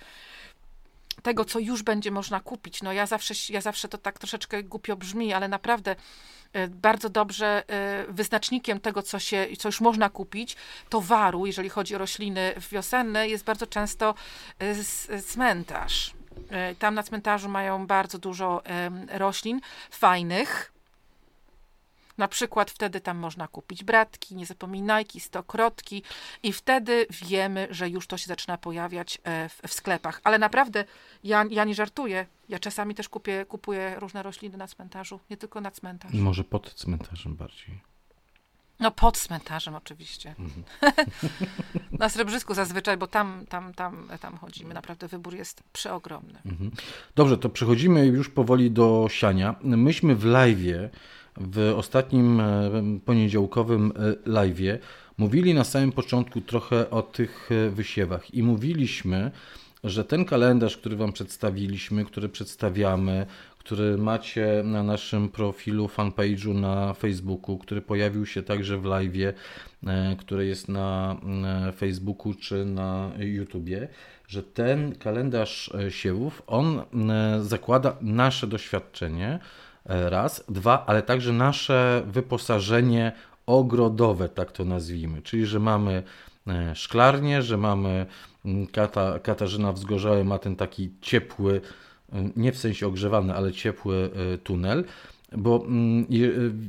tego, 1.24 1.46
co 1.46 1.60
już 1.60 1.84
będzie 1.84 2.12
można 2.12 2.40
kupić. 2.40 2.82
No 2.82 2.94
ja 2.94 3.06
zawsze, 3.06 3.34
ja 3.50 3.62
zawsze 3.62 3.88
to 3.88 3.98
tak 3.98 4.20
troszeczkę 4.20 4.64
głupio 4.64 4.96
brzmi, 4.96 5.34
ale 5.34 5.48
naprawdę 5.48 5.96
y, 6.56 6.68
bardzo 6.68 7.10
dobrze 7.10 7.64
wyznacznikiem 8.10 8.80
tego, 8.80 9.04
co, 9.04 9.20
się, 9.20 9.48
co 9.60 9.68
już 9.68 9.82
można 9.82 10.10
kupić, 10.10 10.56
towaru, 10.90 11.46
jeżeli 11.46 11.70
chodzi 11.70 11.96
o 11.96 11.98
rośliny 11.98 12.54
wiosenne, 12.72 13.28
jest 13.28 13.44
bardzo 13.44 13.68
często 13.68 14.16
cmentarz. 15.28 16.21
E, 16.50 16.76
tam 16.76 16.96
na 16.96 17.04
cmentarzu 17.04 17.50
mają 17.50 17.88
bardzo 17.88 18.18
dużo 18.18 18.64
roślin 19.08 19.62
fajnych. 19.92 20.72
Na 22.18 22.28
przykład 22.28 22.72
wtedy 22.72 23.02
tam 23.02 23.18
można 23.18 23.48
kupić 23.48 23.84
bratki, 23.84 24.36
nie 24.36 24.46
zapominajki, 24.46 25.20
stokrotki 25.20 26.04
i 26.44 26.54
wtedy 26.54 27.08
wiemy, 27.28 27.68
że 27.70 27.90
już 27.90 28.08
to 28.08 28.18
się 28.18 28.28
zaczyna 28.28 28.58
pojawiać 28.58 29.18
e, 29.24 29.50
w, 29.50 29.62
w 29.68 29.74
sklepach. 29.74 30.22
Ale 30.24 30.40
naprawdę 30.40 30.86
ja, 31.24 31.46
ja 31.50 31.64
nie 31.64 31.76
żartuję. 31.76 32.26
Ja 32.50 32.60
czasami 32.60 32.96
też 32.96 33.10
kupię, 33.10 33.46
kupuję 33.46 33.96
różne 34.00 34.24
rośliny 34.24 34.58
na 34.58 34.68
cmentarzu, 34.68 35.20
nie 35.30 35.38
tylko 35.38 35.62
na 35.62 35.72
cmentarz. 35.72 36.14
Może 36.14 36.44
pod 36.44 36.74
cmentarzem 36.74 37.36
bardziej. 37.36 37.91
No 38.82 38.92
pod 38.92 39.18
cmentarzem 39.18 39.76
oczywiście. 39.76 40.36
Mhm. 40.40 40.64
Na 42.00 42.10
Srebrzysku 42.10 42.54
zazwyczaj, 42.54 42.98
bo 42.98 43.08
tam, 43.08 43.46
tam, 43.50 43.74
tam, 43.74 44.08
tam 44.22 44.38
chodzimy. 44.38 44.74
Naprawdę 44.74 45.08
wybór 45.08 45.36
jest 45.36 45.64
przeogromny. 45.74 46.40
Mhm. 46.46 46.72
Dobrze, 47.16 47.38
to 47.38 47.50
przechodzimy 47.50 48.06
już 48.06 48.30
powoli 48.30 48.72
do 48.72 49.08
siania. 49.10 49.56
Myśmy 49.64 50.16
w 50.16 50.24
live'ie, 50.24 50.90
w 51.38 51.74
ostatnim 51.78 52.40
e, 52.40 52.72
poniedziałkowym 53.06 53.94
e, 53.96 54.30
live'ie 54.30 54.78
mówili 55.18 55.54
na 55.54 55.64
samym 55.64 55.92
początku 55.92 56.42
trochę 56.42 56.90
o 56.90 57.02
tych 57.02 57.50
e, 57.52 57.70
wysiewach 57.70 58.34
i 58.34 58.44
mówiliśmy, 58.44 59.32
że 59.84 60.06
ten 60.06 60.26
kalendarz, 60.26 60.78
który 60.78 60.96
Wam 60.96 61.14
przedstawiliśmy, 61.14 62.06
który 62.06 62.30
przedstawiamy, 62.30 63.26
który 63.64 63.98
macie 63.98 64.62
na 64.66 64.84
naszym 64.84 65.30
profilu, 65.30 65.88
fanpage'u 65.88 66.56
na 66.56 66.94
Facebooku, 66.94 67.58
który 67.58 67.82
pojawił 67.82 68.26
się 68.26 68.44
także 68.44 68.78
w 68.78 68.86
live, 68.86 69.36
e, 69.88 70.16
który 70.20 70.46
jest 70.46 70.70
na 70.70 71.16
e, 71.68 71.72
Facebooku 71.72 72.34
czy 72.34 72.66
na 72.66 73.12
YouTubie, 73.20 73.88
że 74.28 74.44
ten 74.44 74.96
kalendarz 74.96 75.72
e, 75.76 75.92
siewów, 75.92 76.44
on 76.48 76.82
zakłada 77.42 77.96
nasze 78.02 78.48
doświadczenie, 78.48 79.40
raz, 79.86 80.44
dwa, 80.50 80.86
ale 80.88 81.02
także 81.02 81.34
nasze 81.34 82.04
wyposażenie 82.08 83.12
ogrodowe, 83.46 84.30
tak 84.30 84.52
to 84.52 84.66
nazwijmy, 84.66 85.22
czyli 85.22 85.46
że 85.46 85.60
mamy 85.60 86.04
szklarnię, 86.74 87.42
że 87.42 87.58
mamy 87.58 88.06
Kata, 88.72 89.20
Katarzyna 89.20 89.74
Wzgorzały 89.74 90.24
ma 90.24 90.40
ten 90.40 90.56
taki 90.56 90.92
ciepły 91.02 91.62
nie 92.36 92.52
w 92.52 92.58
sensie 92.58 92.88
ogrzewany, 92.88 93.36
ale 93.36 93.52
ciepły 93.52 94.10
e, 94.34 94.38
tunel, 94.38 94.86
bo 95.32 95.64
mm, 95.66 96.04
e, 96.04 96.08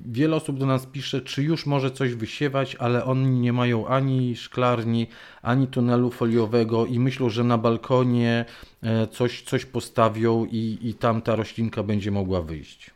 wiele 0.07 0.37
osób 0.37 0.59
do 0.59 0.67
nas 0.67 0.87
pisze, 0.87 1.21
czy 1.21 1.43
już 1.43 1.67
może 1.67 1.91
coś 1.91 2.15
wysiewać, 2.15 2.75
ale 2.75 3.05
oni 3.05 3.41
nie 3.41 3.53
mają 3.53 3.87
ani 3.87 4.37
szklarni, 4.37 5.07
ani 5.43 5.67
tunelu 5.67 6.11
foliowego 6.11 6.87
i 6.87 6.99
myślą, 6.99 7.29
że 7.29 7.45
na 7.45 7.59
balkonie 7.59 8.45
e, 8.83 9.07
coś, 9.07 9.43
coś 9.43 9.65
postawią 9.65 10.45
i, 10.45 10.79
i 10.83 10.95
tam 10.95 11.23
ta 11.23 11.37
roślinka 11.37 11.83
będzie 11.83 12.11
mogła 12.11 12.43
wyjść. 12.43 12.91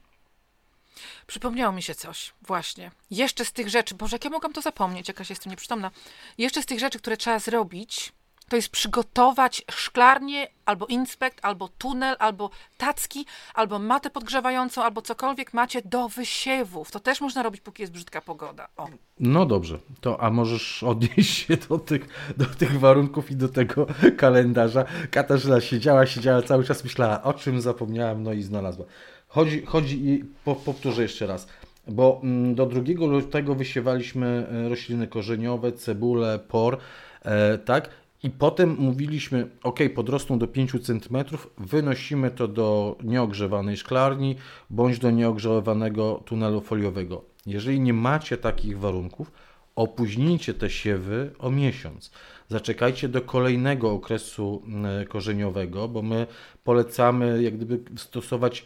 Przypomniało 1.26 1.72
mi 1.72 1.82
się 1.82 1.94
coś, 1.94 2.32
właśnie. 2.42 2.90
Jeszcze 3.10 3.44
z 3.44 3.52
tych 3.52 3.68
rzeczy, 3.68 3.94
Boże, 3.94 4.14
jak 4.14 4.24
ja 4.24 4.30
mogłam 4.30 4.52
to 4.52 4.60
zapomnieć, 4.60 5.08
jakaś 5.08 5.30
jestem 5.30 5.50
nieprzytomna. 5.50 5.90
Jeszcze 6.38 6.62
z 6.62 6.66
tych 6.66 6.78
rzeczy, 6.78 6.98
które 6.98 7.16
trzeba 7.16 7.38
zrobić, 7.38 8.12
to 8.48 8.56
jest 8.56 8.68
przygotować 8.68 9.62
szklarnię, 9.70 10.48
albo 10.64 10.86
inspekt, 10.86 11.38
albo 11.42 11.68
tunel, 11.68 12.16
albo 12.18 12.50
tacki, 12.78 13.26
albo 13.54 13.78
matę 13.78 14.10
podgrzewającą, 14.10 14.82
albo 14.82 15.02
cokolwiek 15.02 15.54
macie 15.54 15.82
do 15.84 16.08
wysiewów. 16.08 16.90
To 16.90 17.00
też 17.00 17.20
można 17.20 17.42
robić, 17.42 17.60
póki 17.60 17.82
jest 17.82 17.92
brzydka 17.92 18.20
pogoda. 18.20 18.68
O. 18.76 18.88
No 19.20 19.46
dobrze, 19.46 19.78
to 20.00 20.20
a 20.22 20.30
możesz 20.30 20.82
odnieść 20.82 21.46
się 21.46 21.56
do 21.56 21.78
tych, 21.78 22.32
do 22.36 22.44
tych 22.44 22.80
warunków 22.80 23.30
i 23.30 23.36
do 23.36 23.48
tego 23.48 23.86
kalendarza. 24.16 24.84
Katarzyna 25.10 25.60
siedziała, 25.60 26.06
siedziała 26.06 26.42
cały 26.42 26.64
czas, 26.64 26.84
myślała, 26.84 27.22
o 27.22 27.34
czym 27.34 27.60
zapomniałem, 27.60 28.22
no 28.22 28.32
i 28.32 28.42
znalazła. 28.42 28.84
Chodzi, 29.28 29.66
chodzi 29.66 30.08
i 30.08 30.24
po, 30.44 30.54
powtórzę 30.54 31.02
jeszcze 31.02 31.26
raz 31.26 31.46
bo 31.88 32.20
mm, 32.22 32.54
do 32.54 32.66
2 32.66 33.06
lutego 33.06 33.54
wysiewaliśmy 33.54 34.46
e, 34.50 34.68
rośliny 34.68 35.06
korzeniowe, 35.06 35.72
cebulę, 35.72 36.38
por, 36.48 36.78
e, 37.22 37.58
tak? 37.58 37.90
I 38.26 38.30
potem 38.30 38.76
mówiliśmy, 38.78 39.50
ok, 39.62 39.78
podrosną 39.94 40.38
do 40.38 40.46
5 40.46 40.72
cm, 40.82 41.16
wynosimy 41.58 42.30
to 42.30 42.48
do 42.48 42.98
nieogrzewanej 43.04 43.76
szklarni 43.76 44.36
bądź 44.70 44.98
do 44.98 45.10
nieogrzewanego 45.10 46.22
tunelu 46.24 46.60
foliowego. 46.60 47.24
Jeżeli 47.46 47.80
nie 47.80 47.92
macie 47.92 48.36
takich 48.36 48.78
warunków, 48.78 49.32
opóźnijcie 49.76 50.54
te 50.54 50.70
siewy 50.70 51.30
o 51.38 51.50
miesiąc. 51.50 52.10
Zaczekajcie 52.48 53.08
do 53.08 53.22
kolejnego 53.22 53.90
okresu 53.90 54.62
korzeniowego, 55.08 55.88
bo 55.88 56.02
my 56.02 56.26
polecamy 56.64 57.42
jak 57.42 57.56
gdyby 57.56 57.80
stosować 57.96 58.64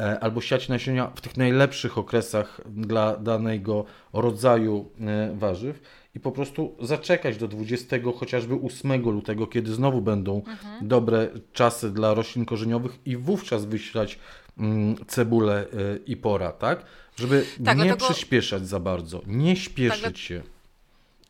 e, 0.00 0.20
albo 0.20 0.40
siać 0.40 0.68
nasienia 0.68 1.10
w 1.14 1.20
tych 1.20 1.36
najlepszych 1.36 1.98
okresach 1.98 2.60
dla 2.66 3.16
danego 3.16 3.84
rodzaju 4.12 4.90
e, 5.00 5.34
warzyw 5.34 5.80
i 6.14 6.20
po 6.20 6.32
prostu 6.32 6.76
zaczekać 6.80 7.36
do 7.36 7.48
20 7.48 7.96
chociażby 8.18 8.54
8 8.54 9.02
lutego, 9.02 9.46
kiedy 9.46 9.74
znowu 9.74 10.02
będą 10.02 10.36
mhm. 10.36 10.88
dobre 10.88 11.28
czasy 11.52 11.90
dla 11.90 12.14
roślin 12.14 12.44
korzeniowych 12.44 12.98
i 13.06 13.16
wówczas 13.16 13.64
wyślać 13.64 14.18
mm, 14.58 14.96
cebulę 15.06 15.66
y, 15.66 16.00
i 16.06 16.16
pora, 16.16 16.52
tak? 16.52 16.84
Żeby 17.16 17.46
tak, 17.64 17.78
nie 17.78 17.84
dlatego... 17.84 18.12
przyspieszać 18.12 18.68
za 18.68 18.80
bardzo, 18.80 19.22
nie 19.26 19.56
śpieszyć 19.56 20.02
tak, 20.02 20.16
się. 20.16 20.42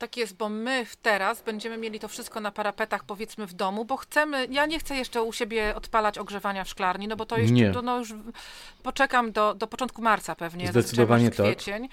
Tak 0.01 0.17
jest, 0.17 0.37
bo 0.37 0.49
my 0.49 0.87
teraz 1.03 1.43
będziemy 1.43 1.77
mieli 1.77 2.01
to 2.01 2.09
wszystko 2.09 2.41
na 2.41 2.51
parapetach, 2.51 3.05
powiedzmy 3.05 3.47
w 3.47 3.53
domu, 3.53 3.85
bo 3.85 3.97
chcemy, 3.97 4.47
ja 4.51 4.67
nie 4.67 4.79
chcę 4.79 4.97
jeszcze 4.97 5.23
u 5.23 5.33
siebie 5.33 5.75
odpalać 5.77 6.19
ogrzewania 6.19 6.65
w 6.65 6.69
szklarni, 6.69 7.09
no 7.09 7.17
bo 7.17 7.27
to 7.27 7.39
jeszcze, 7.39 7.55
nie. 7.55 7.71
To, 7.73 7.83
no 7.83 7.99
już 7.99 8.15
poczekam 8.83 9.33
do, 9.33 9.55
do 9.55 9.67
początku 9.67 10.03
marca 10.03 10.35
pewnie. 10.35 10.69
Zdecydowanie 10.69 11.31
tak. 11.31 11.47
Kwiecień. 11.47 11.89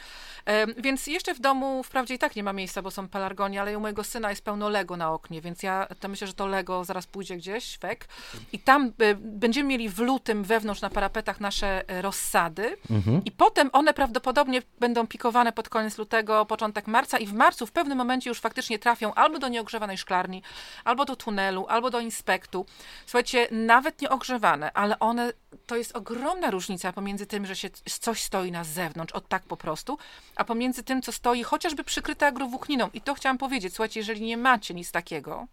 Więc 0.78 1.08
jeszcze 1.08 1.34
w 1.34 1.40
domu 1.40 1.84
wprawdzie 1.84 2.14
i 2.14 2.20
tak 2.20 2.36
nie 2.36 2.44
ma 2.44 2.54
miejsca, 2.54 2.82
bo 2.82 2.92
są 2.92 3.08
pelargonie, 3.08 3.62
ale 3.62 3.78
u 3.78 3.82
mojego 3.82 4.04
syna 4.04 4.30
jest 4.30 4.42
pełno 4.42 4.70
Lego 4.70 4.98
na 4.98 5.12
oknie, 5.12 5.42
więc 5.42 5.64
ja 5.64 5.88
to 6.00 6.08
myślę, 6.08 6.28
że 6.28 6.34
to 6.34 6.48
Lego 6.48 6.84
zaraz 6.84 7.08
pójdzie 7.08 7.38
gdzieś, 7.38 7.78
wek. 7.80 8.08
I 8.52 8.60
tam 8.60 8.94
e, 9.00 9.16
będziemy 9.16 9.70
mieli 9.70 9.90
w 9.90 10.00
lutym 10.00 10.44
wewnątrz 10.44 10.82
na 10.82 10.90
parapetach 10.90 11.40
nasze 11.40 11.90
e, 11.90 12.02
rozsady 12.02 12.78
mhm. 12.90 13.22
i 13.26 13.32
potem 13.32 13.70
one 13.74 13.94
prawdopodobnie 13.94 14.62
będą 14.80 15.08
pikowane 15.08 15.52
pod 15.52 15.70
koniec 15.70 15.98
lutego, 15.98 16.46
początek 16.46 16.88
marca 16.88 17.18
i 17.18 17.26
w 17.26 17.34
marcu 17.34 17.66
w 17.66 17.72
pewnym 17.72 17.97
momencie 17.98 18.30
już 18.30 18.40
faktycznie 18.40 18.80
trafią 18.80 19.14
albo 19.14 19.40
do 19.40 19.48
nieogrzewanej 19.48 19.98
szklarni, 19.98 20.44
albo 20.84 21.06
do 21.06 21.16
tunelu, 21.16 21.66
albo 21.70 21.90
do 21.90 22.00
inspektu. 22.00 22.66
Słuchajcie, 23.06 23.48
nawet 23.52 24.02
nieogrzewane, 24.02 24.72
ale 24.74 25.00
one, 25.00 25.34
to 25.66 25.76
jest 25.76 25.96
ogromna 25.96 26.52
różnica 26.52 26.94
pomiędzy 26.94 27.26
tym, 27.26 27.46
że 27.46 27.56
się 27.56 27.70
coś 28.02 28.24
stoi 28.24 28.52
na 28.52 28.64
zewnątrz, 28.64 29.14
od 29.14 29.28
tak 29.28 29.44
po 29.44 29.58
prostu, 29.58 29.98
a 30.36 30.44
pomiędzy 30.44 30.84
tym, 30.84 31.02
co 31.02 31.12
stoi 31.12 31.44
chociażby 31.44 31.84
przykryte 31.84 32.28
agrowłókniną. 32.28 32.90
I 32.94 33.02
to 33.02 33.14
chciałam 33.14 33.38
powiedzieć, 33.38 33.74
słuchajcie, 33.74 34.00
jeżeli 34.00 34.22
nie 34.22 34.38
macie 34.38 34.74
nic 34.74 34.92
takiego, 34.92 35.48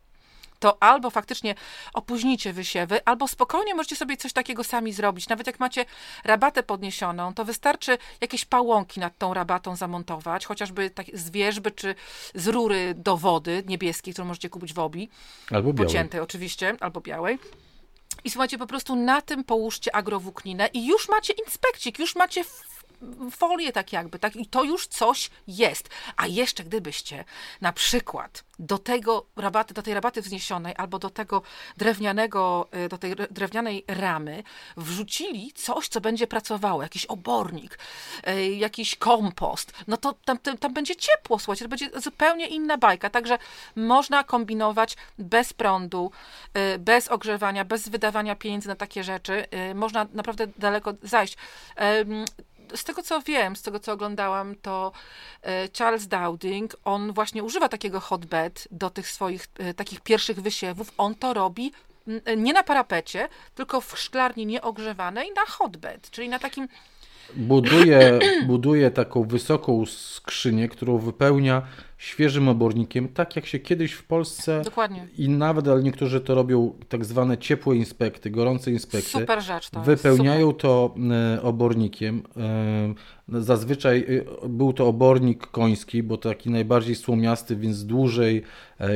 to 0.59 0.83
albo 0.83 1.11
faktycznie 1.11 1.55
opóźnicie 1.95 2.53
wysiewy, 2.53 3.05
albo 3.05 3.29
spokojnie 3.29 3.75
możecie 3.75 3.97
sobie 3.97 4.17
coś 4.17 4.33
takiego 4.33 4.65
sami 4.65 4.93
zrobić. 4.93 5.29
Nawet 5.29 5.47
jak 5.47 5.61
macie 5.61 5.85
rabatę 6.25 6.63
podniesioną, 6.63 7.35
to 7.35 7.45
wystarczy 7.45 7.99
jakieś 8.21 8.45
pałąki 8.45 9.01
nad 9.01 9.19
tą 9.19 9.35
rabatą 9.35 9.77
zamontować, 9.77 10.47
chociażby 10.47 10.91
tak 10.91 11.07
z 11.13 11.31
wierzby, 11.31 11.71
czy 11.71 11.95
z 12.35 12.49
rury 12.49 12.95
do 12.97 13.17
wody 13.17 13.63
niebieskiej, 13.67 14.13
którą 14.13 14.29
możecie 14.29 14.51
kupić 14.51 14.73
w 14.73 14.79
obi. 14.79 15.09
Albo 15.51 15.73
białej. 15.73 15.87
Pociętej 15.87 16.21
oczywiście, 16.21 16.77
albo 16.81 17.01
białej. 17.01 17.39
I 18.25 18.31
słuchajcie, 18.31 18.59
po 18.59 18.67
prostu 18.67 18.97
na 18.97 19.23
tym 19.23 19.45
połóżcie 19.45 19.97
agrowłókninę 19.97 20.69
i 20.73 20.87
już 20.87 21.09
macie 21.09 21.33
inspekcik, 21.33 21.99
już 21.99 22.17
macie 22.17 22.45
folię 23.31 23.73
tak 23.73 23.93
jakby, 23.93 24.19
tak? 24.19 24.37
I 24.37 24.47
to 24.47 24.65
już 24.65 24.87
coś 24.87 25.31
jest. 25.47 25.89
A 26.17 26.27
jeszcze 26.27 26.65
gdybyście 26.65 27.25
na 27.61 27.73
przykład 27.73 28.45
do 28.59 28.79
tego 28.79 29.27
rabaty, 29.37 29.75
do 29.75 29.83
tej 29.83 29.95
rabaty 29.95 30.23
wzniesionej 30.23 30.75
albo 30.77 30.99
do 30.99 31.11
tego 31.11 31.43
drewnianego, 31.77 32.69
y, 32.87 32.89
do 32.89 32.99
tej 32.99 33.15
drewnianej 33.31 33.85
ramy 33.89 34.43
wrzucili 34.77 35.53
coś, 35.53 35.89
co 35.89 36.01
będzie 36.01 36.27
pracowało, 36.27 36.83
jakiś 36.83 37.07
obornik, 37.07 37.79
y, 38.29 38.45
jakiś 38.55 38.97
kompost, 38.97 39.73
no 39.87 39.97
to 39.97 40.15
tam, 40.25 40.39
tam, 40.39 40.59
tam 40.59 40.75
będzie 40.75 40.97
ciepło, 40.97 41.39
słuchajcie, 41.39 41.65
to 41.65 41.69
będzie 41.69 41.91
zupełnie 42.01 42.47
inna 42.47 42.79
bajka. 42.79 43.11
Także 43.11 43.39
można 43.77 44.25
kombinować 44.25 44.97
bez 45.19 45.53
prądu, 45.53 46.11
y, 46.75 46.79
bez 46.79 47.09
ogrzewania, 47.09 47.65
bez 47.65 47.89
wydawania 47.89 48.37
pieniędzy 48.37 48.69
na 48.69 48.77
takie 48.77 49.05
rzeczy. 49.05 49.47
Można 49.75 50.07
naprawdę 50.13 50.47
daleko 50.47 50.95
zajść 51.03 51.37
z 52.75 52.85
tego 52.85 53.03
co 53.03 53.21
wiem, 53.21 53.57
z 53.57 53.63
tego 53.63 53.81
co 53.81 53.93
oglądałam, 53.93 54.55
to 54.63 54.93
e, 55.43 55.69
Charles 55.79 56.09
Dowding, 56.09 56.77
on 56.85 57.13
właśnie 57.13 57.43
używa 57.45 57.69
takiego 57.69 58.01
hotbed 58.01 58.69
do 58.71 58.91
tych 58.91 59.09
swoich 59.09 59.47
e, 59.59 59.75
takich 59.75 60.01
pierwszych 60.01 60.41
wysiewów. 60.41 60.93
On 60.99 61.15
to 61.15 61.35
robi 61.35 61.73
e, 62.25 62.37
nie 62.37 62.53
na 62.53 62.63
parapecie, 62.63 63.29
tylko 63.55 63.81
w 63.81 63.99
szklarni 63.99 64.47
nieogrzewanej 64.47 65.33
na 65.37 65.47
hotbed, 65.47 66.11
czyli 66.11 66.29
na 66.29 66.39
takim 66.39 66.69
buduje, 67.37 68.19
buduje 68.47 68.91
taką 68.91 69.23
wysoką 69.23 69.87
skrzynię, 69.87 70.69
którą 70.69 70.99
wypełnia 70.99 71.63
świeżym 72.05 72.49
obornikiem, 72.49 73.09
tak 73.09 73.37
jak 73.37 73.47
się 73.47 73.59
kiedyś 73.59 73.93
w 73.93 74.05
Polsce 74.05 74.63
Dokładnie. 74.65 75.09
i 75.19 75.29
nawet, 75.29 75.69
ale 75.69 75.83
niektórzy 75.83 76.21
to 76.21 76.35
robią 76.35 76.73
tak 76.89 77.05
zwane 77.05 77.39
ciepłe 77.39 77.77
inspekty, 77.77 78.31
gorące 78.31 78.71
inspekty. 78.71 79.09
Super 79.09 79.43
rzecz 79.43 79.71
to 79.71 79.81
Wypełniają 79.81 80.47
super. 80.47 80.63
to 80.63 80.95
e, 81.37 81.43
obornikiem. 81.43 82.23
E, 83.29 83.41
zazwyczaj 83.41 84.07
e, 84.43 84.49
był 84.49 84.73
to 84.73 84.87
obornik 84.87 85.47
koński, 85.47 86.03
bo 86.03 86.17
taki 86.17 86.51
najbardziej 86.51 86.95
słomiasty, 86.95 87.57
więc 87.57 87.87
dłużej 87.87 88.43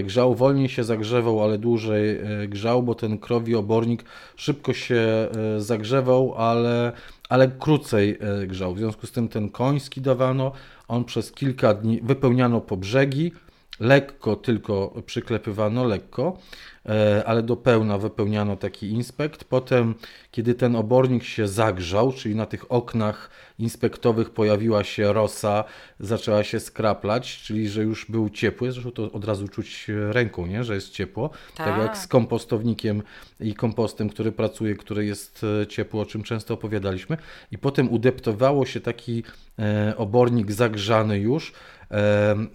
grzał, 0.05 0.35
wolniej 0.35 0.69
się 0.69 0.85
zagrzewał, 0.85 1.45
ale 1.45 1.59
dłużej 1.59 2.19
grzał, 2.49 2.83
bo 2.83 2.95
ten 2.95 3.19
krowi 3.19 3.55
obornik 3.55 4.05
szybko 4.37 4.73
się 4.73 5.29
zagrzewał, 5.59 6.35
ale 6.35 6.93
ale 7.29 7.49
krócej 7.49 8.19
grzał. 8.47 8.75
W 8.75 8.79
związku 8.79 9.07
z 9.07 9.13
tym 9.13 9.29
ten 9.29 9.51
koński 9.51 10.01
dawano, 10.01 10.53
on 10.89 11.05
przez 11.05 11.32
kilka 11.32 11.74
dni 11.74 12.01
wypełniano 12.03 12.61
po 12.61 12.76
brzegi, 12.76 13.32
lekko 13.81 14.37
tylko 14.37 15.03
przyklepywano, 15.07 15.85
lekko, 15.85 16.39
e, 16.87 17.22
ale 17.26 17.43
do 17.43 17.57
pełna 17.57 17.99
wypełniano 17.99 18.57
taki 18.57 18.91
inspekt. 18.91 19.45
Potem, 19.45 19.95
kiedy 20.31 20.55
ten 20.55 20.76
obornik 20.76 21.24
się 21.24 21.49
zagrzał, 21.49 22.12
czyli 22.12 22.35
na 22.35 22.47
tych 22.47 22.72
oknach 22.72 23.31
inspektowych 23.59 24.31
pojawiła 24.31 24.85
się 24.85 25.12
rosa, 25.12 25.64
zaczęła 26.01 26.45
się 26.45 26.61
skraplać, 26.61 27.43
czyli 27.43 27.68
że 27.68 27.83
już 27.83 28.11
był 28.11 28.31
ciepły, 28.31 28.72
zresztą 28.72 28.91
to 28.91 29.12
od 29.12 29.24
razu 29.24 29.49
czuć 29.49 29.87
ręką, 30.11 30.47
nie? 30.47 30.64
że 30.64 30.74
jest 30.74 30.91
ciepło. 30.91 31.31
Tak. 31.57 31.66
tak 31.66 31.79
jak 31.79 31.99
z 31.99 32.07
kompostownikiem 32.07 33.03
i 33.41 33.55
kompostem, 33.55 34.09
który 34.09 34.33
pracuje, 34.33 34.74
który 34.74 35.07
jest 35.07 35.47
e, 35.62 35.66
ciepło, 35.66 36.03
o 36.03 36.07
czym 36.07 36.22
często 36.22 36.55
opowiadaliśmy. 36.55 37.16
I 37.53 37.59
potem 37.59 37.93
udeptowało 37.93 38.66
się 38.66 38.81
taki 38.81 39.22
e, 39.59 39.95
obornik 39.97 40.53
zagrzany 40.53 41.18
już, 41.18 41.53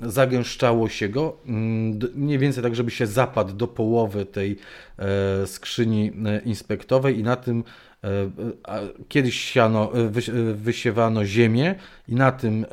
zagęszczało 0.02 0.90
się 0.90 1.10
go, 1.10 1.38
mm, 1.46 2.00
mniej 2.16 2.40
więcej 2.40 2.64
tak, 2.64 2.76
żeby 2.76 2.92
się 2.92 3.08
zapadł 3.08 3.54
do 3.54 3.68
połowy 3.68 4.26
tej 4.26 4.58
e, 4.98 5.48
skrzyni 5.48 6.12
e, 6.26 6.40
inspektowej 6.40 7.20
i 7.20 7.24
na 7.24 7.36
tym 7.36 7.64
e, 8.04 8.10
kiedyś 9.08 9.42
siano, 9.42 9.92
wysiewano 10.56 11.26
ziemię 11.26 11.76
i 12.08 12.16
na 12.16 12.32
tym 12.32 12.66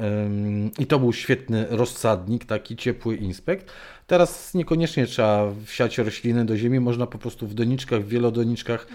i 0.79 0.87
to 0.87 0.99
był 0.99 1.13
świetny 1.13 1.67
rozsadnik, 1.71 2.45
taki 2.45 2.77
ciepły 2.77 3.17
inspekt. 3.17 3.73
Teraz 4.07 4.55
niekoniecznie 4.55 5.07
trzeba 5.07 5.53
wsiać 5.65 5.99
rośliny 5.99 6.45
do 6.45 6.57
ziemi, 6.57 6.81
można 6.81 7.07
po 7.07 7.19
prostu 7.19 7.47
w 7.47 7.55
doniczkach, 7.55 8.03
w 8.03 8.09
wielodoniczkach 8.09 8.87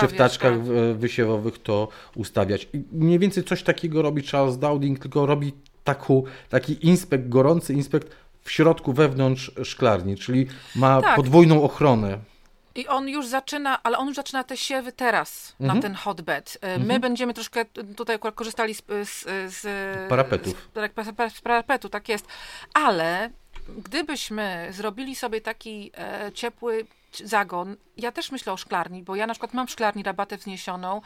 czy 0.00 0.08
w 0.08 0.12
taczkach 0.12 0.52
tak. 0.52 0.96
wysiewowych 0.96 1.58
to 1.58 1.88
ustawiać. 2.16 2.68
I 2.72 2.82
mniej 2.92 3.18
więcej 3.18 3.44
coś 3.44 3.62
takiego 3.62 4.02
robi 4.02 4.22
Charles 4.22 4.58
Dowding, 4.58 4.98
tylko 4.98 5.26
robi 5.26 5.52
taku, 5.84 6.24
taki 6.48 6.86
inspekt, 6.86 7.28
gorący 7.28 7.72
inspekt 7.72 8.16
w 8.42 8.50
środku, 8.50 8.92
wewnątrz 8.92 9.50
szklarni, 9.64 10.16
czyli 10.16 10.46
ma 10.76 11.02
tak. 11.02 11.16
podwójną 11.16 11.62
ochronę. 11.62 12.18
I 12.74 12.88
on 12.88 13.08
już 13.08 13.26
zaczyna, 13.26 13.82
ale 13.82 13.98
on 13.98 14.06
już 14.06 14.16
zaczyna 14.16 14.44
te 14.44 14.56
siewy 14.56 14.92
teraz 14.92 15.56
mhm. 15.60 15.76
na 15.76 15.82
ten 15.82 15.94
hotbed. 15.94 16.58
E, 16.60 16.68
my 16.68 16.84
mhm. 16.84 17.00
będziemy 17.00 17.34
troszkę 17.34 17.64
tutaj 17.96 18.18
korzystali 18.34 18.74
z, 18.74 18.82
z, 19.04 19.24
z 19.46 19.66
parapetów. 20.08 20.70
Z, 20.74 21.34
z, 21.36 21.40
parapetu, 21.40 21.88
tak 21.88 22.08
jest. 22.08 22.26
Ale 22.74 23.30
gdybyśmy 23.78 24.68
zrobili 24.70 25.16
sobie 25.16 25.40
taki 25.40 25.92
e, 25.96 26.32
ciepły 26.32 26.86
zagon, 27.24 27.76
ja 27.96 28.12
też 28.12 28.32
myślę 28.32 28.52
o 28.52 28.56
szklarni, 28.56 29.02
bo 29.02 29.16
ja 29.16 29.26
na 29.26 29.34
przykład 29.34 29.54
mam 29.54 29.66
w 29.66 29.70
szklarni 29.70 30.02
rabatę 30.02 30.36
wzniesioną, 30.36 31.00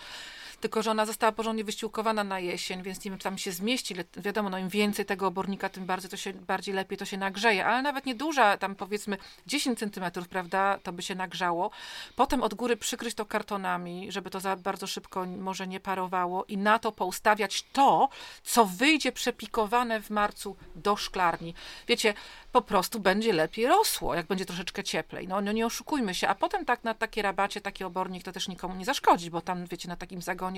tylko 0.65 0.83
że 0.83 0.91
ona 0.91 1.07
została 1.07 1.33
porządnie 1.33 1.65
wyściółkowana 1.65 2.25
na 2.25 2.41
jesień, 2.41 2.83
więc 2.83 3.05
nie 3.05 3.11
wiem, 3.11 3.19
czy 3.19 3.25
tam 3.25 3.39
się 3.39 3.53
zmieści. 3.53 3.95
Wiadomo, 4.17 4.51
no 4.51 4.59
im 4.59 4.69
więcej 4.69 5.05
tego 5.05 5.27
obornika, 5.27 5.69
tym 5.69 5.87
bardziej 5.87 6.11
to 6.11 6.17
się 6.17 6.33
bardziej 6.33 6.75
lepiej 6.75 6.99
to 6.99 7.05
się 7.05 7.17
nagrzeje, 7.17 7.67
ale 7.67 7.83
nawet 7.83 8.07
nieduża, 8.07 8.57
tam 8.57 8.75
powiedzmy 8.75 9.19
10 9.47 9.79
centymetrów, 9.79 10.29
prawda, 10.29 10.79
to 10.83 10.93
by 10.93 11.03
się 11.03 11.15
nagrzało. 11.15 11.71
Potem 12.17 12.43
od 12.43 12.55
góry 12.55 12.77
przykryć 12.77 13.15
to 13.15 13.27
kartonami, 13.27 14.13
żeby 14.13 14.31
to 14.31 14.41
za 14.41 14.57
bardzo 14.57 14.87
szybko 14.87 15.27
może 15.27 15.67
nie 15.67 15.81
parowało 15.81 16.45
i 16.45 16.57
na 16.57 16.79
to 16.79 16.93
poustawiać 16.93 17.65
to, 17.73 18.09
co 18.43 18.65
wyjdzie 18.67 19.13
przepikowane 19.13 20.01
w 20.01 20.11
marcu 20.11 20.57
do 20.77 20.97
szklarni. 20.97 21.55
Wiecie, 21.89 22.15
po 22.53 22.63
prostu 22.63 23.01
będzie 23.01 23.33
lepiej 23.33 23.67
rosło, 23.67 24.15
jak 24.15 24.27
będzie 24.27 24.47
troszeczkę 24.47 24.85
cieplej. 24.85 25.29
No, 25.29 25.41
no 25.41 25.53
nie 25.53 25.67
oszukujmy 25.67 26.15
się, 26.15 26.29
a 26.29 26.35
potem 26.35 26.65
tak 26.65 26.85
na 26.85 26.95
takie 26.95 27.23
rabacie, 27.23 27.61
taki 27.61 27.85
obornik 27.85 28.23
to 28.23 28.33
też 28.33 28.49
nikomu 28.49 28.75
nie 28.75 28.85
zaszkodzi, 28.85 29.31
bo 29.31 29.41
tam, 29.41 29.67
wiecie, 29.67 29.89
na 29.89 29.97
takim 29.97 30.23
zagonie 30.23 30.54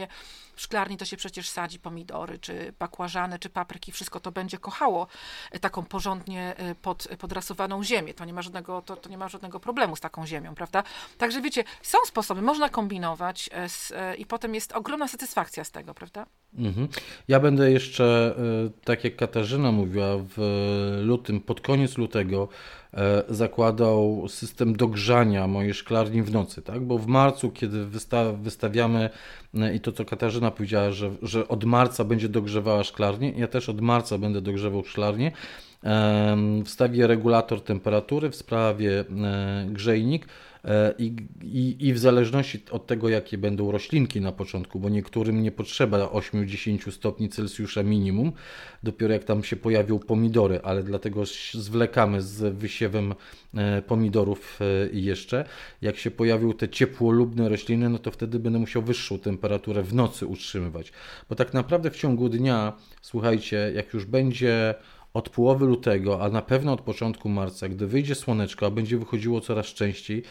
w 0.54 0.60
szklarni 0.60 0.96
to 0.96 1.04
się 1.04 1.16
przecież 1.16 1.48
sadzi 1.48 1.78
pomidory, 1.78 2.38
czy 2.38 2.74
bakłażany, 2.78 3.38
czy 3.38 3.50
papryki, 3.50 3.92
wszystko 3.92 4.20
to 4.20 4.32
będzie 4.32 4.58
kochało 4.58 5.06
e, 5.50 5.58
taką 5.58 5.84
porządnie 5.84 6.56
e, 6.56 6.74
pod, 6.74 7.08
podrasowaną 7.18 7.84
ziemię. 7.84 8.14
To 8.14 8.24
nie, 8.24 8.32
ma 8.32 8.42
żadnego, 8.42 8.82
to, 8.82 8.96
to 8.96 9.08
nie 9.08 9.18
ma 9.18 9.28
żadnego 9.28 9.60
problemu 9.60 9.96
z 9.96 10.00
taką 10.00 10.26
ziemią, 10.26 10.54
prawda? 10.54 10.82
Także 11.18 11.40
wiecie, 11.40 11.64
są 11.82 11.98
sposoby, 12.06 12.42
można 12.42 12.68
kombinować 12.68 13.50
z, 13.68 13.92
i 14.18 14.26
potem 14.26 14.54
jest 14.54 14.72
ogromna 14.72 15.08
satysfakcja 15.08 15.64
z 15.64 15.70
tego, 15.70 15.94
prawda? 15.94 16.26
Mhm. 16.58 16.88
Ja 17.28 17.40
będę 17.40 17.70
jeszcze, 17.70 18.34
tak 18.84 19.04
jak 19.04 19.16
Katarzyna 19.16 19.72
mówiła, 19.72 20.16
w 20.36 21.00
lutym, 21.04 21.40
pod 21.40 21.60
koniec 21.60 21.98
lutego 21.98 22.48
E, 22.96 23.22
zakładał 23.28 24.24
system 24.28 24.76
dogrzania 24.76 25.46
mojej 25.46 25.74
szklarni 25.74 26.22
w 26.22 26.32
nocy, 26.32 26.62
tak? 26.62 26.80
Bo 26.80 26.98
w 26.98 27.06
marcu, 27.06 27.50
kiedy 27.50 27.86
wysta 27.86 28.32
wystawiamy 28.32 29.10
e, 29.54 29.74
i 29.74 29.80
to, 29.80 29.92
co 29.92 30.04
Katarzyna 30.04 30.50
powiedziała, 30.50 30.90
że, 30.90 31.10
że 31.22 31.48
od 31.48 31.64
marca 31.64 32.04
będzie 32.04 32.28
dogrzewała 32.28 32.84
szklarnię, 32.84 33.32
ja 33.36 33.46
też 33.48 33.68
od 33.68 33.80
marca 33.80 34.18
będę 34.18 34.40
dogrzewał 34.40 34.84
szklarnię, 34.84 35.32
wstawię 36.64 37.06
regulator 37.06 37.60
temperatury, 37.60 38.30
w 38.30 38.36
sprawie 38.36 39.00
e, 39.00 39.66
grzejnik, 39.70 40.26
E, 40.55 40.55
I, 40.98 41.14
i, 41.42 41.76
I 41.88 41.92
w 41.92 41.98
zależności 41.98 42.62
od 42.70 42.86
tego, 42.86 43.08
jakie 43.08 43.38
będą 43.38 43.70
roślinki 43.70 44.20
na 44.20 44.32
początku, 44.32 44.80
bo 44.80 44.88
niektórym 44.88 45.42
nie 45.42 45.52
potrzeba 45.52 46.06
8-10 46.06 46.90
stopni 46.90 47.28
Celsjusza 47.28 47.82
minimum, 47.82 48.32
dopiero 48.82 49.12
jak 49.12 49.24
tam 49.24 49.44
się 49.44 49.56
pojawią 49.56 49.98
pomidory, 49.98 50.60
ale 50.62 50.82
dlatego 50.82 51.22
zwlekamy 51.52 52.22
z 52.22 52.54
wysiewem 52.54 53.14
e, 53.54 53.82
pomidorów 53.82 54.60
e, 54.60 54.64
jeszcze. 54.92 55.44
Jak 55.82 55.96
się 55.96 56.10
pojawią 56.10 56.52
te 56.52 56.68
ciepłolubne 56.68 57.48
rośliny, 57.48 57.88
no 57.88 57.98
to 57.98 58.10
wtedy 58.10 58.38
będę 58.38 58.58
musiał 58.58 58.82
wyższą 58.82 59.18
temperaturę 59.18 59.82
w 59.82 59.94
nocy 59.94 60.26
utrzymywać. 60.26 60.92
Bo 61.28 61.34
tak 61.36 61.54
naprawdę 61.54 61.90
w 61.90 61.96
ciągu 61.96 62.28
dnia, 62.28 62.72
słuchajcie, 63.02 63.72
jak 63.74 63.94
już 63.94 64.04
będzie 64.04 64.74
od 65.16 65.28
połowy 65.28 65.66
lutego, 65.66 66.22
a 66.22 66.28
na 66.28 66.42
pewno 66.42 66.72
od 66.72 66.80
początku 66.80 67.28
marca, 67.28 67.68
gdy 67.68 67.86
wyjdzie 67.86 68.14
słoneczko, 68.14 68.66
a 68.66 68.70
będzie 68.70 68.98
wychodziło 68.98 69.40
coraz 69.40 69.66
częściej, 69.66 70.22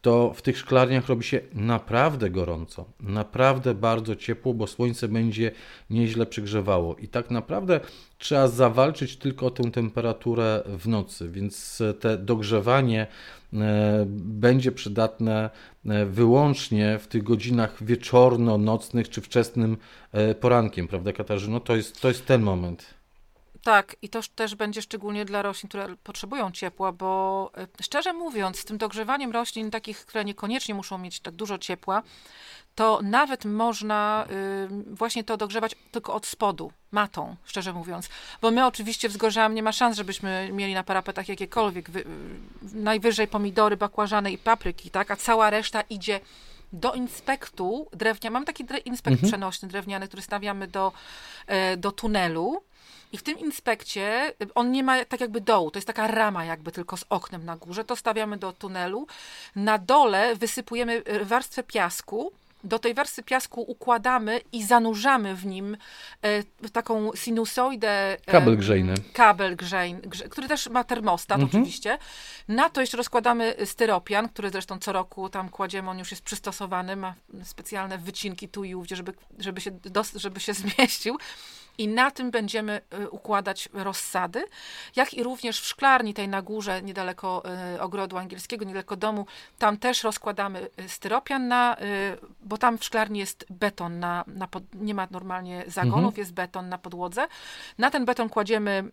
to 0.00 0.32
w 0.34 0.42
tych 0.42 0.58
szklarniach 0.58 1.08
robi 1.08 1.24
się 1.24 1.40
naprawdę 1.54 2.30
gorąco, 2.30 2.84
naprawdę 3.00 3.74
bardzo 3.74 4.16
ciepło, 4.16 4.54
bo 4.54 4.66
słońce 4.66 5.08
będzie 5.08 5.50
nieźle 5.90 6.26
przygrzewało. 6.26 6.96
I 6.96 7.08
tak 7.08 7.30
naprawdę 7.30 7.80
trzeba 8.18 8.48
zawalczyć 8.48 9.16
tylko 9.16 9.46
o 9.46 9.50
tę 9.50 9.70
temperaturę 9.70 10.62
w 10.66 10.88
nocy, 10.88 11.30
więc 11.30 11.82
te 12.00 12.18
dogrzewanie 12.18 13.06
e, 13.52 14.04
będzie 14.08 14.72
przydatne 14.72 15.50
e, 15.86 16.06
wyłącznie 16.06 16.98
w 16.98 17.06
tych 17.06 17.22
godzinach 17.22 17.84
wieczorno-nocnych 17.84 19.08
czy 19.08 19.20
wczesnym 19.20 19.76
e, 20.12 20.34
porankiem, 20.34 20.88
prawda 20.88 21.12
Katarzyno? 21.12 21.60
To 21.60 21.76
jest, 21.76 22.00
to 22.00 22.08
jest 22.08 22.26
ten 22.26 22.42
moment. 22.42 22.99
Tak, 23.62 23.96
i 24.02 24.08
to 24.08 24.20
też 24.34 24.54
będzie 24.54 24.82
szczególnie 24.82 25.24
dla 25.24 25.42
roślin, 25.42 25.68
które 25.68 25.96
potrzebują 25.96 26.50
ciepła, 26.52 26.92
bo 26.92 27.50
e, 27.56 27.66
szczerze 27.82 28.12
mówiąc, 28.12 28.58
z 28.58 28.64
tym 28.64 28.78
dogrzewaniem 28.78 29.32
roślin, 29.32 29.70
takich, 29.70 30.06
które 30.06 30.24
niekoniecznie 30.24 30.74
muszą 30.74 30.98
mieć 30.98 31.20
tak 31.20 31.34
dużo 31.34 31.58
ciepła, 31.58 32.02
to 32.74 33.00
nawet 33.02 33.44
można 33.44 34.26
y, 34.30 34.94
właśnie 34.94 35.24
to 35.24 35.36
dogrzewać 35.36 35.74
tylko 35.92 36.14
od 36.14 36.26
spodu, 36.26 36.72
matą, 36.90 37.36
szczerze 37.44 37.72
mówiąc. 37.72 38.08
Bo 38.42 38.50
my 38.50 38.66
oczywiście 38.66 39.08
wzgorzałam 39.08 39.54
nie 39.54 39.62
ma 39.62 39.72
szans, 39.72 39.96
żebyśmy 39.96 40.50
mieli 40.52 40.74
na 40.74 40.84
parapetach 40.84 41.28
jakiekolwiek, 41.28 41.90
wy, 41.90 42.00
y, 42.00 42.04
najwyżej 42.62 43.28
pomidory, 43.28 43.76
bakłażany 43.76 44.32
i 44.32 44.38
papryki, 44.38 44.90
tak? 44.90 45.10
A 45.10 45.16
cała 45.16 45.50
reszta 45.50 45.80
idzie 45.80 46.20
do 46.72 46.92
inspektu 46.92 47.88
drewnia. 47.92 48.30
Mam 48.30 48.44
taki 48.44 48.64
inspekt 48.84 49.14
mhm. 49.14 49.28
przenośny 49.28 49.68
drewniany, 49.68 50.08
który 50.08 50.22
stawiamy 50.22 50.68
do, 50.68 50.92
e, 51.46 51.76
do 51.76 51.92
tunelu 51.92 52.62
i 53.12 53.18
w 53.18 53.22
tym 53.22 53.38
inspekcie 53.38 54.32
on 54.54 54.72
nie 54.72 54.82
ma 54.82 55.04
tak 55.04 55.20
jakby 55.20 55.40
dołu, 55.40 55.70
to 55.70 55.78
jest 55.78 55.86
taka 55.86 56.06
rama 56.06 56.44
jakby 56.44 56.72
tylko 56.72 56.96
z 56.96 57.04
oknem 57.10 57.44
na 57.44 57.56
górze. 57.56 57.84
To 57.84 57.96
stawiamy 57.96 58.36
do 58.36 58.52
tunelu. 58.52 59.06
Na 59.56 59.78
dole 59.78 60.36
wysypujemy 60.36 61.02
e, 61.04 61.24
warstwę 61.24 61.62
piasku, 61.62 62.32
do 62.64 62.78
tej 62.78 62.94
warstwy 62.94 63.22
piasku 63.22 63.62
układamy 63.62 64.40
i 64.52 64.64
zanurzamy 64.64 65.34
w 65.34 65.46
nim 65.46 65.76
e, 66.22 66.68
taką 66.72 67.10
sinusoidę. 67.14 67.90
E, 68.12 68.16
kabel 68.16 68.56
grzejny. 68.56 68.94
Kabel 69.12 69.56
grzejny, 69.56 70.00
grze, 70.00 70.28
który 70.28 70.48
też 70.48 70.68
ma 70.68 70.84
termostat 70.84 71.40
mhm. 71.40 71.62
oczywiście. 71.62 71.98
Na 72.48 72.70
to 72.70 72.80
jeszcze 72.80 72.96
rozkładamy 72.96 73.54
styropian, 73.64 74.28
który 74.28 74.50
zresztą 74.50 74.78
co 74.78 74.92
roku 74.92 75.28
tam 75.28 75.48
kładziemy, 75.48 75.90
on 75.90 75.98
już 75.98 76.10
jest 76.10 76.22
przystosowany, 76.22 76.96
ma 76.96 77.14
specjalne 77.44 77.98
wycinki 77.98 78.48
tu 78.48 78.64
i 78.64 78.74
ówdzie, 78.74 78.96
żeby, 78.96 79.12
żeby, 79.38 79.60
się, 79.60 79.70
żeby 80.14 80.40
się 80.40 80.54
zmieścił 80.62 81.18
i 81.80 81.88
na 81.88 82.10
tym 82.10 82.30
będziemy 82.30 82.80
y, 82.94 83.10
układać 83.10 83.68
rozsady, 83.72 84.44
jak 84.96 85.14
i 85.14 85.22
również 85.22 85.60
w 85.60 85.66
szklarni 85.66 86.14
tej 86.14 86.28
na 86.28 86.42
górze, 86.42 86.82
niedaleko 86.82 87.42
y, 87.74 87.80
ogrodu 87.80 88.18
angielskiego, 88.18 88.64
niedaleko 88.64 88.96
domu, 88.96 89.26
tam 89.58 89.76
też 89.76 90.04
rozkładamy 90.04 90.68
y, 90.80 90.88
styropian 90.88 91.48
na, 91.48 91.76
bo 92.42 92.58
tam 92.58 92.78
w 92.78 92.84
szklarni 92.84 93.18
jest 93.18 93.46
beton, 93.50 93.98
na, 93.98 94.24
na 94.26 94.46
pod, 94.46 94.62
nie 94.74 94.94
ma 94.94 95.08
normalnie 95.10 95.64
zagonów, 95.66 95.96
mhm. 95.96 96.18
jest 96.18 96.32
beton 96.32 96.68
na 96.68 96.78
podłodze. 96.78 97.26
Na 97.78 97.90
ten 97.90 98.04
beton 98.04 98.28
kładziemy 98.28 98.84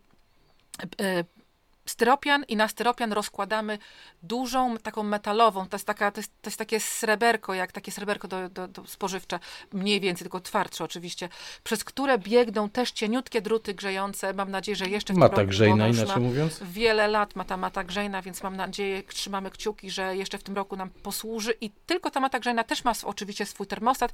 styropian 1.90 2.44
i 2.48 2.56
na 2.56 2.68
styropian 2.68 3.12
rozkładamy 3.12 3.78
dużą, 4.22 4.76
taką 4.78 5.02
metalową, 5.02 5.68
to 5.68 5.74
jest, 5.74 5.86
taka, 5.86 6.10
to 6.10 6.20
jest, 6.20 6.32
to 6.42 6.50
jest 6.50 6.58
takie 6.58 6.80
sreberko, 6.80 7.54
jak 7.54 7.72
takie 7.72 7.92
sreberko 7.92 8.28
do, 8.28 8.48
do, 8.48 8.68
do 8.68 8.86
spożywcze, 8.86 9.38
mniej 9.72 10.00
więcej, 10.00 10.24
tylko 10.24 10.40
twardsze 10.40 10.84
oczywiście, 10.84 11.28
przez 11.64 11.84
które 11.84 12.18
biegną 12.18 12.70
też 12.70 12.92
cieniutkie 12.92 13.42
druty 13.42 13.74
grzejące, 13.74 14.32
mam 14.32 14.50
nadzieję, 14.50 14.76
że 14.76 14.88
jeszcze 14.88 15.14
w 15.14 15.16
mata 15.16 15.36
tym 15.36 15.40
roku, 15.40 15.50
grzejna, 15.50 15.88
inaczej 15.88 16.22
mówiąc? 16.22 16.60
Wiele 16.62 17.08
lat 17.08 17.36
ma 17.36 17.44
ta 17.44 17.56
mata 17.56 17.84
grzejna, 17.84 18.22
więc 18.22 18.42
mam 18.42 18.56
nadzieję, 18.56 19.02
trzymamy 19.02 19.50
kciuki, 19.50 19.90
że 19.90 20.16
jeszcze 20.16 20.38
w 20.38 20.42
tym 20.42 20.56
roku 20.56 20.76
nam 20.76 20.90
posłuży 20.90 21.52
i 21.60 21.70
tylko 21.70 22.10
ta 22.10 22.20
mata 22.20 22.38
grzejna 22.40 22.64
też 22.64 22.84
ma 22.84 22.92
oczywiście 23.04 23.46
swój 23.46 23.66
termostat, 23.66 24.12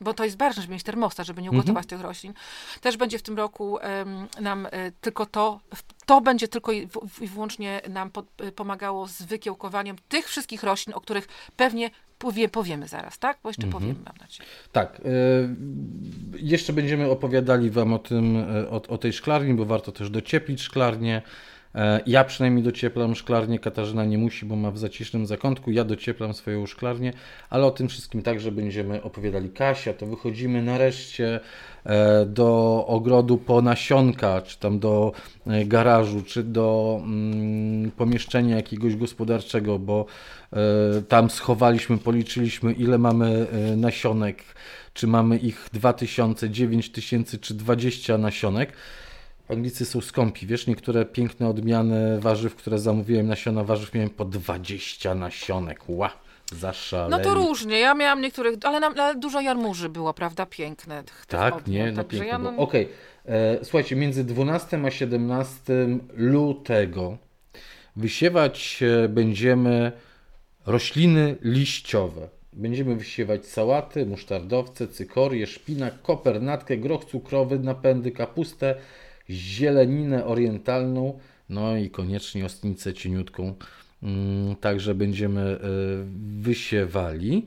bo 0.00 0.14
to 0.14 0.24
jest 0.24 0.38
ważne, 0.38 0.62
żeby 0.62 0.74
mieć 0.74 0.82
termostat, 0.82 1.26
żeby 1.26 1.42
nie 1.42 1.48
mhm. 1.48 1.58
ugotować 1.58 1.84
mhm. 1.84 2.00
tych 2.00 2.06
roślin. 2.06 2.34
Też 2.80 2.96
będzie 2.96 3.18
w 3.18 3.22
tym 3.22 3.36
roku 3.36 3.72
um, 3.72 4.28
nam 4.40 4.66
y, 4.66 4.92
tylko 5.00 5.26
to, 5.26 5.60
to 6.06 6.20
będzie 6.20 6.48
tylko 6.48 6.72
i, 6.72 6.88
i 7.20 7.26
wyłącznie 7.26 7.80
nam 7.88 8.10
y, 8.42 8.52
pomagało 8.52 9.08
z 9.08 9.22
wykiełkowaniem 9.22 9.96
tych 10.08 10.28
wszystkich 10.28 10.62
roślin, 10.62 10.94
o 10.94 11.00
których 11.00 11.28
pewnie 11.56 11.90
powie, 12.18 12.48
powiemy 12.48 12.88
zaraz, 12.88 13.18
tak? 13.18 13.38
Bo 13.42 13.48
jeszcze 13.48 13.66
mhm. 13.66 13.82
powiemy, 13.82 14.00
mam 14.04 14.16
nadzieję. 14.20 14.48
Tak. 14.72 15.00
Y, 15.00 15.02
jeszcze 16.38 16.72
będziemy 16.72 17.10
opowiadali 17.10 17.70
Wam 17.70 17.92
o 17.92 17.98
tym, 17.98 18.36
y, 18.36 18.70
o, 18.70 18.82
o 18.88 18.98
tej 18.98 19.12
szklarni, 19.12 19.54
bo 19.54 19.64
warto 19.64 19.92
też 19.92 20.10
docieplić 20.10 20.62
szklarnię. 20.62 21.22
E, 21.74 22.00
ja 22.06 22.24
przynajmniej 22.24 22.64
docieplam 22.64 23.14
szklarnię, 23.14 23.58
Katarzyna 23.58 24.04
nie 24.04 24.18
musi, 24.18 24.46
bo 24.46 24.56
ma 24.56 24.70
w 24.70 24.78
zacisznym 24.78 25.26
zakątku. 25.26 25.70
Ja 25.70 25.84
docieplam 25.84 26.34
swoją 26.34 26.66
szklarnię, 26.66 27.12
ale 27.50 27.66
o 27.66 27.70
tym 27.70 27.88
wszystkim 27.88 28.22
także 28.22 28.52
będziemy 28.52 29.02
opowiadali. 29.02 29.50
Kasia, 29.50 29.92
to 29.92 30.06
wychodzimy 30.06 30.62
nareszcie 30.62 31.40
e, 31.84 32.26
do 32.26 32.84
ogrodu 32.86 33.38
po 33.38 33.62
nasionka, 33.62 34.42
czy 34.42 34.58
tam 34.58 34.78
do 34.78 35.12
e, 35.46 35.64
garażu, 35.64 36.22
czy 36.22 36.42
do 36.42 36.98
mm, 37.02 37.90
pomieszczenia 37.90 38.56
jakiegoś 38.56 38.96
gospodarczego, 38.96 39.78
bo 39.78 40.06
tam 41.08 41.30
schowaliśmy, 41.30 41.98
policzyliśmy 41.98 42.72
ile 42.72 42.98
mamy 42.98 43.46
nasionek, 43.76 44.42
czy 44.94 45.06
mamy 45.06 45.38
ich 45.38 45.68
2000, 45.72 46.50
9000 46.50 47.38
czy 47.38 47.54
20 47.54 48.18
nasionek. 48.18 48.72
Anglicy 49.48 49.84
są 49.84 50.00
skąpi, 50.00 50.46
wiesz, 50.46 50.66
niektóre 50.66 51.04
piękne 51.04 51.48
odmiany 51.48 52.20
warzyw, 52.20 52.54
które 52.54 52.78
zamówiłem, 52.78 53.26
nasiona 53.26 53.64
warzyw 53.64 53.94
miałem 53.94 54.10
po 54.10 54.24
20 54.24 55.14
nasionek, 55.14 55.80
ła, 55.88 56.10
zaszaleli. 56.52 57.10
No 57.10 57.30
to 57.30 57.34
różnie, 57.34 57.78
ja 57.78 57.94
miałam 57.94 58.20
niektórych, 58.20 58.58
ale, 58.64 58.80
na, 58.80 58.86
ale 58.86 59.14
dużo 59.14 59.40
jarmuży 59.40 59.88
było, 59.88 60.14
prawda, 60.14 60.46
piękne. 60.46 61.02
Tak, 61.28 61.54
odmian, 61.56 61.86
nie, 61.86 61.92
no 61.92 62.04
piękne 62.04 62.26
ja 62.26 62.38
no... 62.38 62.48
Okej, 62.48 62.84
okay. 62.84 63.34
E, 63.34 63.64
słuchajcie, 63.64 63.96
między 63.96 64.24
12 64.24 64.80
a 64.86 64.90
17 64.90 65.88
lutego 66.14 67.18
wysiewać 67.96 68.82
e, 68.82 69.08
będziemy 69.08 69.92
rośliny 70.66 71.36
liściowe. 71.42 72.28
Będziemy 72.52 72.96
wysiewać 72.96 73.46
sałaty, 73.46 74.06
musztardowce, 74.06 74.88
cykorie, 74.88 75.46
szpinak, 75.46 76.02
kopernatkę, 76.02 76.76
groch 76.76 77.04
cukrowy, 77.04 77.58
napędy, 77.58 78.10
kapustę, 78.10 78.74
zieleninę 79.30 80.24
orientalną, 80.24 81.18
no 81.48 81.76
i 81.76 81.90
koniecznie 81.90 82.44
ostnicę 82.44 82.94
cieniutką. 82.94 83.54
Mm, 84.02 84.56
także 84.56 84.94
będziemy 84.94 85.40
e, 85.40 85.58
wysiewali. 86.40 87.46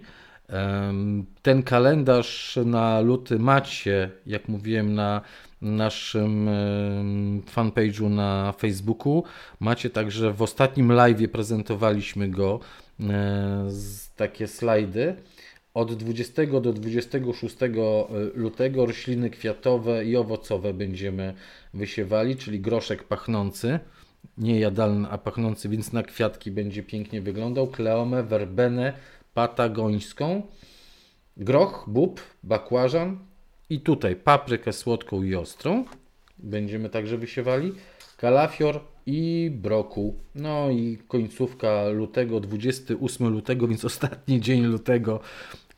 Ten 1.41 1.63
kalendarz 1.63 2.59
na 2.65 2.99
luty 2.99 3.39
macie, 3.39 4.11
jak 4.25 4.47
mówiłem, 4.47 4.93
na 4.93 5.21
naszym 5.61 6.49
fanpage'u 7.55 8.09
na 8.09 8.53
Facebooku. 8.57 9.23
Macie 9.59 9.89
także 9.89 10.34
w 10.34 10.41
ostatnim 10.41 10.91
live 10.91 11.32
prezentowaliśmy 11.32 12.30
go, 12.30 12.59
e, 12.99 13.69
takie 14.15 14.47
slajdy. 14.47 15.15
Od 15.78 15.93
20 15.93 16.45
do 16.61 16.73
26 16.73 17.57
lutego 18.36 18.86
rośliny 18.86 19.30
kwiatowe 19.30 20.05
i 20.05 20.15
owocowe 20.15 20.73
będziemy 20.73 21.34
wysiewali, 21.73 22.36
czyli 22.36 22.59
groszek 22.59 23.03
pachnący, 23.03 23.80
nie 24.38 24.59
jadalny, 24.59 25.07
a 25.09 25.17
pachnący, 25.17 25.69
więc 25.69 25.93
na 25.93 26.03
kwiatki 26.03 26.51
będzie 26.51 26.84
pięknie 26.84 27.21
wyglądał, 27.21 27.67
kleomę, 27.67 28.23
werbenę 28.23 28.93
patagońską, 29.34 30.41
groch, 31.38 31.86
bób, 31.88 32.21
bakłażan 32.43 33.19
i 33.69 33.80
tutaj 33.80 34.15
paprykę 34.15 34.73
słodką 34.73 35.23
i 35.23 35.36
ostrą 35.36 35.86
będziemy 36.38 36.89
także 36.89 37.17
wysiewali, 37.17 37.73
kalafior 38.17 38.80
i 39.05 39.51
broku. 39.53 40.15
No 40.36 40.69
i 40.69 40.97
końcówka 41.07 41.89
lutego, 41.89 42.39
28 42.39 43.28
lutego, 43.28 43.67
więc 43.67 43.86
ostatni 43.86 44.41
dzień 44.41 44.63
lutego. 44.63 45.19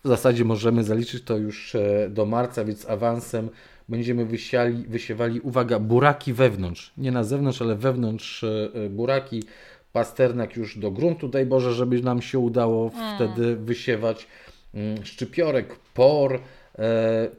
W 0.04 0.08
zasadzie 0.08 0.45
możemy 0.45 0.84
zaliczyć 0.84 1.24
to 1.24 1.38
już 1.38 1.76
e, 1.76 2.10
do 2.10 2.26
marca, 2.26 2.66
więc 2.66 2.89
awansem 2.89 3.50
będziemy 3.89 4.26
wysiali, 4.26 4.84
wysiewali, 4.88 5.39
uwaga, 5.39 5.80
buraki 5.80 6.34
wewnątrz. 6.34 6.93
Nie 6.97 7.12
na 7.12 7.24
zewnątrz, 7.24 7.62
ale 7.62 7.76
wewnątrz 7.76 8.43
e, 8.43 8.70
e, 8.74 8.89
buraki. 8.89 9.43
Pasternak 9.93 10.56
już 10.56 10.78
do 10.78 10.91
gruntu, 10.91 11.28
daj 11.28 11.45
Boże, 11.45 11.74
żeby 11.74 12.02
nam 12.02 12.22
się 12.22 12.39
udało 12.39 12.91
mm. 12.95 13.16
wtedy 13.16 13.56
wysiewać. 13.56 14.28
Mm, 14.74 15.06
szczypiorek, 15.06 15.76
por, 15.93 16.39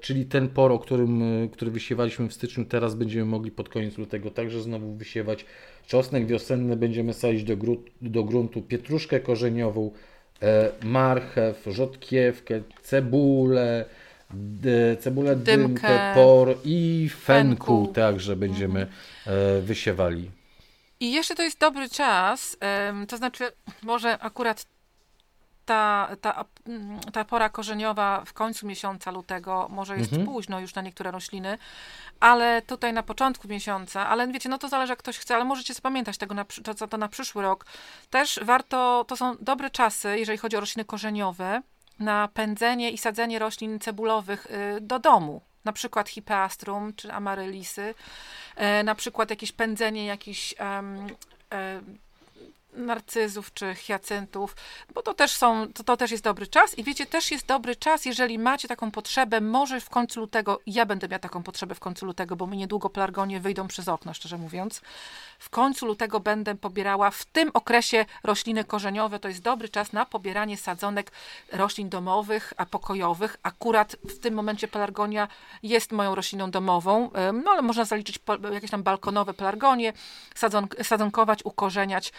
czyli 0.00 0.26
ten 0.26 0.48
por, 0.48 0.72
o 0.72 0.78
którym, 0.78 1.22
który 1.52 1.70
wysiewaliśmy 1.70 2.28
w 2.28 2.32
styczniu, 2.32 2.64
teraz 2.64 2.94
będziemy 2.94 3.24
mogli 3.24 3.50
pod 3.50 3.68
koniec 3.68 3.98
lutego 3.98 4.30
także 4.30 4.62
znowu 4.62 4.94
wysiewać. 4.94 5.44
Czosnek 5.86 6.26
wiosenny 6.26 6.76
będziemy 6.76 7.14
sadzić 7.14 7.44
do, 7.44 7.56
do 8.02 8.24
gruntu, 8.24 8.62
pietruszkę 8.62 9.20
korzeniową, 9.20 9.90
marchew, 10.82 11.64
rzodkiewkę, 11.66 12.60
cebulę, 12.82 13.84
cebulę 15.00 15.36
dymkę, 15.36 15.58
dymkę 15.68 16.12
por 16.14 16.56
i 16.64 17.10
fenku, 17.20 17.76
fenku. 17.76 17.92
także 17.94 18.36
będziemy 18.36 18.80
mhm. 18.80 19.62
wysiewali. 19.62 20.30
I 21.00 21.12
jeszcze 21.12 21.34
to 21.34 21.42
jest 21.42 21.58
dobry 21.58 21.88
czas, 21.88 22.56
to 23.08 23.16
znaczy 23.16 23.44
może 23.82 24.18
akurat 24.18 24.66
ta, 25.70 26.08
ta, 26.20 26.44
mm, 26.66 27.00
ta 27.00 27.24
pora 27.24 27.48
korzeniowa 27.48 28.22
w 28.26 28.32
końcu 28.32 28.66
miesiąca 28.66 29.10
lutego, 29.10 29.68
może 29.70 29.98
jest 29.98 30.12
mhm. 30.12 30.28
późno 30.28 30.60
już 30.60 30.74
na 30.74 30.82
niektóre 30.82 31.10
rośliny, 31.10 31.58
ale 32.20 32.62
tutaj 32.62 32.92
na 32.92 33.02
początku 33.02 33.48
miesiąca, 33.48 34.08
ale 34.08 34.28
wiecie, 34.28 34.48
no 34.48 34.58
to 34.58 34.68
zależy 34.68 34.92
jak 34.92 34.98
ktoś 34.98 35.18
chce, 35.18 35.34
ale 35.34 35.44
możecie 35.44 35.74
zapamiętać 35.74 36.18
tego 36.18 36.34
na, 36.34 36.44
to, 36.44 36.88
to, 36.88 36.98
na 36.98 37.08
przyszły 37.08 37.42
rok. 37.42 37.66
Też 38.10 38.40
warto, 38.42 39.04
to 39.08 39.16
są 39.16 39.36
dobre 39.40 39.70
czasy, 39.70 40.18
jeżeli 40.18 40.38
chodzi 40.38 40.56
o 40.56 40.60
rośliny 40.60 40.84
korzeniowe, 40.84 41.62
na 41.98 42.28
pędzenie 42.28 42.90
i 42.90 42.98
sadzenie 42.98 43.38
roślin 43.38 43.78
cebulowych 43.78 44.46
y, 44.46 44.80
do 44.80 44.98
domu. 44.98 45.40
Na 45.64 45.72
przykład 45.72 46.08
hipeastrum 46.08 46.92
czy 46.96 47.12
amaryllisy, 47.12 47.94
y, 48.80 48.84
na 48.84 48.94
przykład 48.94 49.30
jakieś 49.30 49.52
pędzenie 49.52 50.06
jakichś 50.06 50.54
um, 50.60 51.06
narcyzów 52.72 53.54
czy 53.54 53.74
hiacyntów, 53.74 54.56
bo 54.94 55.02
to 55.02 55.14
też 55.14 55.32
są, 55.32 55.72
to, 55.72 55.84
to 55.84 55.96
też 55.96 56.10
jest 56.10 56.24
dobry 56.24 56.46
czas 56.46 56.78
i 56.78 56.84
wiecie, 56.84 57.06
też 57.06 57.30
jest 57.30 57.46
dobry 57.46 57.76
czas, 57.76 58.04
jeżeli 58.04 58.38
macie 58.38 58.68
taką 58.68 58.90
potrzebę, 58.90 59.40
może 59.40 59.80
w 59.80 59.90
końcu 59.90 60.20
lutego, 60.20 60.60
ja 60.66 60.86
będę 60.86 61.08
miała 61.08 61.18
taką 61.18 61.42
potrzebę 61.42 61.74
w 61.74 61.80
końcu 61.80 62.06
lutego, 62.06 62.36
bo 62.36 62.46
mi 62.46 62.56
niedługo 62.56 62.90
plargonie 62.90 63.40
wyjdą 63.40 63.68
przez 63.68 63.88
okno, 63.88 64.14
szczerze 64.14 64.38
mówiąc. 64.38 64.80
W 65.38 65.50
końcu 65.50 65.86
lutego 65.86 66.20
będę 66.20 66.54
pobierała 66.54 67.10
w 67.10 67.24
tym 67.24 67.50
okresie 67.54 68.04
rośliny 68.24 68.64
korzeniowe, 68.64 69.18
to 69.18 69.28
jest 69.28 69.40
dobry 69.42 69.68
czas 69.68 69.92
na 69.92 70.06
pobieranie 70.06 70.56
sadzonek 70.56 71.12
roślin 71.52 71.88
domowych, 71.88 72.52
a 72.56 72.66
pokojowych. 72.66 73.36
Akurat 73.42 73.96
w 74.04 74.18
tym 74.18 74.34
momencie 74.34 74.68
pelargonia 74.68 75.28
jest 75.62 75.92
moją 75.92 76.14
rośliną 76.14 76.50
domową, 76.50 77.10
no 77.44 77.50
ale 77.50 77.62
można 77.62 77.84
zaliczyć 77.84 78.18
jakieś 78.52 78.70
tam 78.70 78.82
balkonowe 78.82 79.34
pelargonie, 79.34 79.92
sadzon, 80.34 80.66
sadzonkować, 80.82 81.44
ukorzeniać 81.44 82.12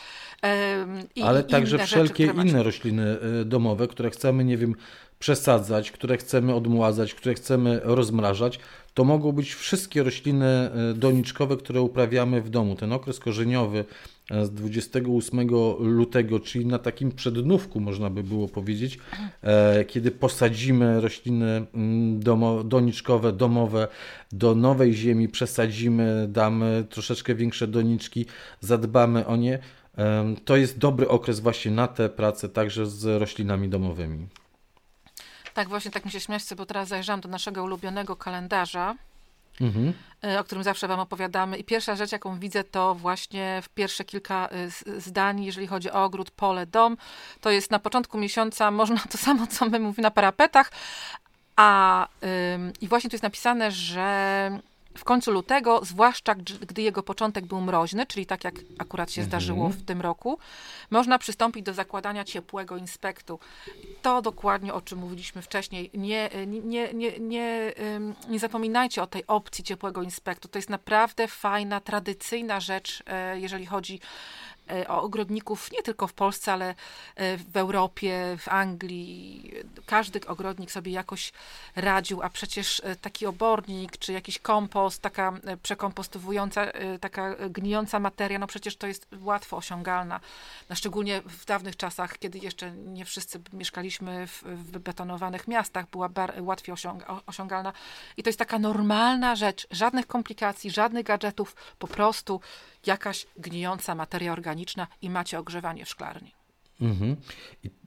ale 1.24 1.44
także 1.44 1.78
wszelkie 1.78 2.26
rzeczy, 2.28 2.48
inne 2.48 2.64
rośliny 2.64 3.18
y, 3.42 3.46
domowe, 3.46 3.88
które 3.88 4.10
chcemy, 4.10 4.46
nie 4.46 4.58
wiem, 4.58 4.76
przesadzać, 5.20 5.92
które 5.92 6.18
chcemy 6.18 6.56
odmładzać, 6.56 7.14
które 7.14 7.36
chcemy 7.36 7.82
rozmrażać, 7.84 8.60
to 8.94 9.04
mogą 9.04 9.32
być 9.32 9.54
wszystkie 9.54 10.04
rośliny 10.04 10.70
y, 10.92 10.94
doniczkowe, 10.94 11.58
które 11.58 11.82
uprawiamy 11.82 12.42
w 12.42 12.50
domu. 12.50 12.76
Ten 12.76 12.94
okres 12.94 13.20
korzeniowy 13.20 13.86
e, 14.32 14.46
z 14.46 14.52
28 14.52 15.48
lutego, 15.80 16.40
czyli 16.40 16.66
na 16.66 16.80
takim 16.80 17.12
przednówku 17.12 17.80
można 17.80 18.10
by 18.10 18.24
było 18.24 18.48
powiedzieć, 18.48 19.00
e, 19.44 19.86
kiedy 19.86 20.12
posadzimy 20.12 21.02
rośliny 21.02 21.66
mm, 21.74 22.20
domo, 22.20 22.64
doniczkowe, 22.64 23.34
domowe 23.34 23.88
do 24.32 24.56
nowej 24.56 24.94
ziemi, 24.94 25.30
przesadzimy, 25.30 26.28
damy 26.30 26.86
troszeczkę 26.90 27.36
większe 27.36 27.68
doniczki, 27.68 28.26
zadbamy 28.60 29.26
o 29.26 29.36
nie, 29.36 29.60
to 30.46 30.56
jest 30.56 30.78
dobry 30.78 31.10
okres 31.10 31.40
właśnie 31.40 31.72
na 31.72 31.88
tę 31.88 32.10
pracę 32.10 32.50
także 32.50 32.86
z 32.86 33.22
roślinami 33.22 33.70
domowymi. 33.70 34.28
Tak, 35.54 35.70
właśnie 35.70 35.92
tak 35.92 36.06
mi 36.06 36.12
się 36.12 36.20
śmieszcie, 36.20 36.56
bo 36.56 36.66
teraz 36.66 36.88
zajrzałam 36.88 37.22
do 37.22 37.30
naszego 37.30 37.64
ulubionego 37.64 38.16
kalendarza, 38.16 38.96
mhm. 39.62 39.94
E, 40.24 40.40
o 40.40 40.44
którym 40.44 40.64
zawsze 40.64 40.88
Wam 40.88 41.00
opowiadamy. 41.00 41.58
I 41.58 41.64
pierwsza 41.64 41.96
rzecz, 41.96 42.12
jaką 42.12 42.40
widzę, 42.40 42.64
to 42.64 42.96
właśnie 42.96 43.60
w 43.64 43.70
pierwsze 43.70 44.06
kilka 44.06 44.50
e, 44.50 45.00
zdań, 45.00 45.44
jeżeli 45.44 45.68
chodzi 45.68 45.92
o 45.92 46.04
ogród, 46.04 46.32
pole, 46.32 46.66
dom. 46.66 46.98
To 47.42 47.52
jest 47.52 47.72
na 47.72 47.80
początku 47.80 48.18
miesiąca, 48.18 48.72
można 48.82 49.00
to 49.12 49.18
samo, 49.18 49.48
co 49.48 49.70
my 49.70 49.80
mówimy 49.80 50.04
na 50.04 50.12
parapetach. 50.12 50.72
A 51.56 52.08
i 52.82 52.88
właśnie 52.88 53.10
tu 53.10 53.14
jest 53.14 53.24
napisane, 53.24 53.72
że 53.72 54.60
w 54.98 55.04
końcu 55.04 55.32
lutego, 55.32 55.86
zwłaszcza 55.86 56.36
gdy 56.36 56.82
jego 56.82 57.04
początek 57.04 57.46
był 57.46 57.62
mroźny, 57.62 58.06
czyli 58.06 58.26
tak 58.26 58.44
jak 58.44 58.56
akurat 58.78 59.12
się 59.12 59.24
zdarzyło 59.24 59.66
mhm. 59.66 59.82
w 59.82 59.86
tym 59.86 60.02
roku, 60.02 60.38
można 60.90 61.20
przystąpić 61.20 61.64
do 61.64 61.74
zakładania 61.74 62.24
ciepłego 62.24 62.78
inspektu. 62.78 63.40
To 64.02 64.22
dokładnie 64.22 64.74
o 64.74 64.82
czym 64.82 65.00
mówiliśmy 65.00 65.42
wcześniej. 65.42 65.92
Nie, 65.94 66.30
nie, 66.48 66.94
nie, 66.94 67.20
nie, 67.20 67.74
nie, 68.28 68.40
zapominajcie 68.40 69.04
o 69.04 69.08
tej 69.08 69.28
opcji 69.28 69.64
ciepłego 69.64 70.04
inspektu. 70.04 70.48
To 70.48 70.58
jest 70.58 70.70
naprawdę 70.70 71.28
fajna, 71.28 71.80
tradycyjna 71.80 72.60
rzecz, 72.60 73.04
e, 73.08 73.40
jeżeli 73.40 73.66
chodzi 73.66 74.00
o 74.00 74.51
ogrodników 74.88 75.72
nie 75.72 75.84
tylko 75.84 76.08
w 76.08 76.14
Polsce, 76.14 76.54
ale 76.54 76.76
e, 77.16 77.38
w 77.38 77.58
Europie, 77.58 78.38
w 78.40 78.48
Anglii. 78.48 79.52
Każdy 79.86 80.28
ogrodnik 80.28 80.72
sobie 80.72 80.92
jakoś 80.92 81.32
radził, 81.76 82.22
a 82.22 82.30
przecież 82.30 82.82
e, 82.86 82.96
taki 82.96 83.26
obornik, 83.26 83.98
czy 83.98 84.14
jakiś 84.14 84.40
kompost, 84.40 85.02
taka 85.02 85.34
przekompostowująca, 85.64 86.66
taka 87.02 87.36
gnijąca 87.50 88.00
materia, 88.00 88.40
no 88.40 88.48
przecież 88.48 88.76
to 88.76 88.88
jest 88.88 89.08
łatwo 89.22 89.58
osiągalna. 89.58 90.20
No 90.70 90.76
szczególnie 90.76 91.22
w 91.22 91.46
dawnych 91.46 91.78
czasach, 91.78 92.18
kiedy 92.18 92.40
jeszcze 92.40 92.72
nie 92.72 93.06
wszyscy 93.06 93.42
mieszkaliśmy 93.54 94.28
w, 94.28 94.44
w 94.44 94.80
betonowanych 94.80 95.48
miastach, 95.48 95.90
była 95.90 96.10
bar, 96.10 96.34
łatwiej 96.40 96.76
osiągalna. 97.26 97.74
I 98.18 98.24
to 98.24 98.30
jest 98.30 98.40
taka 98.40 98.60
normalna 98.60 99.36
rzecz, 99.36 99.68
żadnych 99.72 100.08
komplikacji, 100.08 100.72
żadnych 100.72 101.06
gadżetów, 101.06 101.56
po 101.80 101.88
prostu 101.88 102.42
jakaś 102.86 103.28
gnijąca 103.38 103.96
materia 103.96 104.34
organiczna 104.34 104.88
i 105.02 105.10
macie 105.10 105.40
ogrzewanie 105.40 105.86
w 105.86 105.90
szklarni. 105.90 106.34
Mhm. 106.82 107.16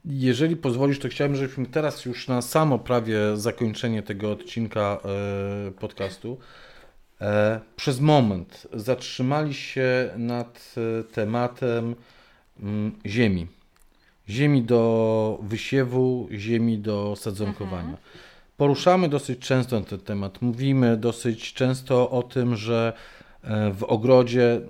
Jeżeli 0.05 0.55
pozwolisz, 0.55 0.99
to 0.99 1.09
chciałbym, 1.09 1.37
żebyśmy 1.37 1.65
teraz 1.65 2.05
już 2.05 2.27
na 2.27 2.41
samo 2.41 2.79
prawie 2.79 3.17
zakończenie 3.37 4.03
tego 4.03 4.31
odcinka 4.31 4.99
e, 5.67 5.71
podcastu 5.71 6.37
e, 7.21 7.59
przez 7.75 7.99
moment 7.99 8.67
zatrzymali 8.73 9.53
się 9.53 10.09
nad 10.17 10.75
e, 10.77 11.03
tematem 11.03 11.95
mm, 12.59 12.91
ziemi. 13.05 13.47
Ziemi 14.29 14.63
do 14.63 15.39
wysiewu, 15.43 16.27
ziemi 16.31 16.77
do 16.77 17.15
sadzonkowania. 17.15 17.89
Mhm. 17.89 17.97
Poruszamy 18.57 19.09
dosyć 19.09 19.39
często 19.39 19.81
ten 19.81 19.99
temat. 19.99 20.41
Mówimy 20.41 20.97
dosyć 20.97 21.53
często 21.53 22.09
o 22.11 22.23
tym, 22.23 22.55
że 22.55 22.93
w 23.73 23.83
ogrodzie 23.87 24.61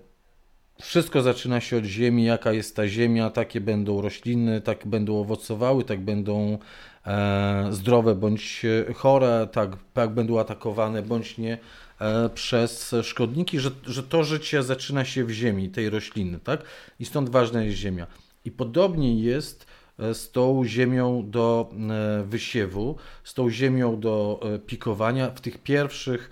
wszystko 0.81 1.21
zaczyna 1.21 1.61
się 1.61 1.77
od 1.77 1.83
ziemi, 1.83 2.25
jaka 2.25 2.51
jest 2.51 2.75
ta 2.75 2.87
ziemia, 2.87 3.29
takie 3.29 3.61
będą 3.61 4.01
rośliny, 4.01 4.61
tak 4.61 4.87
będą 4.87 5.19
owocowały, 5.19 5.83
tak 5.83 5.99
będą 6.01 6.57
e, 7.05 7.67
zdrowe 7.69 8.15
bądź 8.15 8.65
chore, 8.95 9.47
tak, 9.51 9.77
tak 9.93 10.09
będą 10.13 10.39
atakowane 10.39 11.01
bądź 11.01 11.37
nie 11.37 11.57
e, 11.99 12.29
przez 12.29 12.95
szkodniki, 13.03 13.59
że, 13.59 13.71
że 13.87 14.03
to 14.03 14.23
życie 14.23 14.63
zaczyna 14.63 15.05
się 15.05 15.25
w 15.25 15.31
ziemi, 15.31 15.69
tej 15.69 15.89
rośliny, 15.89 16.39
tak? 16.39 16.63
I 16.99 17.05
stąd 17.05 17.29
ważna 17.29 17.63
jest 17.63 17.77
ziemia. 17.77 18.07
I 18.45 18.51
podobnie 18.51 19.19
jest 19.19 19.67
e, 19.99 20.13
z 20.13 20.31
tą 20.31 20.65
ziemią 20.65 21.29
do 21.29 21.71
e, 21.71 22.23
wysiewu, 22.23 22.95
z 23.23 23.33
tą 23.33 23.49
ziemią 23.49 23.99
do 23.99 24.39
e, 24.43 24.59
pikowania 24.59 25.29
w 25.29 25.41
tych 25.41 25.57
pierwszych 25.57 26.29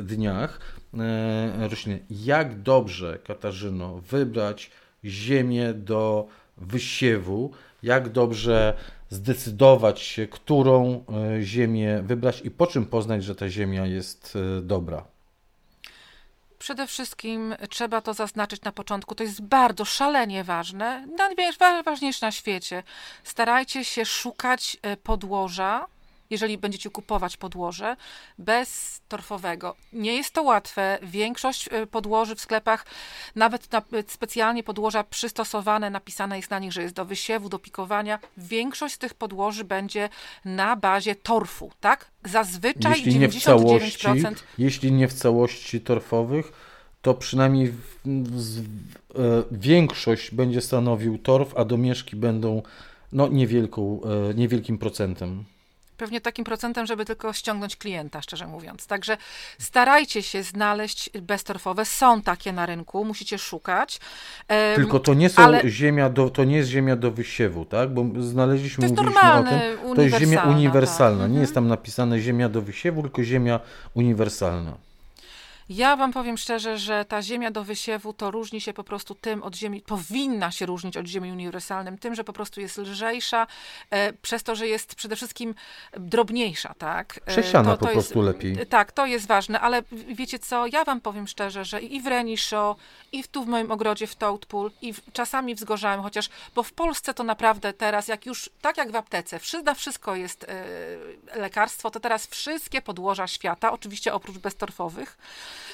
dniach 0.00 0.60
E, 0.98 1.68
rośliny. 1.68 2.00
Jak 2.10 2.62
dobrze, 2.62 3.18
Katarzyno, 3.26 3.94
wybrać 3.94 4.70
ziemię 5.04 5.74
do 5.74 6.28
wysiewu, 6.56 7.50
jak 7.82 8.08
dobrze 8.08 8.74
zdecydować 9.10 10.00
się, 10.00 10.26
którą 10.26 11.04
e, 11.08 11.42
ziemię 11.42 12.02
wybrać 12.02 12.40
i 12.40 12.50
po 12.50 12.66
czym 12.66 12.86
poznać, 12.86 13.24
że 13.24 13.34
ta 13.34 13.48
ziemia 13.48 13.86
jest 13.86 14.38
e, 14.58 14.62
dobra? 14.62 15.04
Przede 16.58 16.86
wszystkim 16.86 17.54
trzeba 17.70 18.00
to 18.00 18.14
zaznaczyć 18.14 18.62
na 18.62 18.72
początku. 18.72 19.14
To 19.14 19.24
jest 19.24 19.42
bardzo 19.42 19.84
szalenie 19.84 20.44
ważne, 20.44 21.06
najważniejsze 21.60 22.26
na 22.26 22.32
świecie. 22.32 22.82
Starajcie 23.24 23.84
się 23.84 24.04
szukać 24.04 24.76
e, 24.82 24.96
podłoża, 24.96 25.86
jeżeli 26.30 26.58
będziecie 26.58 26.90
kupować 26.90 27.36
podłoże 27.36 27.96
bez 28.38 29.00
torfowego. 29.08 29.76
Nie 29.92 30.14
jest 30.14 30.34
to 30.34 30.42
łatwe. 30.42 30.98
Większość 31.02 31.68
y, 31.72 31.86
podłoży 31.86 32.34
w 32.34 32.40
sklepach, 32.40 32.86
nawet 33.34 33.72
na, 33.72 33.78
y, 33.78 34.04
specjalnie 34.06 34.62
podłoża 34.62 35.04
przystosowane, 35.04 35.90
napisane 35.90 36.36
jest 36.36 36.50
na 36.50 36.58
nich, 36.58 36.72
że 36.72 36.82
jest 36.82 36.94
do 36.94 37.04
wysiewu, 37.04 37.48
do 37.48 37.58
pikowania. 37.58 38.18
Większość 38.36 38.94
z 38.94 38.98
tych 38.98 39.14
podłoży 39.14 39.64
będzie 39.64 40.08
na 40.44 40.76
bazie 40.76 41.14
torfu, 41.14 41.70
tak? 41.80 42.10
Zazwyczaj 42.24 42.92
jeśli 42.92 43.12
99%. 43.12 43.20
Nie 43.20 43.30
w 43.30 43.42
całości, 43.42 44.44
jeśli 44.58 44.92
nie 44.92 45.08
w 45.08 45.12
całości 45.12 45.80
torfowych, 45.80 46.52
to 47.02 47.14
przynajmniej 47.14 47.68
w, 47.68 48.00
w, 48.04 48.62
w, 48.62 48.66
e, 49.14 49.44
większość 49.50 50.30
będzie 50.30 50.60
stanowił 50.60 51.18
torf, 51.18 51.52
a 51.56 51.64
domieszki 51.64 52.16
będą 52.16 52.62
no, 53.12 53.28
niewielką, 53.28 54.00
e, 54.30 54.34
niewielkim 54.34 54.78
procentem 54.78 55.44
pewnie 55.96 56.20
takim 56.20 56.44
procentem, 56.44 56.86
żeby 56.86 57.04
tylko 57.04 57.32
ściągnąć 57.32 57.76
klienta, 57.76 58.22
szczerze 58.22 58.46
mówiąc. 58.46 58.86
Także 58.86 59.16
starajcie 59.58 60.22
się 60.22 60.42
znaleźć 60.42 61.10
beztorfowe. 61.22 61.84
Są 61.84 62.22
takie 62.22 62.52
na 62.52 62.66
rynku, 62.66 63.04
musicie 63.04 63.38
szukać. 63.38 64.00
Tylko 64.74 65.00
to 65.00 65.14
nie 65.14 65.28
są 65.28 65.42
ale... 65.42 65.70
ziemia 65.70 66.10
do, 66.10 66.30
to 66.30 66.44
nie 66.44 66.56
jest 66.56 66.68
ziemia 66.68 66.96
do 66.96 67.10
wysiewu, 67.10 67.64
tak? 67.64 67.94
Bo 67.94 68.22
znaleźliśmy, 68.22 68.82
to 68.82 68.86
jest 68.86 68.96
mówiliśmy 68.96 69.32
o 69.32 69.42
tym, 69.42 69.96
to 69.96 70.02
jest 70.02 70.18
ziemia 70.18 70.42
uniwersalna. 70.42 71.22
Tak. 71.22 71.32
Nie 71.32 71.40
jest 71.40 71.54
tam 71.54 71.68
napisane 71.68 72.20
ziemia 72.20 72.48
do 72.48 72.62
wysiewu, 72.62 73.02
tylko 73.02 73.22
ziemia 73.22 73.60
uniwersalna. 73.94 74.85
Ja 75.68 75.96
wam 75.96 76.12
powiem 76.12 76.38
szczerze, 76.38 76.78
że 76.78 77.04
ta 77.04 77.22
ziemia 77.22 77.50
do 77.50 77.64
wysiewu 77.64 78.12
to 78.12 78.30
różni 78.30 78.60
się 78.60 78.72
po 78.72 78.84
prostu 78.84 79.14
tym 79.14 79.42
od 79.42 79.56
ziemi, 79.56 79.82
powinna 79.86 80.50
się 80.50 80.66
różnić 80.66 80.96
od 80.96 81.06
ziemi 81.06 81.32
uniwersalnym, 81.32 81.98
tym, 81.98 82.14
że 82.14 82.24
po 82.24 82.32
prostu 82.32 82.60
jest 82.60 82.78
lżejsza, 82.78 83.46
e, 83.90 84.12
przez 84.12 84.42
to, 84.42 84.54
że 84.54 84.68
jest 84.68 84.94
przede 84.94 85.16
wszystkim 85.16 85.54
drobniejsza, 85.96 86.74
tak? 86.78 87.20
E, 87.26 87.30
Przesiana 87.30 87.70
to, 87.70 87.76
to 87.76 87.86
po 87.86 87.92
prostu 87.92 88.24
jest, 88.24 88.34
lepiej. 88.34 88.66
Tak, 88.66 88.92
to 88.92 89.06
jest 89.06 89.26
ważne, 89.26 89.60
ale 89.60 89.82
wiecie 89.92 90.38
co, 90.38 90.66
ja 90.66 90.84
wam 90.84 91.00
powiem 91.00 91.26
szczerze, 91.26 91.64
że 91.64 91.80
i 91.80 92.00
w 92.00 92.06
Renisho, 92.06 92.76
i 93.12 93.24
tu 93.24 93.44
w 93.44 93.46
moim 93.46 93.70
ogrodzie 93.70 94.06
w 94.06 94.16
Toadpool, 94.16 94.70
i 94.82 94.92
w, 94.92 95.00
czasami 95.12 95.54
w 95.54 95.60
Zgorzałem, 95.60 96.02
chociaż, 96.02 96.28
bo 96.54 96.62
w 96.62 96.72
Polsce 96.72 97.14
to 97.14 97.24
naprawdę 97.24 97.72
teraz, 97.72 98.08
jak 98.08 98.26
już, 98.26 98.50
tak 98.60 98.76
jak 98.76 98.92
w 98.92 98.96
aptece, 98.96 99.40
na 99.64 99.74
wszystko 99.74 100.14
jest 100.14 100.44
e, 100.44 100.64
lekarstwo, 101.38 101.90
to 101.90 102.00
teraz 102.00 102.26
wszystkie 102.26 102.82
podłoża 102.82 103.26
świata, 103.26 103.72
oczywiście 103.72 104.14
oprócz 104.14 104.38
beztorfowych, 104.38 105.18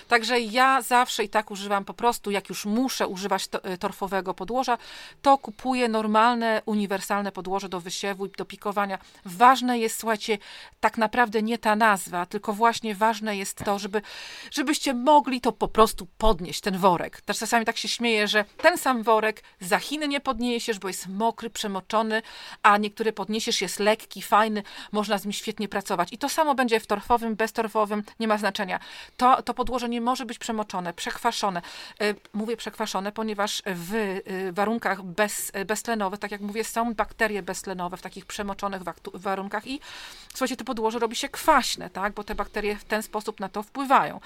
Także 0.08 0.40
ja 0.40 0.82
zawsze 0.82 1.24
i 1.24 1.28
tak 1.28 1.50
używam 1.50 1.84
po 1.84 1.94
prostu, 1.94 2.30
jak 2.30 2.48
już 2.48 2.64
muszę 2.64 3.08
używać 3.08 3.48
e, 3.62 3.78
torfowego 3.78 4.34
podłoża, 4.34 4.78
to 5.22 5.38
kupuję 5.38 5.88
normalne, 5.88 6.62
uniwersalne 6.66 7.32
podłoże 7.32 7.68
do 7.68 7.80
wysiewu 7.80 8.26
i 8.26 8.30
do 8.30 8.44
pikowania. 8.44 8.98
Ważne 9.24 9.78
jest, 9.78 9.98
słuchajcie, 9.98 10.38
tak 10.80 10.98
naprawdę 10.98 11.42
nie 11.42 11.58
ta 11.58 11.76
nazwa, 11.76 12.26
tylko 12.26 12.52
właśnie 12.52 12.94
ważne 12.94 13.36
jest 13.36 13.58
to, 13.64 13.78
żeby, 13.78 14.02
żebyście 14.50 14.94
mogli 14.94 15.40
to 15.40 15.52
po 15.52 15.68
prostu 15.68 16.06
podnieść, 16.18 16.60
ten 16.60 16.78
worek. 16.78 17.20
Też 17.20 17.38
czasami 17.38 17.64
tak 17.64 17.76
się 17.76 17.88
śmieję, 17.88 18.28
że 18.28 18.44
ten 18.56 18.78
sam 18.78 19.02
worek 19.02 19.42
za 19.60 19.78
Chiny 19.78 20.08
nie 20.08 20.20
podniesiesz, 20.20 20.78
bo 20.78 20.88
jest 20.88 21.08
mokry, 21.08 21.50
przemoczony, 21.50 22.22
a 22.62 22.78
niektóry 22.78 23.12
podniesiesz, 23.12 23.62
jest 23.62 23.78
lekki, 23.80 24.22
fajny, 24.22 24.62
można 24.92 25.18
z 25.18 25.24
nim 25.24 25.32
świetnie 25.32 25.68
pracować. 25.68 26.12
I 26.12 26.18
to 26.18 26.28
samo 26.28 26.54
będzie 26.54 26.80
w 26.80 26.86
torfowym, 26.86 27.34
beztorfowym, 27.36 28.02
nie 28.20 28.28
ma 28.28 28.38
znaczenia. 28.38 28.80
To, 29.16 29.42
to 29.42 29.54
podłoże 29.54 29.71
nie 29.88 30.00
może 30.00 30.26
być 30.26 30.38
przemoczone, 30.38 30.92
przekwaszone. 30.92 31.62
E, 32.00 32.14
mówię 32.32 32.56
przekwaszone, 32.56 33.12
ponieważ 33.12 33.62
w 33.66 33.94
e, 33.94 34.52
warunkach 34.52 35.02
bez, 35.02 35.50
e, 35.54 35.64
beztlenowych, 35.64 36.20
tak 36.20 36.30
jak 36.30 36.40
mówię, 36.40 36.64
są 36.64 36.94
bakterie 36.94 37.42
beztlenowe 37.42 37.96
w 37.96 38.02
takich 38.02 38.26
przemoczonych 38.26 38.82
warunkach 39.14 39.66
i 39.66 39.80
słuchajcie, 40.28 40.56
to 40.56 40.64
podłoże 40.64 40.98
robi 40.98 41.16
się 41.16 41.28
kwaśne, 41.28 41.90
tak, 41.90 42.12
bo 42.12 42.24
te 42.24 42.34
bakterie 42.34 42.76
w 42.76 42.84
ten 42.84 43.02
sposób 43.02 43.40
na 43.40 43.48
to 43.48 43.62
wpływają. 43.62 44.20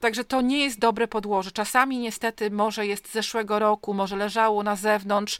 Także 0.00 0.24
to 0.24 0.40
nie 0.40 0.64
jest 0.64 0.78
dobre 0.78 1.08
podłoże. 1.08 1.52
Czasami 1.52 1.98
niestety 1.98 2.50
może 2.50 2.86
jest 2.86 3.08
z 3.08 3.12
zeszłego 3.12 3.58
roku, 3.58 3.94
może 3.94 4.16
leżało 4.16 4.62
na 4.62 4.76
zewnątrz, 4.76 5.38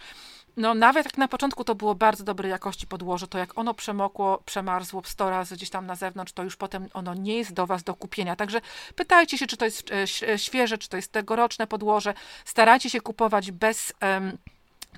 no 0.56 0.74
nawet 0.74 1.04
jak 1.04 1.18
na 1.18 1.28
początku 1.28 1.64
to 1.64 1.74
było 1.74 1.94
bardzo 1.94 2.24
dobrej 2.24 2.50
jakości 2.50 2.86
podłoże, 2.86 3.28
to 3.28 3.38
jak 3.38 3.58
ono 3.58 3.74
przemokło, 3.74 4.42
przemarzło 4.46 5.02
100 5.04 5.30
razy 5.30 5.56
gdzieś 5.56 5.70
tam 5.70 5.86
na 5.86 5.94
zewnątrz, 5.94 6.32
to 6.32 6.42
już 6.42 6.56
potem 6.56 6.88
ono 6.94 7.14
nie 7.14 7.36
jest 7.36 7.52
do 7.52 7.66
Was 7.66 7.82
do 7.82 7.94
kupienia. 7.94 8.36
Także 8.36 8.60
pytajcie 8.94 9.38
się, 9.38 9.46
czy 9.46 9.56
to 9.56 9.64
jest 9.64 9.90
e, 9.90 10.28
e, 10.32 10.38
świeże, 10.38 10.78
czy 10.78 10.88
to 10.88 10.96
jest 10.96 11.12
tegoroczne 11.12 11.66
podłoże. 11.66 12.14
Starajcie 12.44 12.90
się 12.90 13.00
kupować 13.00 13.52
bez... 13.52 13.92
Um, 14.02 14.38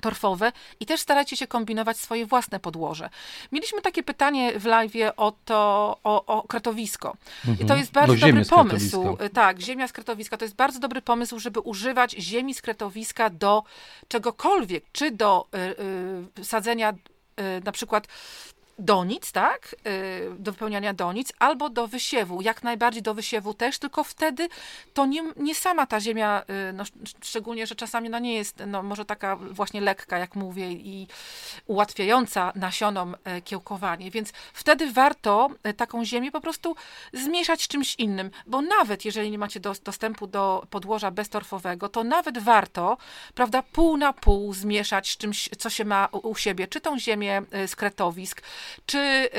torfowe 0.01 0.51
i 0.79 0.85
też 0.85 0.99
starajcie 0.99 1.37
się 1.37 1.47
kombinować 1.47 1.97
swoje 1.97 2.25
własne 2.25 2.59
podłoże. 2.59 3.09
Mieliśmy 3.51 3.81
takie 3.81 4.03
pytanie 4.03 4.59
w 4.59 4.65
live 4.65 4.93
o 5.17 5.33
to, 5.45 5.97
o, 6.03 6.25
o 6.25 6.43
kretowisko. 6.47 7.17
Mhm. 7.39 7.55
I 7.55 7.57
to 7.57 7.63
mhm. 7.63 7.79
jest 7.79 7.91
bardzo 7.91 8.13
no, 8.13 8.19
dobry 8.19 8.45
pomysł. 8.45 9.17
Tak, 9.33 9.59
ziemia 9.59 9.87
z 9.87 9.93
kretowiska 9.93 10.37
to 10.37 10.45
jest 10.45 10.55
bardzo 10.55 10.79
dobry 10.79 11.01
pomysł, 11.01 11.39
żeby 11.39 11.59
używać 11.59 12.11
ziemi 12.11 12.53
z 12.53 12.61
kretowiska 12.61 13.29
do 13.29 13.63
czegokolwiek, 14.07 14.83
czy 14.91 15.11
do 15.11 15.47
y, 16.37 16.39
y, 16.39 16.45
sadzenia 16.45 16.91
y, 16.91 16.95
na 17.65 17.71
przykład 17.71 18.07
donic, 18.79 19.31
tak, 19.31 19.75
y, 19.87 20.39
do 20.39 20.51
wypełniania 20.51 20.93
donic, 20.93 21.33
albo 21.39 21.69
do 21.69 21.87
wysiewu, 21.87 22.41
jak 22.41 22.63
najbardziej 22.63 23.01
do 23.01 23.13
wysiewu 23.13 23.53
też, 23.53 23.79
tylko 23.79 24.03
wtedy 24.03 24.47
to 24.93 25.05
nie, 25.05 25.23
nie 25.37 25.55
sama 25.55 25.85
ta 25.85 25.99
ziemia, 25.99 26.43
y, 26.69 26.73
no, 26.73 26.83
szczególnie, 27.23 27.67
że 27.67 27.75
czasami 27.75 28.07
ona 28.07 28.19
nie 28.19 28.33
jest, 28.33 28.63
no, 28.67 28.83
może 28.83 29.05
taka 29.05 29.35
właśnie 29.35 29.81
lekka, 29.81 30.17
jak 30.17 30.35
mówię, 30.35 30.71
i 30.71 31.07
ułatwiająca 31.65 32.51
nasionom 32.55 33.15
e, 33.23 33.41
kiełkowanie, 33.41 34.11
więc 34.11 34.31
wtedy 34.53 34.91
warto 34.91 35.49
taką 35.77 36.05
ziemię 36.05 36.31
po 36.31 36.41
prostu 36.41 36.75
zmieszać 37.13 37.63
z 37.63 37.67
czymś 37.67 37.95
innym, 37.95 38.31
bo 38.47 38.61
nawet 38.61 39.05
jeżeli 39.05 39.31
nie 39.31 39.37
macie 39.37 39.59
do, 39.59 39.73
dostępu 39.83 40.27
do 40.27 40.67
podłoża 40.69 41.11
beztorfowego, 41.11 41.89
to 41.89 42.03
nawet 42.03 42.37
warto, 42.37 42.97
prawda, 43.35 43.63
pół 43.63 43.97
na 43.97 44.13
pół 44.13 44.53
zmieszać 44.53 45.09
z 45.09 45.17
czymś, 45.17 45.49
co 45.57 45.69
się 45.69 45.85
ma 45.85 46.07
u, 46.11 46.29
u 46.29 46.35
siebie, 46.35 46.67
czy 46.67 46.81
tą 46.81 46.99
ziemię 46.99 47.41
z 47.67 47.75
kretowisk, 47.75 48.41
czy 48.85 49.29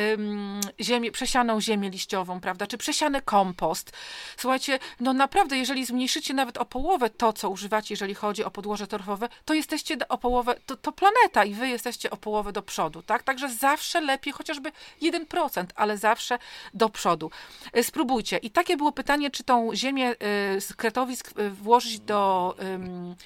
ziemię, 0.81 1.13
przesianą 1.13 1.61
ziemię 1.61 1.91
liściową, 1.91 2.41
prawda, 2.41 2.67
czy 2.67 2.79
przesiany 2.79 3.23
kompost. 3.23 3.93
Słuchajcie, 4.37 4.79
no 5.01 5.13
naprawdę, 5.13 5.59
jeżeli 5.59 5.87
zmniejszycie 5.87 6.35
nawet 6.35 6.59
o 6.59 6.65
połowę 6.65 7.11
to, 7.11 7.33
co 7.33 7.51
używacie, 7.51 7.93
jeżeli 7.93 8.15
chodzi 8.15 8.45
o 8.45 8.51
podłoże 8.51 8.87
torfowe, 8.87 9.29
to 9.45 9.55
jesteście 9.55 9.97
o 10.09 10.19
połowę, 10.19 10.55
to, 10.67 10.77
to 10.77 10.93
planeta 10.93 11.45
i 11.45 11.55
wy 11.55 11.69
jesteście 11.69 12.11
o 12.11 12.17
połowę 12.17 12.53
do 12.53 12.63
przodu, 12.63 13.03
tak? 13.03 13.23
Także 13.23 13.49
zawsze 13.49 14.01
lepiej, 14.01 14.33
chociażby 14.33 14.73
1%, 15.03 15.65
ale 15.75 15.99
zawsze 15.99 16.39
do 16.75 16.89
przodu. 16.89 17.31
Y, 17.77 17.83
spróbujcie. 17.83 18.37
I 18.37 18.51
takie 18.51 18.77
było 18.77 18.93
pytanie, 18.93 19.31
czy 19.31 19.45
tą 19.45 19.71
ziemię 19.75 20.11
y, 20.57 20.61
z 20.61 20.75
kretowisk 20.77 21.39
y, 21.39 21.51
włożyć 21.51 22.01
do 22.01 22.57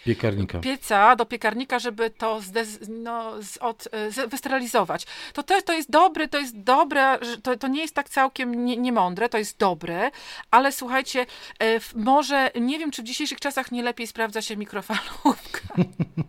piekarnika. 0.05 0.59
pieca, 0.59 1.17
do 1.17 1.27
piekarnika, 1.27 1.79
żeby 1.79 2.11
to 2.11 2.41
zdez, 2.41 2.79
no, 2.89 3.43
z, 3.43 3.57
od, 3.57 3.89
z, 4.09 4.31
wysterylizować. 4.31 5.07
To 5.33 5.43
też 5.43 5.65
to 5.65 5.73
jest 5.73 5.91
dobry, 5.95 6.29
to 6.29 6.39
jest 6.39 6.61
dobre, 6.61 7.19
to, 7.43 7.57
to 7.57 7.69
nie 7.69 7.81
jest 7.81 7.95
tak 7.95 8.09
całkiem 8.09 8.65
nie, 8.65 8.77
niemądre, 8.77 9.29
to 9.29 9.39
jest 9.39 9.59
dobre, 9.59 10.11
ale 10.51 10.73
słuchajcie, 10.73 11.27
e, 11.61 11.81
może, 11.95 12.51
nie 12.61 12.79
wiem, 12.79 12.91
czy 12.91 13.03
w 13.03 13.05
dzisiejszych 13.05 13.41
czasach 13.41 13.73
nie 13.73 13.83
lepiej 13.83 14.07
sprawdza 14.07 14.43
się 14.43 14.57
mikrofalówka. 14.57 15.61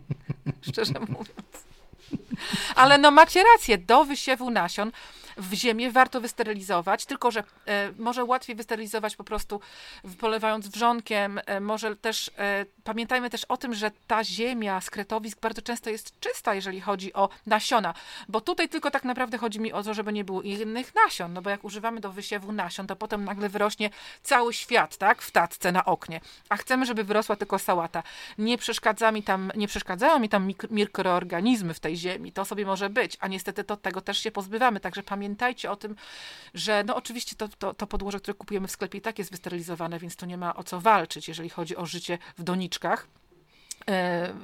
Szczerze 0.68 1.00
mówiąc. 1.00 1.56
Ale 2.74 2.98
no 2.98 3.10
macie 3.10 3.42
rację, 3.42 3.78
do 3.78 4.04
wysiewu 4.04 4.50
nasion 4.50 4.92
w 5.36 5.54
ziemię 5.54 5.90
warto 5.90 6.20
wysterylizować, 6.20 7.06
tylko 7.06 7.30
że 7.30 7.44
e, 7.66 7.92
może 7.98 8.24
łatwiej 8.24 8.56
wysterylizować 8.56 9.16
po 9.16 9.24
prostu 9.24 9.60
polewając 10.18 10.68
wrzątkiem, 10.68 11.40
e, 11.46 11.60
może 11.60 11.96
też 11.96 12.30
e, 12.38 12.66
pamiętajmy 12.84 13.30
też 13.30 13.44
o 13.44 13.56
tym, 13.56 13.74
że 13.74 13.90
ta 14.06 14.24
ziemia 14.24 14.80
z 14.80 14.90
kretowisk 14.90 15.40
bardzo 15.40 15.62
często 15.62 15.90
jest 15.90 16.20
czysta, 16.20 16.54
jeżeli 16.54 16.80
chodzi 16.80 17.12
o 17.12 17.28
nasiona, 17.46 17.94
bo 18.28 18.40
tutaj 18.40 18.68
tylko 18.68 18.90
tak 18.90 19.04
naprawdę 19.04 19.38
chodzi 19.38 19.60
mi 19.60 19.72
o 19.72 19.82
to, 19.82 19.94
żeby 19.94 20.12
nie 20.12 20.24
było 20.24 20.42
innych 20.42 20.94
nasion, 20.94 21.32
no 21.32 21.42
bo 21.42 21.50
jak 21.50 21.64
używamy 21.64 22.00
do 22.00 22.12
wysiewu 22.12 22.52
nasion, 22.52 22.86
to 22.86 22.96
potem 22.96 23.24
nagle 23.24 23.48
wyrośnie 23.48 23.90
cały 24.22 24.54
świat, 24.54 24.96
tak, 24.96 25.22
w 25.22 25.30
tacce 25.30 25.72
na 25.72 25.84
oknie, 25.84 26.20
a 26.48 26.56
chcemy, 26.56 26.86
żeby 26.86 27.04
wyrosła 27.04 27.36
tylko 27.36 27.58
sałata. 27.58 28.02
Nie 28.38 28.58
przeszkadza 28.58 29.12
mi 29.12 29.22
tam, 29.22 29.52
nie 29.56 29.68
przeszkadzają 29.68 30.18
mi 30.18 30.28
tam 30.28 30.52
mikroorganizmy 30.70 31.74
w 31.74 31.80
tej 31.80 31.96
ziemi, 31.96 32.25
to 32.32 32.44
sobie 32.44 32.66
może 32.66 32.90
być, 32.90 33.16
a 33.20 33.28
niestety 33.28 33.64
to 33.64 33.76
tego 33.76 34.00
też 34.00 34.18
się 34.18 34.30
pozbywamy, 34.30 34.80
także 34.80 35.02
pamiętajcie 35.02 35.70
o 35.70 35.76
tym, 35.76 35.96
że 36.54 36.84
no 36.86 36.96
oczywiście 36.96 37.36
to, 37.36 37.48
to, 37.48 37.74
to 37.74 37.86
podłoże, 37.86 38.20
które 38.20 38.34
kupujemy 38.34 38.68
w 38.68 38.70
sklepie 38.70 38.98
i 38.98 39.00
tak 39.00 39.18
jest 39.18 39.30
wysterylizowane, 39.30 39.98
więc 39.98 40.16
to 40.16 40.26
nie 40.26 40.36
ma 40.36 40.56
o 40.56 40.64
co 40.64 40.80
walczyć, 40.80 41.28
jeżeli 41.28 41.48
chodzi 41.48 41.76
o 41.76 41.86
życie 41.86 42.18
w 42.38 42.42
doniczkach. 42.42 43.06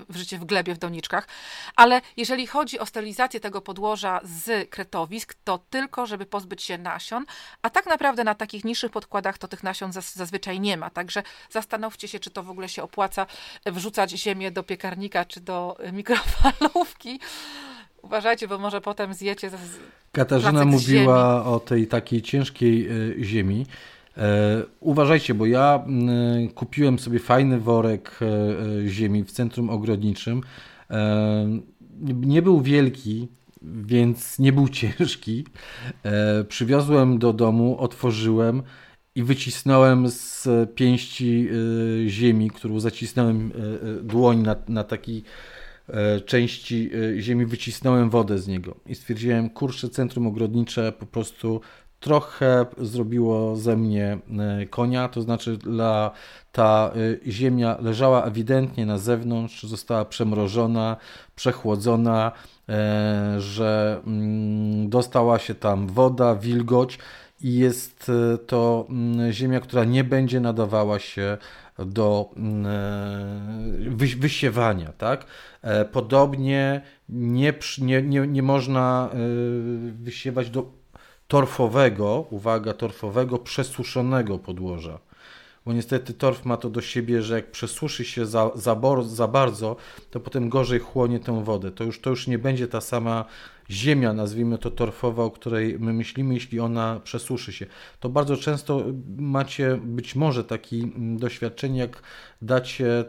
W 0.08 0.16
życie 0.16 0.38
w 0.38 0.44
glebie, 0.44 0.74
w 0.74 0.78
doniczkach. 0.78 1.28
Ale 1.76 2.00
jeżeli 2.16 2.46
chodzi 2.46 2.78
o 2.78 2.86
sterylizację 2.86 3.40
tego 3.40 3.60
podłoża 3.60 4.20
z 4.24 4.70
kretowisk, 4.70 5.34
to 5.44 5.58
tylko, 5.70 6.06
żeby 6.06 6.26
pozbyć 6.26 6.62
się 6.62 6.78
nasion, 6.78 7.24
a 7.62 7.70
tak 7.70 7.86
naprawdę 7.86 8.24
na 8.24 8.34
takich 8.34 8.64
niższych 8.64 8.92
podkładach 8.92 9.38
to 9.38 9.48
tych 9.48 9.62
nasion 9.62 9.92
zazwyczaj 9.92 10.60
nie 10.60 10.76
ma. 10.76 10.90
Także 10.90 11.22
zastanówcie 11.50 12.08
się, 12.08 12.18
czy 12.18 12.30
to 12.30 12.42
w 12.42 12.50
ogóle 12.50 12.68
się 12.68 12.82
opłaca 12.82 13.26
wrzucać 13.66 14.10
ziemię 14.10 14.50
do 14.50 14.62
piekarnika 14.62 15.24
czy 15.24 15.40
do 15.40 15.76
mikrofalówki. 15.92 17.20
Uważajcie, 18.02 18.48
bo 18.48 18.58
może 18.58 18.80
potem 18.80 19.14
zjecie. 19.14 19.50
Z... 19.50 19.54
Katarzyna 20.12 20.64
mówiła 20.64 21.38
ziemi. 21.38 21.54
o 21.54 21.60
tej 21.60 21.86
takiej 21.86 22.22
ciężkiej 22.22 22.88
e, 22.88 23.24
ziemi. 23.24 23.66
E, 24.18 24.62
uważajcie, 24.80 25.34
bo 25.34 25.46
ja 25.46 25.84
e, 25.84 26.48
kupiłem 26.48 26.98
sobie 26.98 27.18
fajny 27.18 27.60
worek 27.60 28.18
e, 28.22 28.88
ziemi 28.88 29.24
w 29.24 29.32
centrum 29.32 29.70
ogrodniczym. 29.70 30.40
Nie 32.00 32.42
był 32.42 32.60
wielki, 32.60 33.28
więc 33.62 34.38
nie 34.38 34.52
był 34.52 34.68
ciężki. 34.78 35.46
Przywiozłem 36.48 37.18
do 37.18 37.32
domu, 37.32 37.76
otworzyłem 37.78 38.62
i 39.14 39.22
wycisnąłem 39.22 40.08
z 40.08 40.48
pięści 40.74 41.48
ziemi, 42.06 42.50
którą 42.50 42.80
zacisnąłem 42.80 43.52
dłoń 44.02 44.38
na, 44.38 44.56
na 44.68 44.84
takiej 44.84 45.24
części 46.26 46.90
ziemi, 47.18 47.46
wycisnąłem 47.46 48.10
wodę 48.10 48.38
z 48.38 48.48
niego 48.48 48.76
i 48.86 48.94
stwierdziłem, 48.94 49.50
kurczę, 49.50 49.88
centrum 49.88 50.26
ogrodnicze 50.26 50.92
po 50.92 51.06
prostu 51.06 51.60
trochę 52.02 52.66
zrobiło 52.78 53.56
ze 53.56 53.76
mnie 53.76 54.18
e, 54.60 54.66
konia, 54.66 55.08
to 55.08 55.22
znaczy 55.22 55.56
dla, 55.56 56.10
ta 56.52 56.92
e, 57.26 57.30
ziemia 57.30 57.76
leżała 57.80 58.24
ewidentnie 58.24 58.86
na 58.86 58.98
zewnątrz, 58.98 59.62
została 59.62 60.04
przemrożona, 60.04 60.96
przechłodzona, 61.36 62.32
e, 62.68 63.34
że 63.40 64.00
mm, 64.06 64.90
dostała 64.90 65.38
się 65.38 65.54
tam 65.54 65.86
woda, 65.86 66.34
wilgoć 66.34 66.98
i 67.40 67.54
jest 67.54 68.10
to 68.46 68.86
mm, 68.88 69.32
ziemia, 69.32 69.60
która 69.60 69.84
nie 69.84 70.04
będzie 70.04 70.40
nadawała 70.40 70.98
się 70.98 71.38
do 71.78 72.30
mm, 72.36 72.66
wysiewania, 73.96 74.92
tak? 74.92 75.26
Podobnie 75.92 76.80
nie, 77.08 77.54
nie, 77.78 78.02
nie, 78.02 78.26
nie 78.26 78.42
można 78.42 79.10
wysiewać 80.02 80.50
do 80.50 80.81
torfowego, 81.32 82.26
uwaga, 82.30 82.72
torfowego, 82.72 83.38
przesuszonego 83.38 84.38
podłoża. 84.38 84.98
Bo 85.66 85.72
niestety 85.72 86.14
torf 86.14 86.44
ma 86.44 86.56
to 86.56 86.70
do 86.70 86.80
siebie, 86.80 87.22
że 87.22 87.34
jak 87.34 87.50
przesuszy 87.50 88.04
się 88.04 88.26
za, 88.26 88.50
za, 88.54 88.76
za 89.06 89.28
bardzo, 89.28 89.76
to 90.10 90.20
potem 90.20 90.48
gorzej 90.48 90.80
chłonie 90.80 91.20
tę 91.20 91.44
wodę. 91.44 91.70
To 91.70 91.84
już, 91.84 92.00
to 92.00 92.10
już 92.10 92.26
nie 92.26 92.38
będzie 92.38 92.68
ta 92.68 92.80
sama 92.80 93.24
ziemia, 93.70 94.12
nazwijmy 94.12 94.58
to 94.58 94.70
torfowa, 94.70 95.24
o 95.24 95.30
której 95.30 95.78
my 95.78 95.92
myślimy, 95.92 96.34
jeśli 96.34 96.60
ona 96.60 97.00
przesuszy 97.04 97.52
się. 97.52 97.66
To 98.00 98.08
bardzo 98.08 98.36
często 98.36 98.84
macie 99.18 99.78
być 99.82 100.14
może 100.14 100.44
takie 100.44 100.76
mm, 100.76 101.18
doświadczenie, 101.18 101.80
jak 101.80 102.02
dacie 102.42 103.04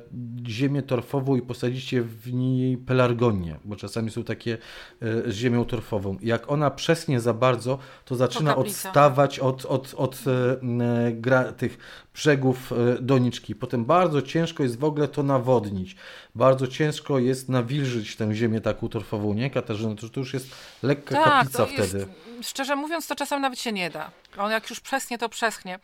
ziemię 0.47 0.81
torfową 0.81 1.35
i 1.35 1.41
posadzicie 1.41 2.01
w 2.01 2.33
niej 2.33 2.77
pelargonię, 2.77 3.59
bo 3.65 3.75
czasami 3.75 4.11
są 4.11 4.23
takie 4.23 4.53
e, 5.01 5.31
z 5.31 5.35
ziemią 5.35 5.65
torfową. 5.65 6.17
Jak 6.21 6.51
ona 6.51 6.71
przesnie 6.71 7.19
za 7.19 7.33
bardzo, 7.33 7.77
to 8.05 8.15
zaczyna 8.15 8.55
odstawać 8.55 9.39
od, 9.39 9.65
od, 9.65 9.93
od 9.97 10.23
e, 10.27 11.11
gra, 11.11 11.51
tych 11.51 11.77
brzegów 12.13 12.71
e, 12.71 13.01
doniczki. 13.01 13.55
Potem 13.55 13.85
bardzo 13.85 14.21
ciężko 14.21 14.63
jest 14.63 14.79
w 14.79 14.83
ogóle 14.83 15.07
to 15.07 15.23
nawodnić. 15.23 15.95
Bardzo 16.35 16.67
ciężko 16.67 17.19
jest 17.19 17.49
nawilżyć 17.49 18.15
tę 18.15 18.35
ziemię 18.35 18.61
taką 18.61 18.89
torfową, 18.89 19.33
nie 19.33 19.49
Katarzyna? 19.49 19.95
To, 19.95 20.09
to 20.09 20.19
już 20.19 20.33
jest 20.33 20.47
lekka 20.83 21.15
tak, 21.15 21.25
kaplica 21.25 21.65
wtedy. 21.65 21.97
Jest, 21.97 22.49
szczerze 22.49 22.75
mówiąc, 22.75 23.07
to 23.07 23.15
czasem 23.15 23.41
nawet 23.41 23.59
się 23.59 23.71
nie 23.71 23.89
da. 23.89 24.11
On 24.37 24.51
jak 24.51 24.69
już 24.69 24.79
przeschnie, 24.79 25.17
to 25.17 25.29
przeschnie. 25.29 25.79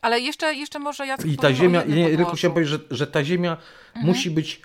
Ale 0.00 0.20
jeszcze, 0.20 0.54
jeszcze 0.54 0.78
może 0.78 1.06
ja 1.06 1.16
I 1.24 1.36
ta 1.36 1.54
ziemia, 1.54 1.82
nie, 1.82 2.16
tylko 2.16 2.32
chciałem 2.32 2.54
powiedzieć, 2.54 2.72
że, 2.72 2.96
że 2.96 3.06
ta 3.06 3.24
ziemia 3.24 3.56
mhm. 3.88 4.06
musi 4.06 4.30
być, 4.30 4.62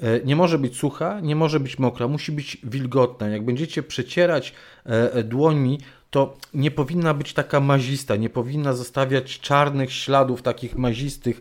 e, 0.00 0.20
nie 0.24 0.36
może 0.36 0.58
być 0.58 0.76
sucha, 0.76 1.20
nie 1.20 1.36
może 1.36 1.60
być 1.60 1.78
mokra, 1.78 2.08
musi 2.08 2.32
być 2.32 2.58
wilgotna. 2.64 3.28
Jak 3.28 3.44
będziecie 3.44 3.82
przecierać 3.82 4.52
e, 4.86 5.12
e, 5.12 5.24
dłońmi, 5.24 5.78
to 6.10 6.36
nie 6.54 6.70
powinna 6.70 7.14
być 7.14 7.32
taka 7.32 7.60
mazista, 7.60 8.16
nie 8.16 8.30
powinna 8.30 8.72
zostawiać 8.72 9.40
czarnych 9.40 9.92
śladów 9.92 10.42
takich 10.42 10.76
mazistych 10.76 11.40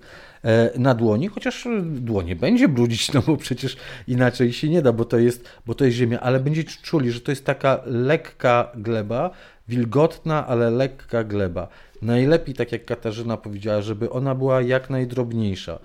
na 0.77 0.93
dłoni, 0.93 1.27
chociaż 1.27 1.67
dłonie 1.83 2.35
będzie 2.35 2.67
brudzić, 2.67 3.13
no 3.13 3.21
bo 3.21 3.37
przecież 3.37 3.77
inaczej 4.07 4.53
się 4.53 4.69
nie 4.69 4.81
da, 4.81 4.91
bo 4.93 5.05
to 5.05 5.17
jest, 5.17 5.49
bo 5.65 5.75
to 5.75 5.85
jest 5.85 5.97
ziemia, 5.97 6.19
ale 6.19 6.39
będziecie 6.39 6.77
czuli, 6.81 7.11
że 7.11 7.21
to 7.21 7.31
jest 7.31 7.45
taka 7.45 7.81
lekka 7.85 8.71
gleba, 8.75 9.31
wilgotna, 9.67 10.47
ale 10.47 10.69
lekka 10.69 11.23
gleba. 11.23 11.67
Najlepiej, 12.01 12.55
tak 12.55 12.71
jak 12.71 12.85
Katarzyna 12.85 13.37
powiedziała, 13.37 13.81
żeby 13.81 14.09
ona 14.09 14.35
była 14.35 14.61
jak 14.61 14.89
najdrobniejsza. 14.89 15.79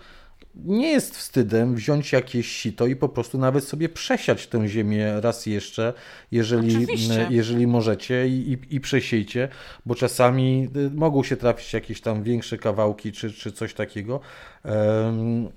Nie 0.55 0.91
jest 0.91 1.17
wstydem 1.17 1.75
wziąć 1.75 2.13
jakieś 2.13 2.47
sito 2.47 2.87
i 2.87 2.97
po 2.97 3.09
prostu 3.09 3.39
nawet 3.39 3.65
sobie 3.65 3.89
przesiać 3.89 4.47
tę 4.47 4.69
ziemię 4.69 5.21
raz 5.21 5.47
jeszcze, 5.47 5.93
jeżeli, 6.31 6.87
jeżeli 7.31 7.67
możecie 7.67 8.29
i, 8.29 8.53
i, 8.53 8.77
i 8.77 8.81
przesiejcie, 8.81 9.49
bo 9.87 9.95
czasami 9.95 10.69
y, 10.77 10.91
mogą 10.91 11.23
się 11.23 11.37
trafić 11.37 11.73
jakieś 11.73 12.01
tam 12.01 12.23
większe 12.23 12.59
kawałki 12.59 13.13
czy, 13.13 13.33
czy 13.33 13.53
coś 13.53 13.75
takiego, 13.75 14.21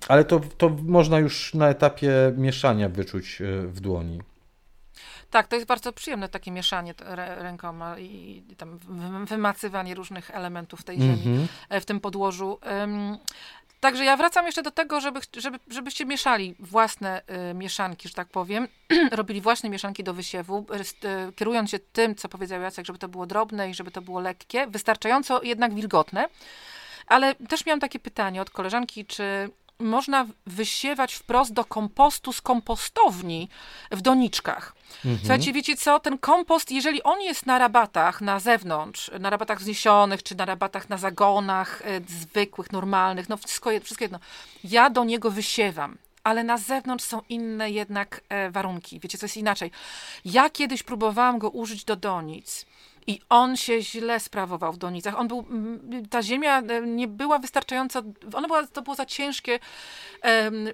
ale 0.07 0.23
to, 0.23 0.41
to 0.57 0.69
można 0.69 1.19
już 1.19 1.53
na 1.53 1.69
etapie 1.69 2.11
mieszania 2.37 2.89
wyczuć 2.89 3.41
y, 3.41 3.67
w 3.67 3.79
dłoni. 3.79 4.19
Tak, 5.29 5.47
to 5.47 5.55
jest 5.55 5.67
bardzo 5.67 5.93
przyjemne 5.93 6.29
takie 6.29 6.51
mieszanie 6.51 6.93
rękoma 7.37 7.99
i 7.99 8.43
tam 8.57 8.77
wymacywanie 9.25 9.95
różnych 9.95 10.31
elementów 10.31 10.83
tej 10.83 10.99
ziemi 10.99 11.21
mm 11.25 11.47
-hmm. 11.47 11.81
w 11.81 11.85
tym 11.85 11.99
podłożu. 11.99 12.59
Także 13.85 14.05
ja 14.05 14.17
wracam 14.17 14.45
jeszcze 14.45 14.63
do 14.63 14.71
tego, 14.71 15.01
żeby, 15.01 15.19
żeby, 15.37 15.59
żebyście 15.67 16.05
mieszali 16.05 16.55
własne 16.59 17.21
y, 17.51 17.53
mieszanki, 17.53 18.09
że 18.09 18.13
tak 18.13 18.27
powiem, 18.27 18.67
robili 19.11 19.41
własne 19.41 19.69
mieszanki 19.69 20.03
do 20.03 20.13
wysiewu, 20.13 20.65
y, 21.29 21.33
kierując 21.33 21.69
się 21.69 21.79
tym, 21.79 22.15
co 22.15 22.29
powiedział 22.29 22.61
Jacek, 22.61 22.85
żeby 22.85 22.99
to 22.99 23.07
było 23.07 23.25
drobne 23.25 23.69
i 23.69 23.73
żeby 23.73 23.91
to 23.91 24.01
było 24.01 24.19
lekkie, 24.19 24.67
wystarczająco 24.67 25.43
jednak 25.43 25.73
wilgotne. 25.73 26.27
Ale 27.07 27.35
też 27.35 27.65
miałam 27.65 27.79
takie 27.79 27.99
pytanie 27.99 28.41
od 28.41 28.49
koleżanki, 28.49 29.05
czy 29.05 29.49
można 29.79 30.25
wysiewać 30.45 31.13
wprost 31.13 31.53
do 31.53 31.65
kompostu 31.65 32.33
z 32.33 32.41
kompostowni 32.41 33.49
w 33.91 34.01
doniczkach. 34.01 34.75
Mhm. 34.95 35.17
Słuchajcie, 35.19 35.53
wiecie 35.53 35.75
co? 35.75 35.99
Ten 35.99 36.17
kompost, 36.17 36.71
jeżeli 36.71 37.03
on 37.03 37.21
jest 37.21 37.45
na 37.45 37.59
rabatach 37.59 38.21
na 38.21 38.39
zewnątrz, 38.39 39.11
na 39.19 39.29
rabatach 39.29 39.59
wzniesionych, 39.59 40.23
czy 40.23 40.35
na 40.35 40.45
rabatach 40.45 40.89
na 40.89 40.97
zagonach 40.97 41.81
e, 41.85 42.01
zwykłych, 42.07 42.71
normalnych, 42.71 43.29
no 43.29 43.37
wszystko, 43.37 43.69
wszystko 43.83 44.03
jedno, 44.03 44.19
ja 44.63 44.89
do 44.89 45.03
niego 45.03 45.31
wysiewam 45.31 45.97
ale 46.23 46.43
na 46.43 46.57
zewnątrz 46.57 47.05
są 47.05 47.21
inne 47.29 47.71
jednak 47.71 48.21
e, 48.29 48.51
warunki. 48.51 48.99
Wiecie, 48.99 49.17
co 49.17 49.25
jest 49.25 49.37
inaczej. 49.37 49.71
Ja 50.25 50.49
kiedyś 50.49 50.83
próbowałam 50.83 51.39
go 51.39 51.49
użyć 51.49 51.83
do 51.83 51.95
donic 51.95 52.65
i 53.07 53.19
on 53.29 53.57
się 53.57 53.81
źle 53.81 54.19
sprawował 54.19 54.73
w 54.73 54.77
Donicach. 54.77 55.19
On 55.19 55.27
był, 55.27 55.45
ta 56.09 56.23
ziemia 56.23 56.59
e, 56.59 56.81
nie 56.81 57.07
była 57.07 57.39
wystarczająco, 57.39 58.01
ona 58.33 58.47
była, 58.47 58.67
to 58.67 58.81
było 58.81 58.95
za 58.95 59.05
ciężkie, 59.05 59.59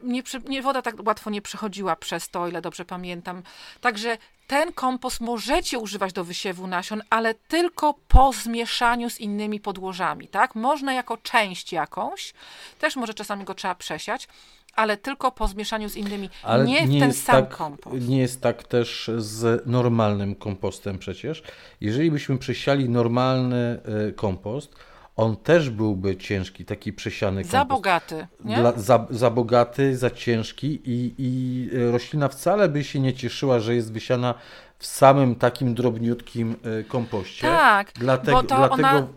nie, 0.04 0.24
nie, 0.46 0.62
woda 0.62 0.82
tak 0.82 0.96
łatwo 1.06 1.30
nie 1.30 1.42
przechodziła 1.42 1.96
przez 1.96 2.30
to, 2.30 2.48
ile 2.48 2.62
dobrze 2.62 2.86
pamiętam. 2.86 3.44
Także 3.82 4.18
ten 4.48 4.74
kompost 4.74 5.22
możecie 5.22 5.80
używać 5.80 6.14
do 6.14 6.24
wysiewu 6.24 6.68
nasion, 6.68 7.02
ale 7.10 7.34
tylko 7.34 7.94
po 8.08 8.34
zmieszaniu 8.34 9.10
z 9.10 9.20
innymi 9.20 9.60
podłożami, 9.60 10.28
tak? 10.28 10.56
Można 10.56 10.94
jako 10.94 11.18
część 11.18 11.74
jakąś, 11.74 12.34
też 12.80 12.96
może 12.96 13.14
czasami 13.14 13.46
go 13.46 13.54
trzeba 13.54 13.76
przesiać, 13.76 14.28
ale 14.76 14.98
tylko 14.98 15.32
po 15.32 15.48
zmieszaniu 15.48 15.90
z 15.90 15.96
innymi, 15.96 16.30
ale 16.44 16.66
nie, 16.66 16.88
nie 16.88 16.98
w 16.98 17.02
ten 17.02 17.14
sam 17.14 17.36
tak, 17.36 17.58
kompost. 17.58 18.08
Nie 18.08 18.20
jest 18.20 18.42
tak 18.42 18.64
też 18.64 19.12
z 19.18 19.68
normalnym 19.68 20.36
kompostem 20.36 20.98
przecież. 20.98 21.44
Jeżeli 21.82 22.12
byśmy 22.12 22.38
przesiali 22.38 22.90
normalny 22.90 23.80
y, 24.10 24.14
kompost, 24.14 24.76
on 25.16 25.38
też 25.38 25.70
byłby 25.70 26.18
ciężki, 26.18 26.66
taki 26.66 26.94
przesiany 26.94 27.42
kompost. 27.42 27.52
Za 27.52 27.66
bogaty, 27.66 28.28
nie? 28.46 28.56
Dla, 28.56 28.72
za, 28.72 29.08
za 29.10 29.30
bogaty, 29.30 29.98
za 29.98 30.10
ciężki 30.10 30.82
i, 30.86 31.14
i 31.18 31.70
roślina 31.92 32.28
wcale 32.28 32.70
by 32.70 32.84
się 32.84 33.00
nie 33.00 33.14
cieszyła, 33.14 33.60
że 33.60 33.76
jest 33.76 33.94
wysiana 33.94 34.34
w 34.78 34.86
samym 34.86 35.36
takim 35.36 35.74
drobniutkim 35.76 36.56
y, 36.80 36.84
kompoście. 36.84 37.48
Tak, 37.48 37.92
dlatego, 37.96 38.38
bo 38.38 38.44
to 38.44 38.56
dlatego... 38.56 38.90
ona 38.90 39.08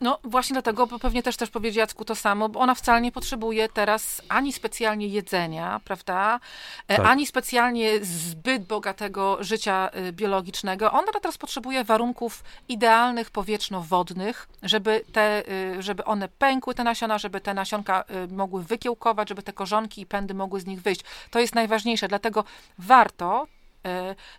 No 0.00 0.18
właśnie 0.24 0.54
dlatego, 0.54 0.86
bo 0.86 0.98
pewnie 0.98 1.22
też 1.22 1.36
też 1.36 1.50
powiedzieć 1.50 1.76
Jacku 1.76 2.04
to 2.04 2.14
samo, 2.14 2.48
bo 2.48 2.60
ona 2.60 2.74
wcale 2.74 3.00
nie 3.00 3.12
potrzebuje 3.12 3.68
teraz 3.68 4.22
ani 4.28 4.52
specjalnie 4.52 5.06
jedzenia, 5.06 5.80
prawda, 5.84 6.40
e, 6.88 6.96
tak. 6.96 7.06
ani 7.06 7.26
specjalnie 7.26 8.04
zbyt 8.04 8.64
bogatego 8.64 9.36
życia 9.40 9.90
y, 10.08 10.12
biologicznego. 10.12 10.92
Ona 10.92 11.12
teraz 11.12 11.38
potrzebuje 11.38 11.84
warunków 11.84 12.44
idealnych 12.68 13.30
powietrzno-wodnych, 13.30 14.48
żeby, 14.62 15.04
te, 15.12 15.42
y, 15.78 15.82
żeby 15.82 16.04
one 16.04 16.28
pękły, 16.28 16.74
te 16.74 16.84
nasiona, 16.84 17.18
żeby 17.18 17.40
te 17.40 17.54
nasionka 17.54 18.04
y, 18.30 18.34
mogły 18.34 18.62
wykiełkować, 18.62 19.28
żeby 19.28 19.42
te 19.42 19.52
korzonki 19.52 20.00
i 20.00 20.06
pędy 20.06 20.34
mogły 20.34 20.60
z 20.60 20.66
nich 20.66 20.82
wyjść. 20.82 21.00
To 21.30 21.38
jest 21.38 21.54
najważniejsze, 21.54 22.08
dlatego 22.08 22.44
warto 22.78 23.46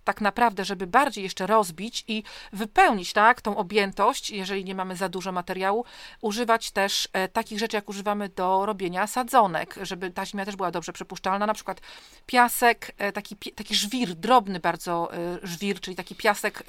tak 0.04 0.22
naprawdę, 0.22 0.66
żeby 0.66 0.88
bardziej 0.88 1.24
jeszcze 1.24 1.48
rozbić 1.48 2.04
i 2.08 2.24
wypełnić 2.54 3.14
tak, 3.14 3.42
tą 3.42 3.58
objętość, 3.58 4.30
jeżeli 4.30 4.66
nie 4.66 4.76
mamy 4.76 4.96
za 4.96 5.10
dużo 5.10 5.32
materiału, 5.32 5.86
używać 6.22 6.72
też 6.72 7.10
e, 7.14 7.28
takich 7.28 7.60
rzeczy, 7.60 7.78
jak 7.78 7.90
używamy 7.90 8.30
do 8.30 8.66
robienia 8.66 9.08
sadzonek, 9.08 9.76
żeby 9.82 10.12
ta 10.12 10.26
ziemia 10.26 10.46
też 10.46 10.56
była 10.56 10.72
dobrze 10.72 10.94
przepuszczalna, 10.94 11.46
na 11.48 11.54
przykład 11.54 11.82
piasek, 12.26 12.92
e, 12.98 13.12
taki, 13.12 13.36
taki 13.36 13.76
żwir, 13.76 14.16
drobny 14.16 14.60
bardzo 14.60 15.12
żwir, 15.44 15.80
czyli 15.80 15.96
taki 15.96 16.16
piasek 16.16 16.64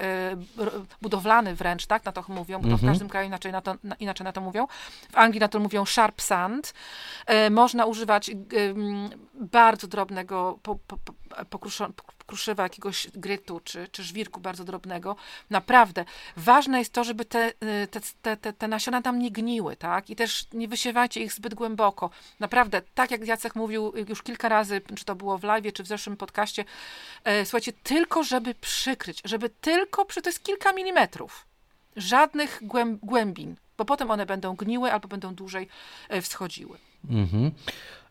budowlany 1.01 1.55
wręcz, 1.55 1.85
tak, 1.85 2.05
na 2.05 2.11
to 2.11 2.23
mówią, 2.27 2.59
bo 2.59 2.67
mhm. 2.67 2.77
w 2.77 2.85
każdym 2.85 3.09
kraju 3.09 3.27
inaczej 3.27 3.51
na, 3.51 3.61
to, 3.61 3.75
inaczej 3.99 4.23
na 4.25 4.31
to 4.31 4.41
mówią. 4.41 4.67
W 5.11 5.17
Anglii 5.17 5.39
na 5.39 5.47
to 5.47 5.59
mówią 5.59 5.85
sharp 5.85 6.21
sand. 6.21 6.73
Można 7.51 7.85
używać 7.85 8.31
bardzo 9.35 9.87
drobnego 9.87 10.59
po, 11.49 11.59
po, 11.59 12.03
kruszywa 12.25 12.63
jakiegoś 12.63 13.07
grytu 13.15 13.61
czy, 13.63 13.87
czy 13.87 14.03
żwirku 14.03 14.39
bardzo 14.39 14.63
drobnego. 14.63 15.15
Naprawdę. 15.49 16.05
Ważne 16.37 16.79
jest 16.79 16.93
to, 16.93 17.03
żeby 17.03 17.25
te, 17.25 17.49
y, 17.49 17.87
te, 18.21 18.37
te, 18.37 18.53
te, 18.53 18.67
nasiona 18.67 19.01
tam 19.01 19.19
nie 19.19 19.31
gniły, 19.31 19.75
tak? 19.75 20.09
I 20.09 20.15
też 20.15 20.47
nie 20.53 20.67
wysiewajcie 20.67 21.21
ich 21.21 21.33
zbyt 21.33 21.53
głęboko. 21.53 22.09
Naprawdę, 22.39 22.81
tak 22.95 23.11
jak 23.11 23.27
Jacek 23.27 23.55
mówił 23.55 23.93
już 24.09 24.23
kilka 24.23 24.49
razy, 24.49 24.81
czy 24.95 25.05
to 25.05 25.15
było 25.15 25.37
w 25.37 25.43
live, 25.43 25.73
czy 25.73 25.83
w 25.83 25.87
zeszłym 25.87 26.17
podcaście, 26.17 26.65
e, 27.23 27.45
słuchajcie, 27.45 27.73
tylko 27.83 28.23
żeby 28.23 28.55
przykryć, 28.55 29.21
żeby 29.25 29.49
tylko, 29.49 30.05
przy, 30.05 30.21
to 30.21 30.29
jest 30.29 30.43
kilka 30.43 30.73
milimetrów. 30.73 31.45
Żadnych 31.95 32.61
głębin, 33.01 33.55
bo 33.77 33.85
potem 33.85 34.11
one 34.11 34.25
będą 34.25 34.55
gniły 34.55 34.91
albo 34.91 35.07
będą 35.07 35.35
dłużej 35.35 35.67
e, 36.09 36.21
wschodziły. 36.21 36.77
Mhm. 37.09 37.51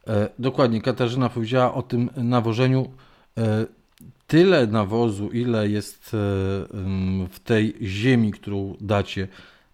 E, 0.06 0.28
dokładnie, 0.38 0.82
Katarzyna 0.82 1.28
powiedziała 1.28 1.74
o 1.74 1.82
tym 1.82 2.10
nawożeniu. 2.16 2.92
E, 3.39 3.66
tyle 4.26 4.66
nawozu, 4.66 5.30
ile 5.30 5.68
jest 5.68 6.05
e, 6.05 6.18
w 7.30 7.41
tej 7.45 7.74
ziemi, 7.83 8.33
którą 8.33 8.76
dacie, 8.80 9.28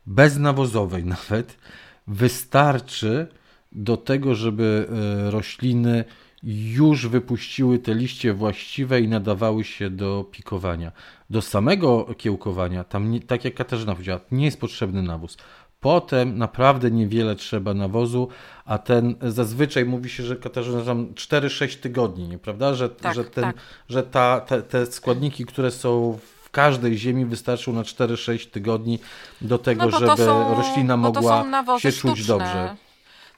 beznawozowej 0.06 1.04
nawet, 1.28 1.58
wystarczy 2.06 3.26
do 3.72 3.96
tego, 3.96 4.34
żeby 4.34 4.86
rośliny 5.30 6.04
już 6.42 7.06
wypuściły 7.06 7.78
te 7.78 7.94
liście 7.94 8.34
właściwe 8.34 9.00
i 9.00 9.08
nadawały 9.08 9.64
się 9.64 9.90
do 9.90 10.26
pikowania. 10.32 10.92
Do 11.30 11.42
samego 11.42 12.14
kiełkowania, 12.18 12.84
tam 12.84 13.20
tak 13.26 13.44
jak 13.44 13.54
Katarzyna 13.54 13.92
powiedziała, 13.92 14.20
nie 14.30 14.44
jest 14.44 14.60
potrzebny 14.60 15.02
nawóz. 15.02 15.36
Potem 15.80 16.38
naprawdę 16.38 16.90
niewiele 16.90 17.36
trzeba 17.36 17.74
nawozu, 17.74 18.28
a 18.64 18.78
ten 18.78 19.14
zazwyczaj 19.22 19.84
mówi 19.84 20.10
się, 20.10 20.22
że 20.22 20.36
Katarzyna 20.36 20.84
tam 20.84 21.06
4-6 21.06 21.76
tygodni, 21.80 22.38
prawda? 22.38 22.74
Że, 22.74 22.88
tak, 22.88 23.14
że, 23.14 23.24
ten, 23.24 23.44
tak. 23.44 23.56
że 23.88 24.02
ta, 24.02 24.40
te, 24.40 24.62
te 24.62 24.86
składniki, 24.86 25.46
które 25.46 25.70
są 25.70 26.18
w 26.42 26.50
każdej 26.50 26.98
ziemi 26.98 27.24
wystarczą 27.24 27.72
na 27.72 27.82
4-6 27.82 28.50
tygodni 28.50 28.98
do 29.40 29.58
tego, 29.58 29.86
no 29.86 29.98
żeby 29.98 30.16
są, 30.16 30.54
roślina 30.54 30.96
mogła 30.96 31.44
się 31.78 31.92
sztuczne. 31.92 32.10
czuć 32.10 32.26
dobrze. 32.26 32.76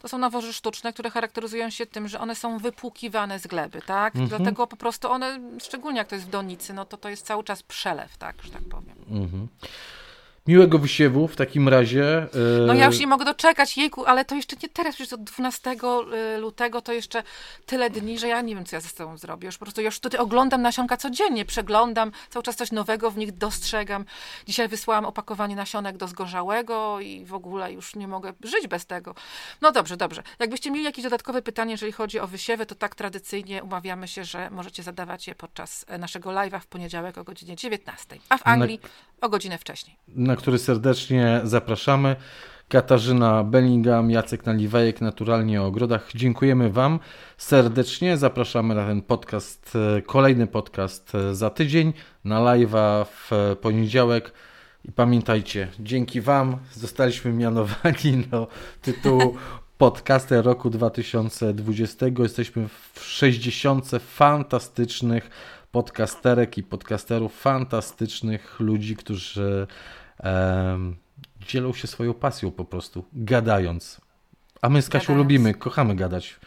To 0.02 0.08
są 0.08 0.18
nawozy 0.18 0.52
sztuczne, 0.52 0.92
które 0.92 1.10
charakteryzują 1.10 1.70
się 1.70 1.86
tym, 1.86 2.08
że 2.08 2.20
one 2.20 2.34
są 2.34 2.58
wypłukiwane 2.58 3.38
z 3.38 3.46
gleby, 3.46 3.82
tak? 3.86 4.16
Mhm. 4.16 4.28
Dlatego 4.28 4.66
po 4.66 4.76
prostu 4.76 5.10
one, 5.10 5.40
szczególnie 5.62 5.98
jak 5.98 6.08
to 6.08 6.14
jest 6.14 6.26
w 6.26 6.30
donicy, 6.30 6.74
no 6.74 6.84
to 6.84 6.96
to 6.96 7.08
jest 7.08 7.26
cały 7.26 7.44
czas 7.44 7.62
przelew, 7.62 8.16
tak, 8.16 8.42
że 8.42 8.50
tak 8.50 8.62
powiem. 8.62 8.96
Mhm. 9.10 9.48
Miłego 10.50 10.78
wysiewu 10.78 11.28
w 11.28 11.36
takim 11.36 11.68
razie. 11.68 12.26
No 12.66 12.74
ja 12.74 12.86
już 12.86 12.98
nie 12.98 13.06
mogę 13.06 13.24
doczekać, 13.24 13.76
jejku, 13.76 14.06
ale 14.06 14.24
to 14.24 14.34
jeszcze 14.34 14.56
nie 14.62 14.68
teraz, 14.68 14.98
już 14.98 15.12
od 15.12 15.24
12 15.24 15.70
y, 16.34 16.38
lutego 16.38 16.80
to 16.82 16.92
jeszcze 16.92 17.22
tyle 17.66 17.90
dni, 17.90 18.18
że 18.18 18.28
ja 18.28 18.40
nie 18.40 18.54
wiem, 18.54 18.64
co 18.64 18.76
ja 18.76 18.80
ze 18.80 18.88
sobą 18.88 19.18
zrobię. 19.18 19.46
Już 19.46 19.58
po 19.58 19.64
prostu 19.64 19.80
już 19.80 20.00
tutaj 20.00 20.20
oglądam 20.20 20.62
nasionka 20.62 20.96
codziennie, 20.96 21.44
przeglądam, 21.44 22.12
cały 22.30 22.42
czas 22.42 22.56
coś 22.56 22.72
nowego 22.72 23.10
w 23.10 23.16
nich 23.16 23.32
dostrzegam. 23.32 24.04
Dzisiaj 24.46 24.68
wysłałam 24.68 25.04
opakowanie 25.04 25.56
nasionek 25.56 25.96
do 25.96 26.08
zgorzałego 26.08 27.00
i 27.00 27.24
w 27.24 27.34
ogóle 27.34 27.72
już 27.72 27.96
nie 27.96 28.08
mogę 28.08 28.32
żyć 28.44 28.68
bez 28.68 28.86
tego. 28.86 29.14
No 29.60 29.72
dobrze, 29.72 29.96
dobrze. 29.96 30.22
Jakbyście 30.38 30.70
mieli 30.70 30.84
jakieś 30.84 31.04
dodatkowe 31.04 31.42
pytanie, 31.42 31.72
jeżeli 31.72 31.92
chodzi 31.92 32.20
o 32.20 32.26
wysiewy, 32.26 32.66
to 32.66 32.74
tak 32.74 32.94
tradycyjnie 32.94 33.62
umawiamy 33.62 34.08
się, 34.08 34.24
że 34.24 34.50
możecie 34.50 34.82
zadawać 34.82 35.26
je 35.26 35.34
podczas 35.34 35.84
e, 35.88 35.98
naszego 35.98 36.30
live'a 36.30 36.60
w 36.60 36.66
poniedziałek 36.66 37.18
o 37.18 37.24
godzinie 37.24 37.56
19, 37.56 38.16
a 38.28 38.38
w 38.38 38.42
Anglii 38.44 38.80
o 39.20 39.28
godzinę 39.28 39.58
wcześniej. 39.58 39.96
Na 40.08 40.36
który 40.36 40.58
serdecznie 40.58 41.40
zapraszamy. 41.44 42.16
Katarzyna 42.68 43.44
Bellingham, 43.44 44.10
Jacek 44.10 44.46
Naliwajek, 44.46 45.00
Naturalnie 45.00 45.62
o 45.62 45.66
Ogrodach. 45.66 46.10
Dziękujemy 46.14 46.70
Wam 46.70 46.98
serdecznie. 47.36 48.16
Zapraszamy 48.16 48.74
na 48.74 48.86
ten 48.86 49.02
podcast, 49.02 49.76
e, 49.96 50.02
kolejny 50.02 50.46
podcast 50.46 51.14
e, 51.14 51.34
za 51.34 51.50
tydzień, 51.50 51.92
na 52.24 52.40
live'a 52.40 53.04
w 53.04 53.56
poniedziałek. 53.60 54.32
I 54.84 54.92
pamiętajcie, 54.92 55.68
dzięki 55.80 56.20
Wam 56.20 56.56
zostaliśmy 56.72 57.32
mianowani 57.32 58.24
do 58.30 58.48
tytułu 58.82 59.36
podcaster 59.78 60.44
roku 60.44 60.70
2020. 60.70 62.06
Jesteśmy 62.18 62.68
w 62.68 63.04
60 63.04 63.90
fantastycznych 63.98 65.30
podcasterek 65.72 66.58
i 66.58 66.62
podcasterów, 66.62 67.40
fantastycznych 67.40 68.60
ludzi, 68.60 68.96
którzy 68.96 69.66
dzielą 71.48 71.72
się 71.72 71.86
swoją 71.88 72.14
pasją 72.14 72.50
po 72.50 72.64
prostu, 72.64 73.04
gadając. 73.12 74.00
A 74.62 74.68
my 74.68 74.82
z 74.82 74.88
Kasią 74.88 75.04
gadając. 75.04 75.18
lubimy, 75.18 75.54
kochamy 75.54 75.96
gadać. 75.96 76.40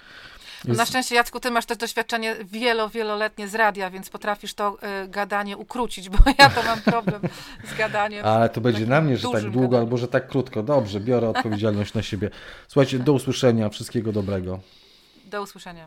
Jest... 0.66 0.78
Na 0.78 0.86
szczęście, 0.86 1.16
Jacku, 1.16 1.40
ty 1.40 1.52
masz 1.52 1.66
też 1.66 1.78
doświadczenie 1.78 2.36
wielo, 2.46 2.90
wieloletnie 2.90 3.48
z 3.48 3.56
radia, 3.56 3.90
więc 3.90 4.10
potrafisz 4.10 4.54
to 4.54 4.78
y, 5.04 5.08
gadanie 5.08 5.58
ukrócić, 5.58 6.10
bo 6.10 6.18
ja 6.40 6.50
to 6.50 6.64
mam 6.64 6.82
problem 6.82 7.22
z 7.74 7.78
gadaniem. 7.78 8.26
Ale 8.26 8.50
to 8.50 8.62
będzie 8.62 8.86
na 8.86 9.02
mnie, 9.02 9.18
że 9.18 9.30
tak 9.30 9.42
długo 9.44 9.60
gadaniu. 9.60 9.78
albo 9.78 9.98
że 9.98 10.08
tak 10.08 10.28
krótko. 10.28 10.64
Dobrze, 10.64 11.00
biorę 11.00 11.30
odpowiedzialność 11.30 11.94
na 11.94 12.02
siebie. 12.02 12.30
Słuchajcie, 12.68 13.00
do 13.00 13.14
usłyszenia, 13.14 13.70
wszystkiego 13.70 14.12
dobrego. 14.12 14.60
Do 15.26 15.42
usłyszenia. 15.42 15.82